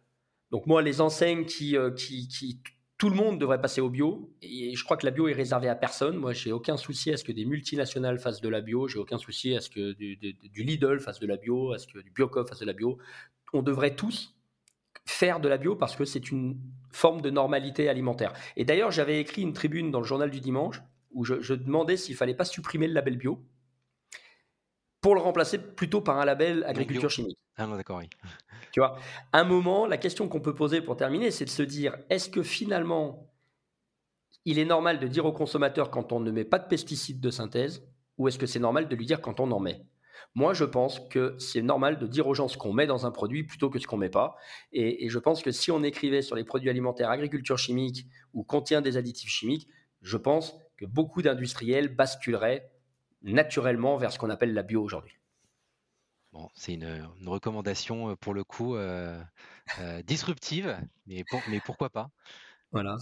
donc 0.50 0.66
moi, 0.66 0.82
les 0.82 1.00
enseignes 1.00 1.46
qui, 1.46 1.76
euh, 1.76 1.90
qui, 1.90 2.28
qui, 2.28 2.60
tout 2.98 3.08
le 3.08 3.16
monde 3.16 3.38
devrait 3.38 3.60
passer 3.60 3.80
au 3.80 3.88
bio. 3.88 4.30
Et 4.42 4.74
je 4.74 4.84
crois 4.84 4.96
que 4.96 5.06
la 5.06 5.12
bio 5.12 5.28
est 5.28 5.32
réservée 5.32 5.68
à 5.68 5.74
personne. 5.74 6.16
Moi, 6.16 6.32
j'ai 6.32 6.52
aucun 6.52 6.76
souci 6.76 7.10
à 7.12 7.16
ce 7.16 7.24
que 7.24 7.32
des 7.32 7.44
multinationales 7.44 8.18
fassent 8.18 8.42
de 8.42 8.48
la 8.48 8.60
bio. 8.60 8.88
J'ai 8.88 8.98
aucun 8.98 9.18
souci 9.18 9.56
à 9.56 9.60
ce 9.60 9.70
que 9.70 9.92
du, 9.92 10.62
Lidl 10.62 11.00
fasse 11.00 11.20
de 11.20 11.26
la 11.26 11.36
bio, 11.36 11.72
à 11.72 11.78
ce 11.78 11.86
que 11.86 11.98
du 12.00 12.10
Biocop 12.10 12.48
fasse 12.48 12.60
de 12.60 12.66
la 12.66 12.74
bio. 12.74 12.98
On 13.52 13.62
devrait 13.62 13.94
tous 13.96 14.34
faire 15.06 15.40
de 15.40 15.48
la 15.48 15.56
bio 15.56 15.76
parce 15.76 15.96
que 15.96 16.04
c'est 16.04 16.30
une 16.30 16.58
forme 16.90 17.22
de 17.22 17.30
normalité 17.30 17.88
alimentaire. 17.88 18.32
Et 18.56 18.64
d'ailleurs, 18.64 18.90
j'avais 18.90 19.20
écrit 19.20 19.42
une 19.42 19.54
tribune 19.54 19.90
dans 19.90 20.00
le 20.00 20.06
journal 20.06 20.30
du 20.30 20.40
dimanche 20.40 20.82
où 21.12 21.24
je, 21.24 21.54
demandais 21.54 21.96
s'il 21.96 22.16
fallait 22.16 22.34
pas 22.34 22.44
supprimer 22.44 22.86
le 22.86 22.94
label 22.94 23.16
bio. 23.16 23.44
pour 25.00 25.14
le 25.14 25.20
remplacer 25.20 25.58
plutôt 25.58 26.00
par 26.00 26.18
un 26.18 26.24
label 26.24 26.64
agriculture 26.64 27.10
chimique. 27.10 27.38
Ah 27.56 27.66
non, 27.66 27.76
d'accord, 27.76 27.98
oui. 27.98 28.08
Tu 28.72 28.80
vois, 28.80 28.98
un 29.32 29.44
moment, 29.44 29.86
la 29.86 29.98
question 29.98 30.28
qu'on 30.28 30.40
peut 30.40 30.54
poser 30.54 30.80
pour 30.80 30.96
terminer, 30.96 31.30
c'est 31.30 31.44
de 31.44 31.50
se 31.50 31.62
dire 31.62 31.96
est-ce 32.08 32.28
que 32.30 32.42
finalement, 32.42 33.30
il 34.44 34.58
est 34.58 34.64
normal 34.64 34.98
de 34.98 35.08
dire 35.08 35.26
au 35.26 35.32
consommateur 35.32 35.90
quand 35.90 36.12
on 36.12 36.20
ne 36.20 36.30
met 36.30 36.44
pas 36.44 36.58
de 36.58 36.68
pesticides 36.68 37.20
de 37.20 37.30
synthèse, 37.30 37.82
ou 38.18 38.28
est-ce 38.28 38.38
que 38.38 38.46
c'est 38.46 38.58
normal 38.58 38.88
de 38.88 38.96
lui 38.96 39.06
dire 39.06 39.20
quand 39.20 39.40
on 39.40 39.50
en 39.50 39.60
met? 39.60 39.82
Moi, 40.34 40.54
je 40.54 40.64
pense 40.64 41.00
que 41.08 41.34
c'est 41.38 41.62
normal 41.62 41.98
de 41.98 42.06
dire 42.06 42.26
aux 42.26 42.34
gens 42.34 42.46
ce 42.46 42.56
qu'on 42.56 42.72
met 42.72 42.86
dans 42.86 43.04
un 43.04 43.10
produit 43.10 43.44
plutôt 43.44 43.68
que 43.68 43.78
ce 43.78 43.86
qu'on 43.86 43.96
met 43.96 44.10
pas. 44.10 44.36
Et, 44.72 45.08
je 45.08 45.18
pense 45.18 45.42
que 45.42 45.50
si 45.50 45.70
on 45.70 45.82
écrivait 45.82 46.22
sur 46.22 46.36
les 46.36 46.44
produits 46.44 46.70
alimentaires 46.70 47.10
agriculture 47.10 47.58
chimique 47.58 48.06
ou 48.32 48.44
contient 48.44 48.80
des 48.80 48.96
additifs 48.96 49.30
chimiques, 49.30 49.66
je 50.02 50.16
pense 50.16 50.56
que 50.80 50.86
beaucoup 50.86 51.20
d'industriels 51.20 51.94
basculeraient 51.94 52.72
naturellement 53.22 53.98
vers 53.98 54.12
ce 54.12 54.18
qu'on 54.18 54.30
appelle 54.30 54.54
la 54.54 54.62
bio 54.62 54.82
aujourd'hui. 54.82 55.14
Bon, 56.32 56.48
c'est 56.54 56.72
une, 56.72 57.06
recommandation 57.26 58.10
euh, 58.10 58.16
pour 58.16 58.32
le 58.32 58.44
coup 58.44 58.76
euh, 58.76 59.20
euh, 59.78 60.02
disruptive, 60.02 60.78
mais, 61.06 61.24
mais 61.50 61.60
pourquoi 61.60 61.90
pas 61.90 62.10
Voilà. 62.72 62.96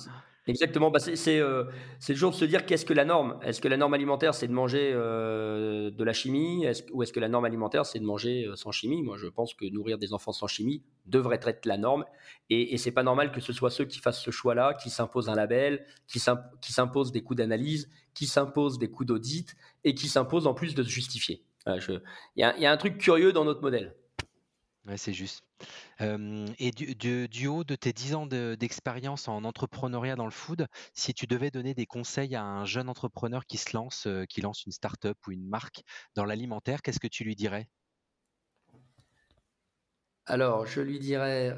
Exactement. 0.48 0.90
Bah 0.90 0.98
c'est 0.98 1.38
euh, 1.40 1.64
toujours 2.06 2.30
de 2.30 2.36
se 2.36 2.46
dire 2.46 2.64
qu'est-ce 2.64 2.86
que 2.86 2.94
la 2.94 3.04
norme? 3.04 3.38
Est-ce 3.42 3.60
que 3.60 3.68
la 3.68 3.76
norme 3.76 3.92
alimentaire, 3.92 4.34
c'est 4.34 4.48
de 4.48 4.52
manger 4.52 4.92
euh, 4.94 5.90
de 5.90 6.04
la 6.04 6.14
chimie? 6.14 6.66
Ou 6.92 7.02
est-ce 7.02 7.12
que 7.12 7.20
la 7.20 7.28
norme 7.28 7.44
alimentaire, 7.44 7.84
c'est 7.84 7.98
de 7.98 8.04
manger 8.04 8.46
euh, 8.46 8.56
sans 8.56 8.72
chimie? 8.72 9.02
Moi, 9.02 9.18
je 9.18 9.26
pense 9.26 9.52
que 9.52 9.66
nourrir 9.66 9.98
des 9.98 10.14
enfants 10.14 10.32
sans 10.32 10.46
chimie 10.46 10.82
devrait 11.04 11.38
être 11.44 11.66
la 11.66 11.76
norme. 11.76 12.06
Et, 12.48 12.72
et 12.72 12.78
c'est 12.78 12.92
pas 12.92 13.02
normal 13.02 13.30
que 13.30 13.40
ce 13.40 13.52
soit 13.52 13.70
ceux 13.70 13.84
qui 13.84 13.98
fassent 13.98 14.22
ce 14.22 14.30
choix-là, 14.30 14.72
qui 14.72 14.88
s'imposent 14.88 15.28
un 15.28 15.34
label, 15.34 15.84
qui 16.06 16.18
s'imposent 16.18 17.12
des 17.12 17.22
coûts 17.22 17.34
d'analyse, 17.34 17.90
qui 18.14 18.26
s'imposent 18.26 18.78
des 18.78 18.90
coûts 18.90 19.04
d'audit 19.04 19.54
et 19.84 19.94
qui 19.94 20.08
s'imposent 20.08 20.46
en 20.46 20.54
plus 20.54 20.74
de 20.74 20.82
se 20.82 20.88
justifier. 20.88 21.44
Il 21.66 22.00
y 22.36 22.42
a 22.66 22.72
un 22.72 22.76
truc 22.78 22.96
curieux 22.96 23.32
dans 23.32 23.44
notre 23.44 23.60
modèle. 23.60 23.94
C'est 24.96 25.12
juste. 25.12 25.42
Et 26.00 26.70
du, 26.70 27.46
haut 27.46 27.64
de 27.64 27.74
tes 27.76 27.92
10 27.92 28.14
ans 28.14 28.26
d'expérience 28.26 29.28
en 29.28 29.44
entrepreneuriat 29.44 30.16
dans 30.16 30.24
le 30.24 30.30
food, 30.30 30.66
si 30.94 31.14
tu 31.14 31.26
devais 31.26 31.50
donner 31.50 31.74
des 31.74 31.86
conseils 31.86 32.34
à 32.36 32.44
un 32.44 32.64
jeune 32.64 32.88
entrepreneur 32.88 33.46
qui 33.46 33.58
se 33.58 33.76
lance, 33.76 34.08
qui 34.28 34.40
lance 34.40 34.64
une 34.64 34.72
start-up 34.72 35.18
ou 35.26 35.32
une 35.32 35.46
marque 35.48 35.82
dans 36.14 36.24
l'alimentaire, 36.24 36.82
qu'est-ce 36.82 37.00
que 37.00 37.08
tu 37.08 37.24
lui 37.24 37.36
dirais? 37.36 37.68
Alors, 40.28 40.66
je 40.66 40.80
lui 40.80 40.98
dirais, 40.98 41.54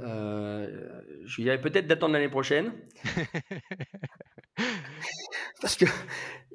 je 1.25 1.37
lui 1.37 1.45
dirais 1.45 1.61
peut-être 1.61 1.87
d'attendre 1.87 2.15
l'année 2.15 2.29
prochaine. 2.29 2.73
Parce 5.61 5.77
que 5.77 5.85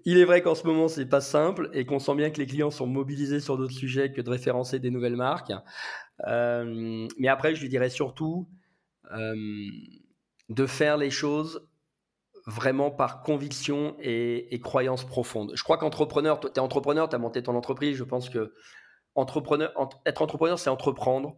il 0.05 0.19
est 0.19 0.25
vrai 0.25 0.43
qu'en 0.43 0.53
ce 0.53 0.65
moment, 0.65 0.87
c'est 0.87 1.07
pas 1.07 1.19
simple 1.19 1.69
et 1.73 1.85
qu'on 1.85 1.97
sent 1.97 2.15
bien 2.15 2.29
que 2.29 2.37
les 2.37 2.45
clients 2.45 2.69
sont 2.69 2.85
mobilisés 2.85 3.39
sur 3.39 3.57
d'autres 3.57 3.73
sujets 3.73 4.11
que 4.11 4.21
de 4.21 4.29
référencer 4.29 4.79
des 4.79 4.91
nouvelles 4.91 5.15
marques. 5.15 5.51
Euh, 6.27 7.07
mais 7.17 7.27
après, 7.27 7.55
je 7.55 7.61
lui 7.61 7.69
dirais 7.69 7.89
surtout 7.89 8.47
euh, 9.11 9.33
de 10.49 10.65
faire 10.67 10.97
les 10.97 11.09
choses 11.09 11.67
vraiment 12.45 12.91
par 12.91 13.23
conviction 13.23 13.95
et, 13.99 14.59
croyance 14.63 15.03
profonde. 15.03 15.51
Je 15.55 15.63
crois 15.63 15.77
qu'entrepreneur, 15.77 16.39
tu 16.39 16.47
es 16.47 16.59
entrepreneur, 16.59 17.09
tu 17.09 17.15
as 17.15 17.19
monté 17.19 17.41
ton 17.41 17.55
entreprise, 17.55 17.97
je 17.97 18.03
pense 18.03 18.29
que 18.29 18.53
entrepreneur, 19.15 19.73
être 20.05 20.21
entrepreneur, 20.21 20.59
c'est 20.59 20.69
entreprendre. 20.69 21.35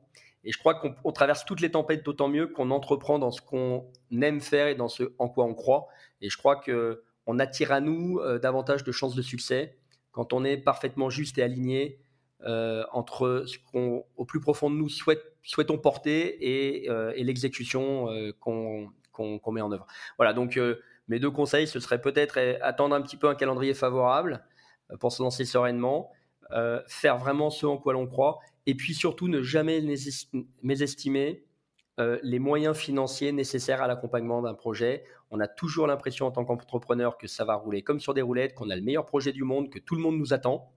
Et 0.47 0.51
je 0.51 0.57
crois 0.57 0.73
qu'on 0.75 1.11
traverse 1.11 1.45
toutes 1.45 1.61
les 1.61 1.69
tempêtes 1.69 2.03
d'autant 2.03 2.29
mieux 2.29 2.47
qu'on 2.47 2.71
entreprend 2.71 3.19
dans 3.19 3.31
ce 3.31 3.41
qu'on 3.41 3.85
aime 4.19 4.41
faire 4.41 4.67
et 4.67 4.75
dans 4.75 4.87
ce 4.87 5.13
en 5.19 5.29
quoi 5.29 5.45
on 5.45 5.53
croit. 5.53 5.87
Et 6.21 6.31
je 6.31 6.37
crois 6.37 6.55
que 6.55 7.03
on 7.27 7.37
attire 7.37 7.71
à 7.71 7.81
nous 7.81 8.19
euh, 8.19 8.39
davantage 8.39 8.83
de 8.83 8.91
chances 8.91 9.13
de 9.13 9.21
succès 9.21 9.77
quand 10.17 10.33
on 10.33 10.43
est 10.43 10.57
parfaitement 10.57 11.11
juste 11.11 11.37
et 11.37 11.43
aligné 11.43 11.99
euh, 12.43 12.83
entre 12.91 13.45
ce 13.47 13.57
qu'on, 13.71 14.05
au 14.15 14.23
plus 14.23 14.39
profond 14.39 14.69
de 14.69 14.75
nous, 14.75 14.89
souhaite, 14.89 15.23
souhaitons 15.41 15.79
porter 15.79 16.37
et, 16.39 16.87
euh, 16.87 17.11
l'exécution 17.17 18.11
euh, 18.11 18.31
qu'on, 18.39 18.91
met 19.51 19.61
en 19.61 19.71
œuvre. 19.71 19.87
Voilà, 20.17 20.33
donc 20.33 20.59
mes 21.07 21.19
deux 21.19 21.31
conseils, 21.31 21.67
ce 21.67 21.79
serait 21.79 21.99
peut-être 21.99 22.39
attendre 22.61 22.95
un 22.95 23.01
petit 23.01 23.17
peu 23.17 23.27
un 23.27 23.33
calendrier 23.33 23.73
favorable 23.73 24.43
pour 24.99 25.11
se 25.11 25.23
lancer 25.23 25.45
sereinement, 25.45 26.11
faire 26.87 27.17
vraiment 27.17 27.49
ce 27.49 27.65
en 27.65 27.77
quoi 27.77 27.93
l'on 27.93 28.05
croit, 28.05 28.39
et 28.67 28.75
puis 28.75 28.93
surtout 28.93 29.27
ne 29.27 29.41
jamais 29.41 29.81
mésestimer 30.61 31.45
les 32.21 32.37
moyens 32.37 32.77
financiers 32.77 33.31
nécessaires 33.31 33.81
à 33.81 33.87
l'accompagnement 33.87 34.43
d'un 34.43 34.53
projet. 34.53 35.03
On 35.31 35.39
a 35.39 35.47
toujours 35.47 35.87
l'impression 35.87 36.27
en 36.27 36.31
tant 36.31 36.45
qu'entrepreneur 36.45 37.17
que 37.17 37.25
ça 37.27 37.43
va 37.43 37.55
rouler 37.55 37.81
comme 37.81 37.99
sur 37.99 38.13
des 38.13 38.21
roulettes, 38.21 38.53
qu'on 38.53 38.69
a 38.69 38.75
le 38.75 38.83
meilleur 38.83 39.05
projet 39.05 39.31
du 39.31 39.43
monde, 39.43 39.71
que 39.71 39.79
tout 39.79 39.95
le 39.95 40.01
monde 40.01 40.17
nous 40.17 40.33
attend. 40.33 40.73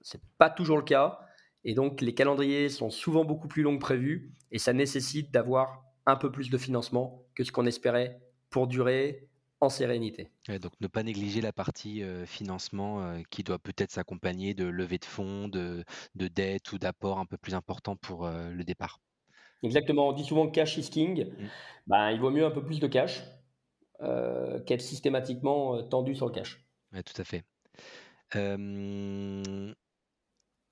C'est 0.00 0.20
pas 0.38 0.48
toujours 0.48 0.76
le 0.76 0.84
cas. 0.84 1.18
Et 1.64 1.74
donc, 1.74 2.00
les 2.00 2.14
calendriers 2.14 2.68
sont 2.68 2.90
souvent 2.90 3.24
beaucoup 3.24 3.48
plus 3.48 3.62
longs 3.62 3.76
que 3.76 3.82
prévu 3.82 4.32
et 4.52 4.58
ça 4.58 4.72
nécessite 4.72 5.32
d'avoir 5.32 5.82
un 6.06 6.16
peu 6.16 6.30
plus 6.30 6.50
de 6.50 6.58
financement 6.58 7.26
que 7.34 7.42
ce 7.42 7.52
qu'on 7.52 7.66
espérait 7.66 8.20
pour 8.48 8.66
durer 8.66 9.29
en 9.60 9.68
sérénité. 9.68 10.30
donc, 10.48 10.72
ne 10.80 10.86
pas 10.86 11.02
négliger 11.02 11.40
la 11.40 11.52
partie 11.52 12.02
euh, 12.02 12.24
financement 12.24 13.02
euh, 13.02 13.20
qui 13.30 13.42
doit 13.44 13.58
peut-être 13.58 13.90
s'accompagner 13.90 14.54
de 14.54 14.64
levée 14.64 14.98
de 14.98 15.04
fonds, 15.04 15.48
de, 15.48 15.84
de 16.14 16.28
dettes 16.28 16.72
ou 16.72 16.78
d'apports 16.78 17.18
un 17.18 17.26
peu 17.26 17.36
plus 17.36 17.54
importants 17.54 17.96
pour 17.96 18.26
euh, 18.26 18.50
le 18.50 18.64
départ. 18.64 19.00
Exactement. 19.62 20.08
On 20.08 20.12
dit 20.12 20.24
souvent 20.24 20.46
que 20.46 20.52
cash 20.52 20.78
is 20.78 20.88
king. 20.88 21.26
Mmh. 21.26 21.46
Ben, 21.86 22.10
il 22.10 22.20
vaut 22.20 22.30
mieux 22.30 22.46
un 22.46 22.50
peu 22.50 22.64
plus 22.64 22.80
de 22.80 22.86
cash 22.86 23.22
qu'être 24.64 24.80
systématiquement 24.80 25.82
tendu 25.82 26.14
sur 26.14 26.24
le 26.24 26.32
cash. 26.32 26.64
Tout 26.90 27.20
à 27.20 27.24
fait. 27.24 27.44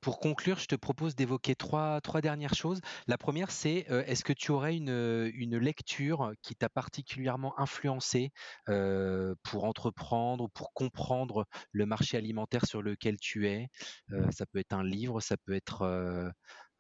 Pour 0.01 0.21
conclure, 0.21 0.59
je 0.59 0.67
te 0.67 0.77
propose 0.77 1.15
d'évoquer 1.17 1.55
trois, 1.57 2.01
trois 2.01 2.21
dernières 2.21 2.55
choses. 2.55 2.81
La 3.09 3.19
première, 3.19 3.51
c'est 3.51 3.87
euh, 3.91 4.05
est-ce 4.07 4.23
que 4.25 4.33
tu 4.33 4.53
aurais 4.53 4.77
une, 4.77 5.31
une 5.35 5.57
lecture 5.59 6.33
qui 6.43 6.55
t'a 6.55 6.69
particulièrement 6.69 7.59
influencé 7.59 8.31
euh, 8.69 9.35
pour 9.43 9.65
entreprendre 9.65 10.45
ou 10.45 10.49
pour 10.49 10.73
comprendre 10.73 11.47
le 11.73 11.87
marché 11.87 12.17
alimentaire 12.17 12.65
sur 12.65 12.81
lequel 12.83 13.17
tu 13.19 13.49
es? 13.49 13.69
Euh, 14.13 14.31
Ça 14.31 14.47
peut 14.47 14.59
être 14.61 14.73
un 14.73 14.85
livre, 14.85 15.21
ça 15.21 15.37
peut 15.37 15.53
être 15.55 15.83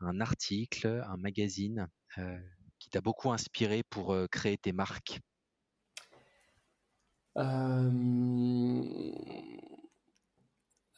un 0.00 0.20
article, 0.20 1.02
un 1.06 1.16
magazine 1.16 1.88
qui 2.78 2.90
t'a 2.90 3.00
beaucoup 3.00 3.32
inspiré 3.32 3.82
pour 3.90 4.16
créer 4.30 4.56
tes 4.58 4.72
marques? 4.72 5.20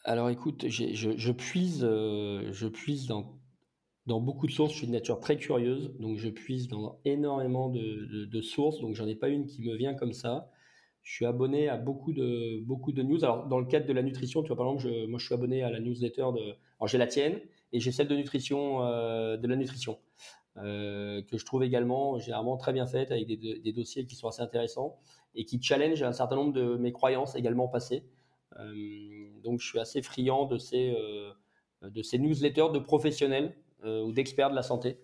Alors 0.05 0.31
écoute, 0.31 0.67
je, 0.69 1.33
puise, 1.33 1.85
euh, 1.85 2.49
je 2.53 2.69
puise 2.69 3.07
dans, 3.07 3.39
dans 4.07 4.21
beaucoup 4.21 4.47
de 4.47 4.53
sources. 4.53 4.73
Je 4.73 4.79
suis 4.79 4.87
de 4.87 4.93
nature 4.93 5.21
très 5.21 5.37
curieuse, 5.37 5.95
donc 5.99 6.17
je 6.17 6.31
puise 6.31 6.69
dans 6.69 6.99
énormément 7.05 7.69
de, 7.69 8.41
sources. 8.41 8.81
Donc 8.81 8.95
j'en 8.95 9.07
ai 9.07 9.15
pas 9.15 9.29
une 9.29 9.47
qui 9.47 9.63
me 9.63 9.77
vient 9.77 9.95
comme 9.95 10.13
ça. 10.13 10.51
Je 11.03 11.15
suis 11.15 11.27
abonné 11.27 11.69
à 11.69 11.77
beaucoup 11.77 12.13
de, 12.13 12.61
beaucoup 12.65 12.93
news. 12.93 13.25
Alors 13.25 13.47
dans 13.47 13.59
le 13.59 13.67
cadre 13.67 13.87
de 13.87 13.93
la 13.93 14.03
nutrition, 14.03 14.43
tu 14.43 14.49
vois 14.49 14.57
par 14.57 14.67
exemple, 14.67 14.83
je, 14.83 15.07
moi 15.07 15.19
je 15.19 15.27
suis 15.27 15.35
abonné 15.35 15.63
à 15.63 15.71
la 15.71 15.81
newsletter 15.81 16.27
de. 16.35 16.57
Alors 16.79 16.89
j'ai 16.89 16.99
la 16.99 17.07
tienne 17.07 17.39
et 17.73 17.81
j'ai 17.81 17.93
celle 17.93 18.09
de 18.09 18.17
nutrition, 18.17 18.83
euh, 18.83 19.37
de 19.37 19.47
la 19.49 19.57
nutrition. 19.57 19.99
Euh, 20.57 21.23
que 21.23 21.39
je 21.39 21.45
trouve 21.45 21.63
également 21.63 22.19
généralement 22.19 22.57
très 22.57 22.73
bien 22.73 22.87
faite 22.87 23.13
avec 23.13 23.27
des, 23.27 23.37
des, 23.37 23.73
dossiers 23.73 24.05
qui 24.05 24.17
sont 24.17 24.27
assez 24.27 24.43
intéressants 24.43 24.99
et 25.37 25.45
qui 25.45 25.63
challenge 25.63 26.03
un 26.03 26.13
certain 26.13 26.35
nombre 26.35 26.53
de 26.53 26.77
mes 26.77 26.91
croyances 26.91 27.37
également 27.37 27.69
passées. 27.69 28.03
Euh, 28.59 29.31
donc 29.43 29.61
je 29.61 29.67
suis 29.67 29.79
assez 29.79 30.03
friand 30.03 30.47
de 30.47 30.59
ces, 30.59 30.95
euh, 30.97 31.33
de 31.83 32.03
ces 32.03 32.19
newsletters 32.19 32.71
de 32.73 32.79
professionnels 32.79 33.57
euh, 33.85 34.03
ou 34.03 34.13
d'experts 34.13 34.51
de 34.51 34.57
la 34.57 34.63
santé. 34.63 34.99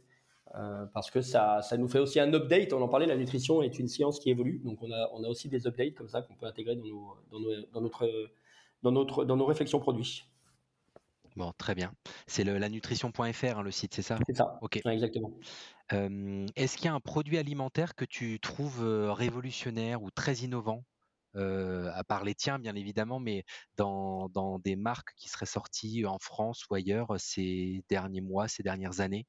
parce 0.95 1.11
que 1.11 1.21
ça, 1.21 1.61
ça, 1.63 1.77
nous 1.77 1.89
fait 1.89 1.99
aussi 1.99 2.19
un 2.21 2.33
update. 2.33 2.73
On 2.73 2.83
en 2.83 2.89
parlait, 2.89 3.07
la 3.07 3.17
nutrition 3.17 3.63
est 3.63 3.79
une 3.79 3.89
science 3.89 4.19
qui 4.19 4.31
évolue. 4.31 4.61
Donc, 4.65 4.83
on 4.83 4.91
a, 4.91 5.11
on 5.13 5.23
a 5.25 5.29
aussi 5.29 5.49
des 5.49 5.67
updates 5.67 5.95
comme 5.95 6.09
ça 6.09 6.23
qu'on 6.23 6.35
peut 6.35 6.47
intégrer 6.47 6.77
dans, 6.77 6.85
nos, 6.85 7.17
dans, 7.31 7.39
dans, 7.73 7.81
notre, 7.81 8.31
dans, 8.83 8.93
notre, 8.93 9.25
dans 9.25 9.37
nos 9.37 9.47
réflexions 9.47 9.81
produits. 9.81 10.25
Bon, 11.37 11.53
très 11.59 11.75
bien. 11.75 11.93
C'est 12.27 12.45
la 12.45 12.69
nutrition.fr, 12.71 13.59
hein, 13.59 13.63
le 13.63 13.71
site, 13.71 13.93
c'est 13.93 14.01
ça? 14.01 14.19
C'est 14.27 14.37
ça. 14.37 14.59
Ok. 14.63 14.81
exactement. 14.87 15.33
Est-ce 15.91 16.77
qu'il 16.77 16.87
y 16.87 16.89
a 16.89 16.95
un 16.95 17.01
produit 17.01 17.37
alimentaire 17.37 17.95
que 17.95 18.07
tu 18.07 18.41
trouves 18.41 18.83
révolutionnaire 18.83 20.03
ou 20.03 20.11
très 20.11 20.37
innovant? 20.37 20.83
À 21.37 22.05
part 22.05 22.25
les 22.25 22.35
tiens 22.35 22.59
bien 22.59 22.75
évidemment, 22.75 23.21
mais 23.21 23.45
dans, 23.77 24.29
des 24.65 24.77
marques 24.77 25.15
qui 25.17 25.29
seraient 25.29 25.47
sorties 25.47 26.07
en 26.07 26.19
France 26.19 26.67
ou 26.71 26.75
ailleurs 26.75 27.15
ces 27.19 27.85
derniers 27.89 28.21
mois, 28.21 28.49
ces 28.49 28.63
dernières 28.63 29.01
années? 29.01 29.27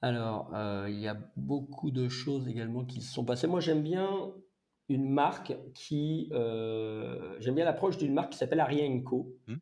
Alors, 0.00 0.50
il 0.88 0.98
y 0.98 1.08
a 1.08 1.16
beaucoup 1.36 1.90
de 1.90 2.08
choses 2.08 2.48
également 2.48 2.84
qui 2.84 3.00
se 3.00 3.12
sont 3.12 3.24
passées. 3.24 3.46
Moi, 3.46 3.60
j'aime 3.60 3.82
bien 3.82 4.32
une 4.88 5.08
marque 5.10 5.54
qui... 5.74 6.28
j'aime 6.30 7.54
bien 7.54 7.64
l'approche 7.64 7.98
d'une 7.98 8.14
marque 8.14 8.32
qui 8.32 8.38
s'appelle 8.38 8.60
Ariane 8.60 9.02
Co. 9.02 9.36
Mmh. 9.46 9.56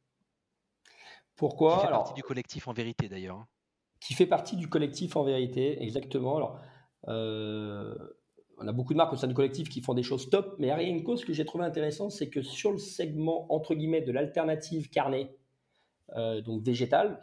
Pourquoi? 1.37 1.77
Qui 1.77 1.87
fait 1.87 1.93
partie 1.93 2.15
du 2.15 2.23
collectif 2.23 2.69
en 2.69 2.73
vérité 2.73 3.09
d'ailleurs. 3.09 3.37
Hein. 3.37 3.47
Qui 4.01 4.15
fait 4.15 4.27
partie 4.27 4.57
du 4.57 4.69
collectif 4.69 5.17
en 5.17 5.25
vérité, 5.25 5.83
exactement. 5.83 6.37
Alors, 6.37 6.61
on 8.59 8.67
a 8.67 8.73
beaucoup 8.73 8.93
de 8.93 8.99
marques 8.99 9.13
au 9.13 9.17
sein 9.17 9.27
du 9.27 9.35
collectif 9.35 9.69
qui 9.69 9.81
font 9.81 9.95
des 9.95 10.03
choses 10.03 10.31
top, 10.31 10.57
mais 10.59 11.03
Co, 11.03 11.17
ce 11.17 11.25
que 11.25 11.33
j'ai 11.33 11.45
trouvé 11.45 11.65
intéressant, 11.65 12.11
c'est 12.11 12.29
que 12.29 12.43
sur 12.43 12.73
le 12.73 12.79
segment 12.79 13.47
entre 13.53 13.75
guillemets 13.75 14.01
de 14.01 14.13
l'alternative 14.13 14.89
carnée, 14.91 15.37
donc 16.45 16.63
végétal. 16.63 17.21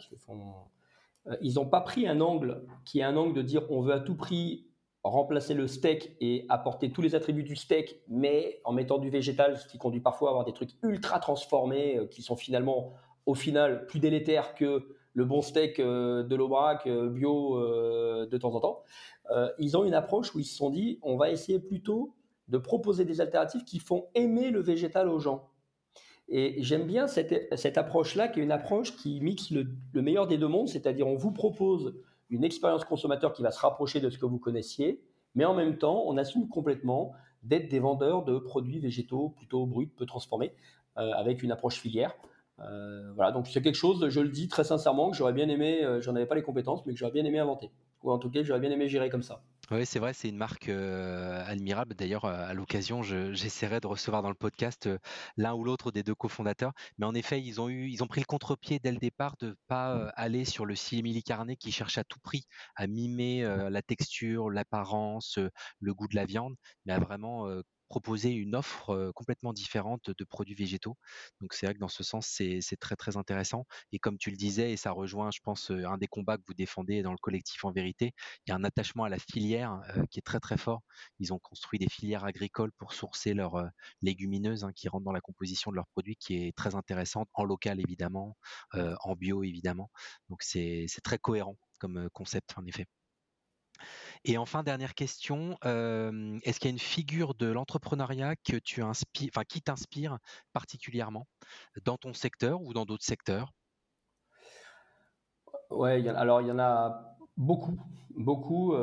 ils 1.41 1.55
n'ont 1.55 1.65
pas 1.65 1.81
pris 1.81 2.07
un 2.07 2.21
angle 2.21 2.65
qui 2.85 2.99
est 2.99 3.03
un 3.03 3.15
angle 3.15 3.33
de 3.33 3.41
dire 3.41 3.63
on 3.71 3.81
veut 3.81 3.93
à 3.93 3.99
tout 3.99 4.15
prix 4.15 4.67
remplacer 5.03 5.53
le 5.53 5.67
steak 5.67 6.15
et 6.21 6.45
apporter 6.49 6.91
tous 6.91 7.01
les 7.01 7.13
attributs 7.15 7.43
du 7.43 7.55
steak, 7.55 8.01
mais 8.07 8.61
en 8.63 8.71
mettant 8.71 8.99
du 8.99 9.09
végétal, 9.09 9.57
ce 9.57 9.67
qui 9.67 9.77
conduit 9.77 9.99
parfois 9.99 10.29
à 10.29 10.31
avoir 10.31 10.45
des 10.45 10.53
trucs 10.53 10.71
ultra 10.81 11.19
transformés 11.19 11.99
qui 12.09 12.21
sont 12.21 12.37
finalement, 12.37 12.93
au 13.25 13.35
final, 13.35 13.85
plus 13.85 13.99
délétères 13.99 14.55
que 14.55 14.95
le 15.13 15.25
bon 15.25 15.41
steak 15.41 15.79
de 15.79 16.35
l'Aubrac 16.35 16.87
bio 16.87 17.59
de 18.25 18.37
temps 18.37 18.55
en 18.55 18.59
temps. 18.59 18.83
ils 19.59 19.77
ont 19.77 19.83
une 19.83 19.93
approche 19.93 20.33
où 20.33 20.39
ils 20.39 20.45
se 20.45 20.55
sont 20.55 20.69
dit 20.69 20.99
on 21.01 21.17
va 21.17 21.29
essayer 21.29 21.59
plutôt 21.59 22.15
de 22.47 22.57
proposer 22.57 23.05
des 23.05 23.21
alternatives 23.21 23.63
qui 23.63 23.79
font 23.79 24.07
aimer 24.15 24.49
le 24.49 24.59
végétal 24.59 25.09
aux 25.09 25.19
gens. 25.19 25.49
Et 26.29 26.63
j'aime 26.63 26.85
bien 26.85 27.07
cette, 27.07 27.77
approche-là, 27.77 28.27
qui 28.27 28.39
est 28.39 28.43
une 28.43 28.51
approche 28.51 28.95
qui 28.95 29.19
mixe 29.21 29.51
le, 29.51 29.67
meilleur 30.01 30.27
des 30.27 30.37
deux 30.37 30.47
mondes, 30.47 30.69
c'est-à-dire 30.69 31.07
on 31.07 31.15
vous 31.15 31.31
propose 31.31 31.95
une 32.29 32.43
expérience 32.43 32.85
consommateur 32.85 33.33
qui 33.33 33.43
va 33.43 33.51
se 33.51 33.59
rapprocher 33.59 33.99
de 33.99 34.09
ce 34.09 34.17
que 34.17 34.25
vous 34.25 34.39
connaissiez, 34.39 35.01
mais 35.35 35.45
en 35.45 35.53
même 35.53 35.77
temps, 35.77 36.03
on 36.07 36.17
assume 36.17 36.47
complètement 36.47 37.11
d'être 37.43 37.69
des 37.69 37.79
vendeurs 37.79 38.23
de 38.23 38.37
produits 38.39 38.79
végétaux 38.79 39.29
plutôt 39.29 39.65
bruts, 39.65 39.87
peu 39.87 40.05
transformés, 40.05 40.53
euh, 40.97 41.11
avec 41.13 41.43
une 41.43 41.51
approche 41.51 41.75
filière. 41.75 42.15
Euh, 42.59 43.11
voilà, 43.15 43.31
donc 43.31 43.47
c'est 43.47 43.61
quelque 43.61 43.75
chose, 43.75 44.07
je 44.09 44.19
le 44.19 44.29
dis 44.29 44.47
très 44.47 44.63
sincèrement, 44.63 45.11
que 45.11 45.17
j'aurais 45.17 45.33
bien 45.33 45.49
aimé, 45.49 45.83
euh, 45.83 46.01
j'en 46.01 46.15
avais 46.15 46.25
pas 46.25 46.35
les 46.35 46.43
compétences, 46.43 46.85
mais 46.85 46.93
que 46.93 46.99
j'aurais 46.99 47.11
bien 47.11 47.25
aimé 47.25 47.39
inventer. 47.39 47.71
Ou 48.03 48.11
en 48.11 48.19
tout 48.19 48.29
cas, 48.29 48.43
j'aurais 48.43 48.59
bien 48.59 48.71
aimé 48.71 48.89
gérer 48.89 49.09
comme 49.09 49.23
ça. 49.23 49.43
Oui, 49.71 49.85
c'est 49.85 49.99
vrai, 49.99 50.13
c'est 50.13 50.27
une 50.27 50.35
marque 50.35 50.67
admirable. 50.67 51.95
D'ailleurs, 51.95 52.25
à 52.25 52.53
l'occasion, 52.53 53.01
j'essaierai 53.01 53.79
de 53.79 53.87
recevoir 53.87 54.21
dans 54.21 54.27
le 54.27 54.35
podcast 54.35 54.89
l'un 55.37 55.53
ou 55.53 55.63
l'autre 55.63 55.89
des 55.89 56.03
deux 56.03 56.13
cofondateurs. 56.13 56.73
Mais 56.97 57.05
en 57.05 57.15
effet, 57.15 57.41
ils 57.41 57.61
ont 57.61 57.69
eu, 57.69 57.89
ils 57.89 58.03
ont 58.03 58.07
pris 58.07 58.19
le 58.19 58.25
contre-pied 58.25 58.79
dès 58.79 58.91
le 58.91 58.97
départ 58.97 59.37
de 59.39 59.55
pas 59.67 60.09
aller 60.17 60.43
sur 60.43 60.65
le 60.65 60.75
carné 61.21 61.55
qui 61.55 61.71
cherche 61.71 61.97
à 61.97 62.03
tout 62.03 62.19
prix 62.19 62.43
à 62.75 62.87
mimer 62.87 63.41
la 63.69 63.81
texture, 63.81 64.49
l'apparence, 64.49 65.39
le 65.79 65.93
goût 65.93 66.09
de 66.09 66.15
la 66.17 66.25
viande, 66.25 66.55
mais 66.85 66.91
à 66.91 66.99
vraiment 66.99 67.47
proposer 67.89 68.31
une 68.31 68.55
offre 68.55 69.11
complètement 69.15 69.53
différente 69.53 70.09
de 70.09 70.23
produits 70.23 70.55
végétaux. 70.55 70.97
Donc 71.41 71.53
c'est 71.53 71.65
vrai 71.65 71.75
que 71.75 71.79
dans 71.79 71.87
ce 71.87 72.03
sens, 72.03 72.27
c'est 72.27 72.77
très 72.79 72.95
très 72.95 73.17
intéressant. 73.17 73.65
Et 73.91 73.99
comme 73.99 74.17
tu 74.17 74.31
le 74.31 74.37
disais, 74.37 74.71
et 74.71 74.77
ça 74.77 74.91
rejoint, 74.91 75.29
je 75.31 75.39
pense, 75.43 75.69
un 75.71 75.97
des 75.97 76.07
combats 76.07 76.37
que 76.37 76.43
vous 76.47 76.53
défendez 76.53 77.03
dans 77.03 77.11
le 77.11 77.17
collectif 77.17 77.63
en 77.65 77.71
vérité, 77.71 78.13
il 78.45 78.49
y 78.49 78.53
a 78.53 78.55
un 78.55 78.63
attachement 78.63 79.03
à 79.03 79.09
la 79.09 79.19
filière 79.19 79.81
qui 80.09 80.19
est 80.19 80.23
très 80.23 80.39
très 80.39 80.57
fort. 80.57 80.81
Ils 81.19 81.33
ont 81.33 81.39
construit 81.39 81.79
des 81.79 81.89
filières 81.89 82.25
agricoles 82.25 82.71
pour 82.77 82.93
sourcer 82.93 83.33
leurs 83.33 83.63
légumineuses 84.01 84.63
hein, 84.63 84.71
qui 84.75 84.89
rentrent 84.89 85.05
dans 85.05 85.11
la 85.11 85.21
composition 85.21 85.71
de 85.71 85.75
leurs 85.75 85.87
produits, 85.87 86.15
qui 86.15 86.35
est 86.35 86.55
très 86.55 86.75
intéressante, 86.75 87.29
en 87.33 87.43
local 87.43 87.79
évidemment, 87.79 88.37
en 88.73 89.15
bio 89.15 89.43
évidemment. 89.43 89.91
Donc 90.29 90.41
c'est 90.43 90.87
très 91.03 91.17
cohérent 91.19 91.57
comme 91.79 92.09
concept 92.13 92.57
en 92.57 92.65
effet. 92.65 92.85
Et 94.25 94.37
enfin, 94.37 94.63
dernière 94.63 94.95
question, 94.95 95.57
est-ce 95.63 96.59
qu'il 96.59 96.69
y 96.69 96.71
a 96.71 96.73
une 96.73 96.79
figure 96.79 97.35
de 97.35 97.47
l'entrepreneuriat 97.47 98.35
que 98.35 98.57
tu 98.57 98.81
inspires, 98.81 99.29
enfin, 99.33 99.43
qui 99.43 99.61
t'inspire 99.61 100.17
particulièrement 100.53 101.27
dans 101.83 101.97
ton 101.97 102.13
secteur 102.13 102.61
ou 102.61 102.73
dans 102.73 102.85
d'autres 102.85 103.05
secteurs? 103.05 103.51
Ouais, 105.69 106.07
alors 106.07 106.41
il 106.41 106.47
y 106.47 106.51
en 106.51 106.59
a 106.59 107.17
beaucoup, 107.37 107.79
beaucoup. 108.15 108.73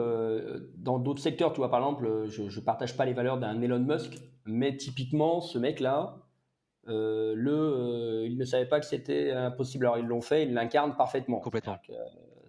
dans 0.77 0.99
d'autres 0.99 1.23
secteurs, 1.23 1.53
tu 1.53 1.59
vois, 1.59 1.71
par 1.71 1.81
exemple, 1.81 2.27
je 2.29 2.43
ne 2.43 2.65
partage 2.65 2.97
pas 2.97 3.05
les 3.05 3.13
valeurs 3.13 3.39
d'un 3.39 3.61
Elon 3.63 3.79
Musk, 3.81 4.19
mais 4.45 4.77
typiquement, 4.77 5.41
ce 5.41 5.59
mec-là, 5.59 6.27
le, 6.87 8.27
il 8.27 8.37
ne 8.37 8.45
savait 8.45 8.67
pas 8.67 8.81
que 8.81 8.87
c'était 8.87 9.33
impossible. 9.33 9.87
Alors 9.87 9.99
ils 9.99 10.07
l'ont 10.07 10.21
fait, 10.21 10.45
il 10.45 10.55
l'incarne 10.55 10.97
parfaitement. 10.97 11.41
Complètement. 11.41 11.79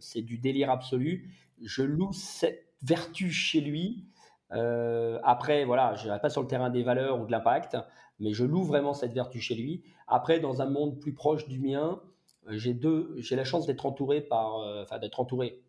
C'est 0.02 0.22
du 0.22 0.38
délire 0.38 0.70
absolu. 0.70 1.34
Je 1.62 1.84
loue 1.84 2.12
cette 2.12 2.66
vertu 2.84 3.32
chez 3.32 3.62
lui. 3.62 4.06
Euh, 4.52 5.20
après, 5.24 5.64
voilà, 5.64 5.95
je 5.95 6.06
n'irai 6.06 6.20
pas 6.20 6.30
sur 6.30 6.41
le 6.41 6.47
terrain 6.47 6.70
des 6.70 6.84
valeurs 6.84 7.22
ou 7.22 7.26
de 7.26 7.32
l'impact, 7.32 7.78
mais 8.20 8.34
je 8.34 8.43
loue 8.43 8.64
vraiment 8.64 8.93
cette 8.93 9.14
vertu 9.14 9.39
chez 9.39 9.56
lui. 9.56 9.84
Après, 10.08 10.39
dans 10.39 10.62
un 10.62 10.70
monde 10.70 10.99
plus 10.99 11.14
proche 11.14 11.47
du 11.47 11.60
mien, 11.60 12.02
euh, 12.47 12.58
j'ai 12.58 12.74
deux, 12.74 13.16
j'ai 13.18 13.36
la 13.36 13.45
chance 13.45 13.66
d'être 13.66 13.86
entouré 13.86 14.22
par, 14.22 14.60
euh, 14.60 14.84
enfin 14.84 14.99
d'être 14.99 15.20
entouré 15.20 15.62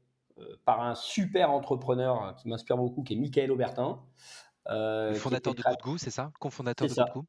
par 0.64 0.80
un 0.80 0.94
super 0.94 1.50
entrepreneur 1.52 2.34
qui 2.36 2.48
m'inspire 2.48 2.76
beaucoup, 2.76 3.02
qui 3.02 3.12
est 3.12 3.16
Michael 3.16 3.52
Aubertin. 3.52 4.00
le 4.66 5.14
fondateur 5.14 5.54
de 5.54 5.62
Good 5.62 5.78
Goût, 5.82 5.98
c'est 5.98 6.10
ça? 6.10 6.32
Cofondateur 6.40 6.88
de 6.88 6.94
Good 6.94 7.12
Goût? 7.12 7.26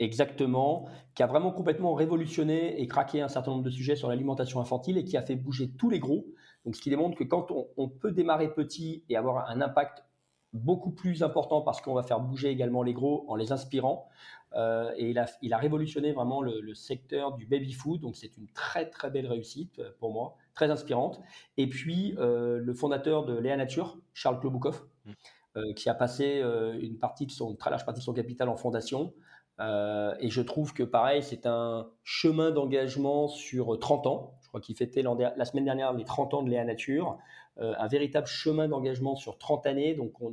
Exactement, 0.00 0.88
qui 1.16 1.24
a 1.24 1.26
vraiment 1.26 1.50
complètement 1.50 1.94
révolutionné 1.94 2.80
et 2.80 2.86
craqué 2.86 3.20
un 3.20 3.28
certain 3.28 3.50
nombre 3.50 3.64
de 3.64 3.70
sujets 3.70 3.96
sur 3.96 4.08
l'alimentation 4.08 4.60
infantile 4.60 4.96
et 4.96 5.04
qui 5.04 5.16
a 5.16 5.22
fait 5.22 5.34
bouger 5.34 5.70
tous 5.76 5.90
les 5.90 5.98
gros. 5.98 6.24
Donc, 6.64 6.76
ce 6.76 6.80
qui 6.80 6.90
démontre 6.90 7.16
que 7.16 7.24
quand 7.24 7.48
on, 7.76 7.88
peut 7.88 8.12
démarrer 8.12 8.54
petit 8.54 9.02
et 9.08 9.16
avoir 9.16 9.50
un 9.50 9.60
impact 9.60 10.04
beaucoup 10.52 10.92
plus 10.92 11.22
important 11.24 11.62
parce 11.62 11.80
qu'on 11.80 11.94
va 11.94 12.04
faire 12.04 12.20
bouger 12.20 12.48
également 12.48 12.84
les 12.84 12.94
gros 12.94 13.24
en 13.28 13.34
les 13.34 13.50
inspirant. 13.50 14.08
Euh, 14.54 14.92
et 14.96 15.10
il 15.10 15.18
a, 15.18 15.26
il 15.42 15.52
a, 15.52 15.58
révolutionné 15.58 16.12
vraiment 16.12 16.42
le, 16.42 16.74
secteur 16.74 17.32
du 17.32 17.46
baby 17.46 17.72
food. 17.72 18.00
Donc, 18.00 18.14
c'est 18.14 18.36
une 18.36 18.46
très, 18.48 18.88
très 18.88 19.10
belle 19.10 19.26
réussite 19.26 19.80
euh, 19.80 19.90
pour 19.98 20.12
moi, 20.12 20.36
très 20.54 20.70
inspirante. 20.70 21.20
Et 21.56 21.68
puis, 21.68 22.14
euh, 22.18 22.58
le 22.58 22.72
fondateur 22.72 23.24
de 23.24 23.36
Léa 23.36 23.56
Nature, 23.56 23.98
Charles 24.14 24.38
Kloboukov, 24.38 24.86
mmh. 25.06 25.74
qui 25.74 25.88
a 25.88 25.94
passé 25.94 26.40
une 26.80 26.98
partie 26.98 27.26
de 27.26 27.32
son, 27.32 27.56
très 27.56 27.70
large 27.70 27.84
partie 27.84 27.98
de 27.98 28.04
son 28.04 28.12
capital 28.12 28.48
en 28.48 28.56
fondation. 28.56 29.12
Euh, 29.60 30.14
et 30.20 30.30
je 30.30 30.40
trouve 30.40 30.72
que 30.72 30.82
pareil, 30.82 31.22
c'est 31.22 31.46
un 31.46 31.88
chemin 32.04 32.50
d'engagement 32.50 33.28
sur 33.28 33.78
30 33.78 34.06
ans. 34.06 34.34
Je 34.42 34.48
crois 34.48 34.60
qu'il 34.60 34.76
fêtait 34.76 35.02
la 35.02 35.44
semaine 35.44 35.64
dernière 35.64 35.92
les 35.92 36.04
30 36.04 36.34
ans 36.34 36.42
de 36.42 36.50
Léa 36.50 36.64
Nature. 36.64 37.18
Euh, 37.58 37.74
un 37.78 37.88
véritable 37.88 38.26
chemin 38.26 38.68
d'engagement 38.68 39.16
sur 39.16 39.36
30 39.36 39.66
années. 39.66 39.94
Donc 39.94 40.12
on, 40.20 40.32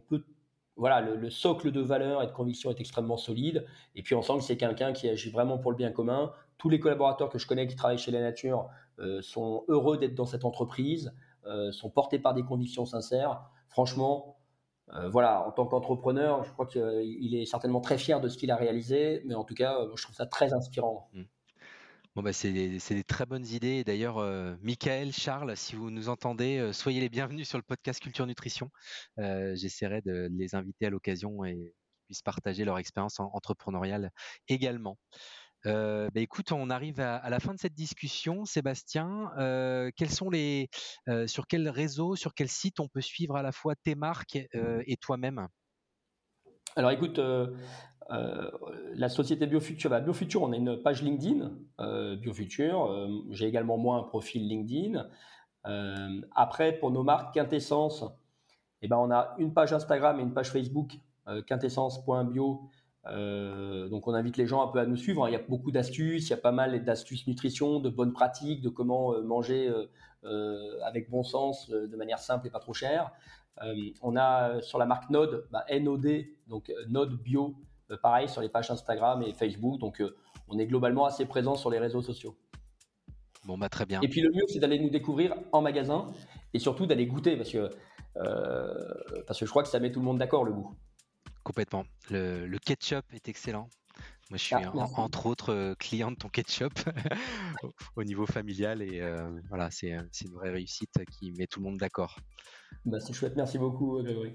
peut, 0.00 0.24
voilà, 0.76 1.00
le, 1.00 1.30
socle 1.30 1.72
de 1.72 1.80
valeur 1.80 2.22
et 2.22 2.26
de 2.26 2.32
conviction 2.32 2.70
est 2.70 2.80
extrêmement 2.80 3.16
solide. 3.16 3.66
Et 3.94 4.02
puis 4.02 4.14
on 4.14 4.22
sent 4.22 4.34
que 4.36 4.44
c'est 4.44 4.58
quelqu'un 4.58 4.92
qui 4.92 5.08
agit 5.08 5.30
vraiment 5.30 5.58
pour 5.58 5.70
le 5.70 5.76
bien 5.76 5.90
commun. 5.90 6.32
Tous 6.58 6.68
les 6.68 6.78
collaborateurs 6.78 7.30
que 7.30 7.38
je 7.38 7.46
connais 7.46 7.66
qui 7.66 7.74
travaillent 7.74 7.98
chez 7.98 8.10
Léa 8.10 8.20
Nature 8.20 8.68
euh, 8.98 9.22
sont 9.22 9.64
heureux 9.68 9.96
d'être 9.96 10.14
dans 10.14 10.26
cette 10.26 10.44
entreprise, 10.44 11.12
sont 11.72 11.88
portés 11.88 12.18
par 12.18 12.34
des 12.34 12.42
convictions 12.42 12.84
sincères. 12.84 13.40
Franchement, 13.70 14.36
euh, 14.94 15.08
voilà, 15.08 15.46
en 15.46 15.52
tant 15.52 15.66
qu'entrepreneur, 15.66 16.44
je 16.44 16.52
crois 16.52 16.66
qu'il 16.66 17.34
est 17.34 17.46
certainement 17.46 17.80
très 17.80 17.98
fier 17.98 18.20
de 18.20 18.28
ce 18.28 18.36
qu'il 18.36 18.50
a 18.50 18.56
réalisé, 18.56 19.22
mais 19.24 19.34
en 19.34 19.44
tout 19.44 19.54
cas, 19.54 19.76
je 19.94 20.02
trouve 20.02 20.16
ça 20.16 20.26
très 20.26 20.52
inspirant. 20.52 21.10
Mmh. 21.12 21.22
Bon 22.16 22.22
bah 22.22 22.32
c'est 22.32 22.50
des, 22.52 23.04
très 23.04 23.24
bonnes 23.24 23.46
idées. 23.46 23.84
D'ailleurs, 23.84 24.18
euh, 24.18 24.56
Michael, 24.62 25.12
Charles, 25.12 25.56
si 25.56 25.76
vous 25.76 25.92
nous 25.92 26.08
entendez, 26.08 26.58
euh, 26.58 26.72
soyez 26.72 27.00
les 27.00 27.08
bienvenus 27.08 27.48
sur 27.48 27.56
le 27.56 27.62
podcast 27.62 28.00
Culture 28.00 28.26
Nutrition. 28.26 28.68
J'essaierai 29.16 30.02
de 30.02 30.28
les 30.32 30.56
inviter 30.56 30.86
à 30.86 30.90
l'occasion 30.90 31.44
et 31.44 31.54
qu'ils 31.54 32.04
puissent 32.06 32.22
partager 32.22 32.64
leur 32.64 32.78
expérience 32.78 33.20
entrepreneuriale 33.20 34.10
également. 34.48 34.98
Euh, 35.66 36.08
bah, 36.14 36.20
écoute, 36.20 36.52
on 36.52 36.70
arrive 36.70 37.00
à, 37.00 37.28
la 37.28 37.40
fin 37.40 37.52
de 37.52 37.58
cette 37.58 37.74
discussion. 37.74 38.44
Sébastien, 38.44 39.30
euh, 39.38 39.90
quels 39.96 40.08
euh, 41.08 41.26
sur 41.26 41.46
quel 41.46 41.68
réseau, 41.68 42.16
sur 42.16 42.34
quel 42.34 42.48
site 42.48 42.80
on 42.80 42.88
peut 42.88 43.00
suivre 43.00 43.36
à 43.36 43.42
la 43.42 43.52
fois 43.52 43.74
tes 43.76 43.94
marques 43.94 44.38
et 44.54 44.96
toi-même? 44.96 45.46
Alors 46.76 46.90
écoute, 46.90 47.20
la 48.08 49.08
société 49.08 49.46
Biofuture, 49.46 49.90
bah, 49.90 50.00
Biofuture, 50.00 50.42
on 50.42 50.52
a 50.52 50.56
une 50.56 50.82
page 50.82 51.02
LinkedIn, 51.02 51.52
Biofuture. 52.16 53.08
J'ai 53.30 53.46
également 53.46 53.76
moi 53.76 53.96
un 53.96 54.02
profil 54.04 54.48
LinkedIn. 54.48 55.08
après, 56.34 56.72
pour 56.72 56.90
nos 56.90 57.02
marques 57.02 57.34
Quintessence, 57.34 58.04
eh 58.82 58.88
ben, 58.88 58.96
on 58.96 59.10
a 59.10 59.34
une 59.38 59.52
page 59.52 59.74
Instagram 59.74 60.18
et 60.20 60.22
une 60.22 60.32
page 60.32 60.50
Facebook, 60.50 60.98
quintessence.bio 61.46 62.70
euh, 63.06 63.88
donc 63.88 64.06
on 64.08 64.14
invite 64.14 64.36
les 64.36 64.46
gens 64.46 64.62
un 64.62 64.68
peu 64.68 64.78
à 64.78 64.86
nous 64.86 64.96
suivre. 64.96 65.28
Il 65.28 65.32
y 65.32 65.36
a 65.36 65.40
beaucoup 65.40 65.70
d'astuces, 65.70 66.26
il 66.26 66.30
y 66.30 66.34
a 66.34 66.38
pas 66.38 66.52
mal 66.52 66.84
d'astuces 66.84 67.26
nutrition, 67.26 67.80
de 67.80 67.88
bonnes 67.88 68.12
pratiques, 68.12 68.60
de 68.60 68.68
comment 68.68 69.14
euh, 69.14 69.22
manger 69.22 69.72
euh, 70.24 70.80
avec 70.84 71.10
bon 71.10 71.22
sens, 71.22 71.70
de 71.70 71.96
manière 71.96 72.18
simple 72.18 72.46
et 72.46 72.50
pas 72.50 72.60
trop 72.60 72.74
chère. 72.74 73.10
on 74.02 74.16
a 74.16 74.60
sur 74.60 74.78
la 74.78 74.86
marque 74.86 75.10
Node, 75.10 75.46
bah, 75.50 75.64
NOD, 75.70 76.24
donc 76.46 76.70
Node 76.88 77.16
Bio, 77.22 77.54
pareil 78.02 78.28
sur 78.28 78.42
les 78.42 78.48
pages 78.48 78.70
Instagram 78.70 79.22
et 79.22 79.32
Facebook. 79.32 79.78
Donc 79.80 80.02
on 80.48 80.58
est 80.58 80.66
globalement 80.66 81.06
assez 81.06 81.24
présent 81.24 81.54
sur 81.54 81.70
les 81.70 81.78
réseaux 81.78 82.02
sociaux. 82.02 82.36
Bon 83.46 83.56
bah 83.56 83.70
très 83.70 83.86
bien. 83.86 84.00
Et 84.02 84.08
puis 84.08 84.20
le 84.20 84.30
mieux 84.30 84.44
c'est 84.48 84.58
d'aller 84.58 84.78
nous 84.78 84.90
découvrir 84.90 85.34
en 85.52 85.62
magasin 85.62 86.08
et 86.52 86.58
surtout 86.58 86.84
d'aller 86.84 87.06
goûter 87.06 87.38
parce 87.38 87.50
que 87.50 87.70
parce 89.26 89.40
que 89.40 89.46
je 89.46 89.50
crois 89.50 89.62
que 89.62 89.70
ça 89.70 89.80
met 89.80 89.90
tout 89.90 90.00
le 90.00 90.04
monde 90.04 90.18
d'accord 90.18 90.44
le 90.44 90.52
goût. 90.52 90.76
Complètement. 91.50 91.84
Le, 92.10 92.58
ketchup 92.58 93.04
est 93.12 93.28
excellent. 93.28 93.68
Moi, 94.30 94.38
je 94.38 94.44
suis 94.44 94.54
ah, 94.54 94.70
entre 94.72 95.26
autres 95.26 95.52
euh, 95.52 95.74
client 95.74 96.12
de 96.12 96.16
ton 96.16 96.28
ketchup 96.28 96.72
au 97.96 98.04
niveau 98.04 98.24
familial 98.24 98.82
et 98.82 99.00
euh, 99.00 99.28
voilà, 99.48 99.68
c'est 99.72 99.88
une 99.90 100.32
vraie 100.34 100.50
réussite 100.50 100.94
qui 101.10 101.32
met 101.32 101.48
tout 101.48 101.58
le 101.58 101.64
monde 101.64 101.76
d'accord. 101.76 102.20
Bah, 102.84 103.00
c'est 103.00 103.12
chouette, 103.12 103.34
merci 103.36 103.58
beaucoup 103.58 104.02
Grégory. 104.02 104.32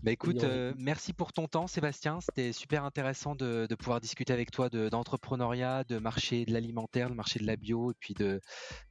Bah 0.00 0.12
écoute, 0.12 0.44
euh, 0.44 0.72
merci 0.78 1.12
pour 1.12 1.32
ton 1.32 1.48
temps 1.48 1.66
Sébastien, 1.66 2.20
c'était 2.20 2.52
super 2.52 2.84
intéressant 2.84 3.34
de, 3.34 3.66
pouvoir 3.76 4.00
discuter 4.00 4.32
avec 4.32 4.52
toi 4.52 4.68
d'entrepreneuriat, 4.68 5.82
de, 5.82 5.98
marché 5.98 6.44
de 6.44 6.52
l'alimentaire, 6.52 7.08
le 7.08 7.16
marché 7.16 7.40
de 7.40 7.46
la 7.46 7.56
bio, 7.56 7.90
et 7.90 7.94
puis 7.98 8.14
de 8.14 8.40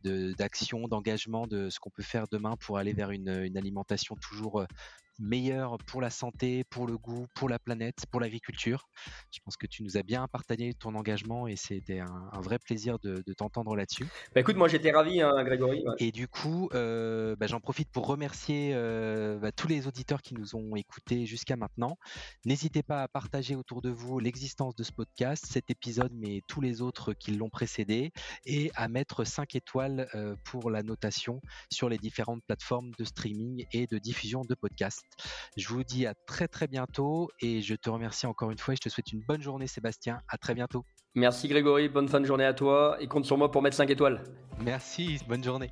d'action, 0.03 0.89
d'engagement, 0.89 1.47
de 1.47 1.69
ce 1.69 1.79
qu'on 1.79 1.91
peut 1.91 2.03
faire 2.03 2.25
demain 2.29 2.57
pour 2.59 2.77
aller 2.77 2.91
vers 2.91 3.11
une, 3.11 3.29
une 3.29 3.57
alimentation 3.57 4.17
toujours 4.17 4.59
euh, 4.59 4.65
meilleur 5.19 5.77
pour 5.85 6.01
la 6.01 6.09
santé, 6.09 6.63
pour 6.69 6.87
le 6.87 6.97
goût, 6.97 7.25
pour 7.35 7.49
la 7.49 7.59
planète, 7.59 8.05
pour 8.11 8.19
l'agriculture. 8.19 8.87
Je 9.31 9.39
pense 9.43 9.57
que 9.57 9.67
tu 9.67 9.83
nous 9.83 9.97
as 9.97 10.03
bien 10.03 10.27
partagé 10.27 10.73
ton 10.73 10.95
engagement 10.95 11.47
et 11.47 11.55
c'était 11.55 11.99
un, 11.99 12.41
vrai 12.41 12.59
plaisir 12.59 12.99
de, 12.99 13.23
t'entendre 13.33 13.75
là-dessus. 13.75 14.05
Bah 14.33 14.41
écoute, 14.41 14.55
moi 14.55 14.67
j'étais 14.67 14.91
ravi, 14.91 15.21
hein, 15.21 15.43
Grégory. 15.43 15.83
Et 15.99 16.11
du 16.11 16.27
coup, 16.27 16.69
euh, 16.73 17.35
bah, 17.35 17.47
j'en 17.47 17.59
profite 17.59 17.89
pour 17.89 18.07
remercier 18.07 18.73
euh, 18.77 19.37
bah, 19.39 19.51
tous 19.51 19.67
les 19.67 19.87
auditeurs 19.87 20.21
qui 20.21 20.33
nous 20.33 20.55
ont 20.55 20.75
écoutés 20.75 21.25
jusqu'à 21.25 21.55
maintenant. 21.55 21.97
N'hésitez 22.45 22.83
pas 22.83 23.03
à 23.03 23.07
partager 23.07 23.55
autour 23.55 23.81
de 23.81 23.89
vous 23.89 24.19
l'existence 24.19 24.75
de 24.75 24.83
ce 24.83 24.91
podcast, 24.91 25.45
cet 25.47 25.69
épisode, 25.69 26.11
mais 26.13 26.41
tous 26.47 26.61
les 26.61 26.81
autres 26.81 27.13
qui 27.13 27.31
l'ont 27.31 27.49
précédé, 27.49 28.11
et 28.45 28.71
à 28.75 28.87
mettre 28.87 29.23
5 29.23 29.55
étoiles 29.55 30.07
euh, 30.15 30.35
pour 30.45 30.69
la 30.71 30.83
notation 30.83 31.41
sur 31.71 31.89
les 31.89 31.97
différentes 31.97 32.43
plateformes 32.45 32.91
de 32.97 33.03
streaming 33.03 33.65
et 33.71 33.87
de 33.87 33.97
diffusion 33.97 34.41
de 34.41 34.55
podcasts. 34.55 35.05
Je 35.57 35.67
vous 35.67 35.83
dis 35.83 36.05
à 36.05 36.13
très 36.27 36.47
très 36.47 36.67
bientôt 36.67 37.29
et 37.41 37.61
je 37.61 37.75
te 37.75 37.89
remercie 37.89 38.27
encore 38.27 38.51
une 38.51 38.57
fois 38.57 38.73
et 38.73 38.77
je 38.77 38.81
te 38.81 38.89
souhaite 38.89 39.11
une 39.11 39.23
bonne 39.27 39.41
journée 39.41 39.67
Sébastien. 39.67 40.21
À 40.29 40.37
très 40.37 40.53
bientôt. 40.53 40.85
Merci 41.15 41.47
Grégory, 41.47 41.89
bonne 41.89 42.07
fin 42.07 42.19
de 42.19 42.25
journée 42.25 42.45
à 42.45 42.53
toi 42.53 42.97
et 42.99 43.07
compte 43.07 43.25
sur 43.25 43.37
moi 43.37 43.49
pour 43.49 43.61
mettre 43.61 43.75
5 43.75 43.89
étoiles. 43.89 44.23
Merci, 44.59 45.19
bonne 45.27 45.43
journée. 45.43 45.71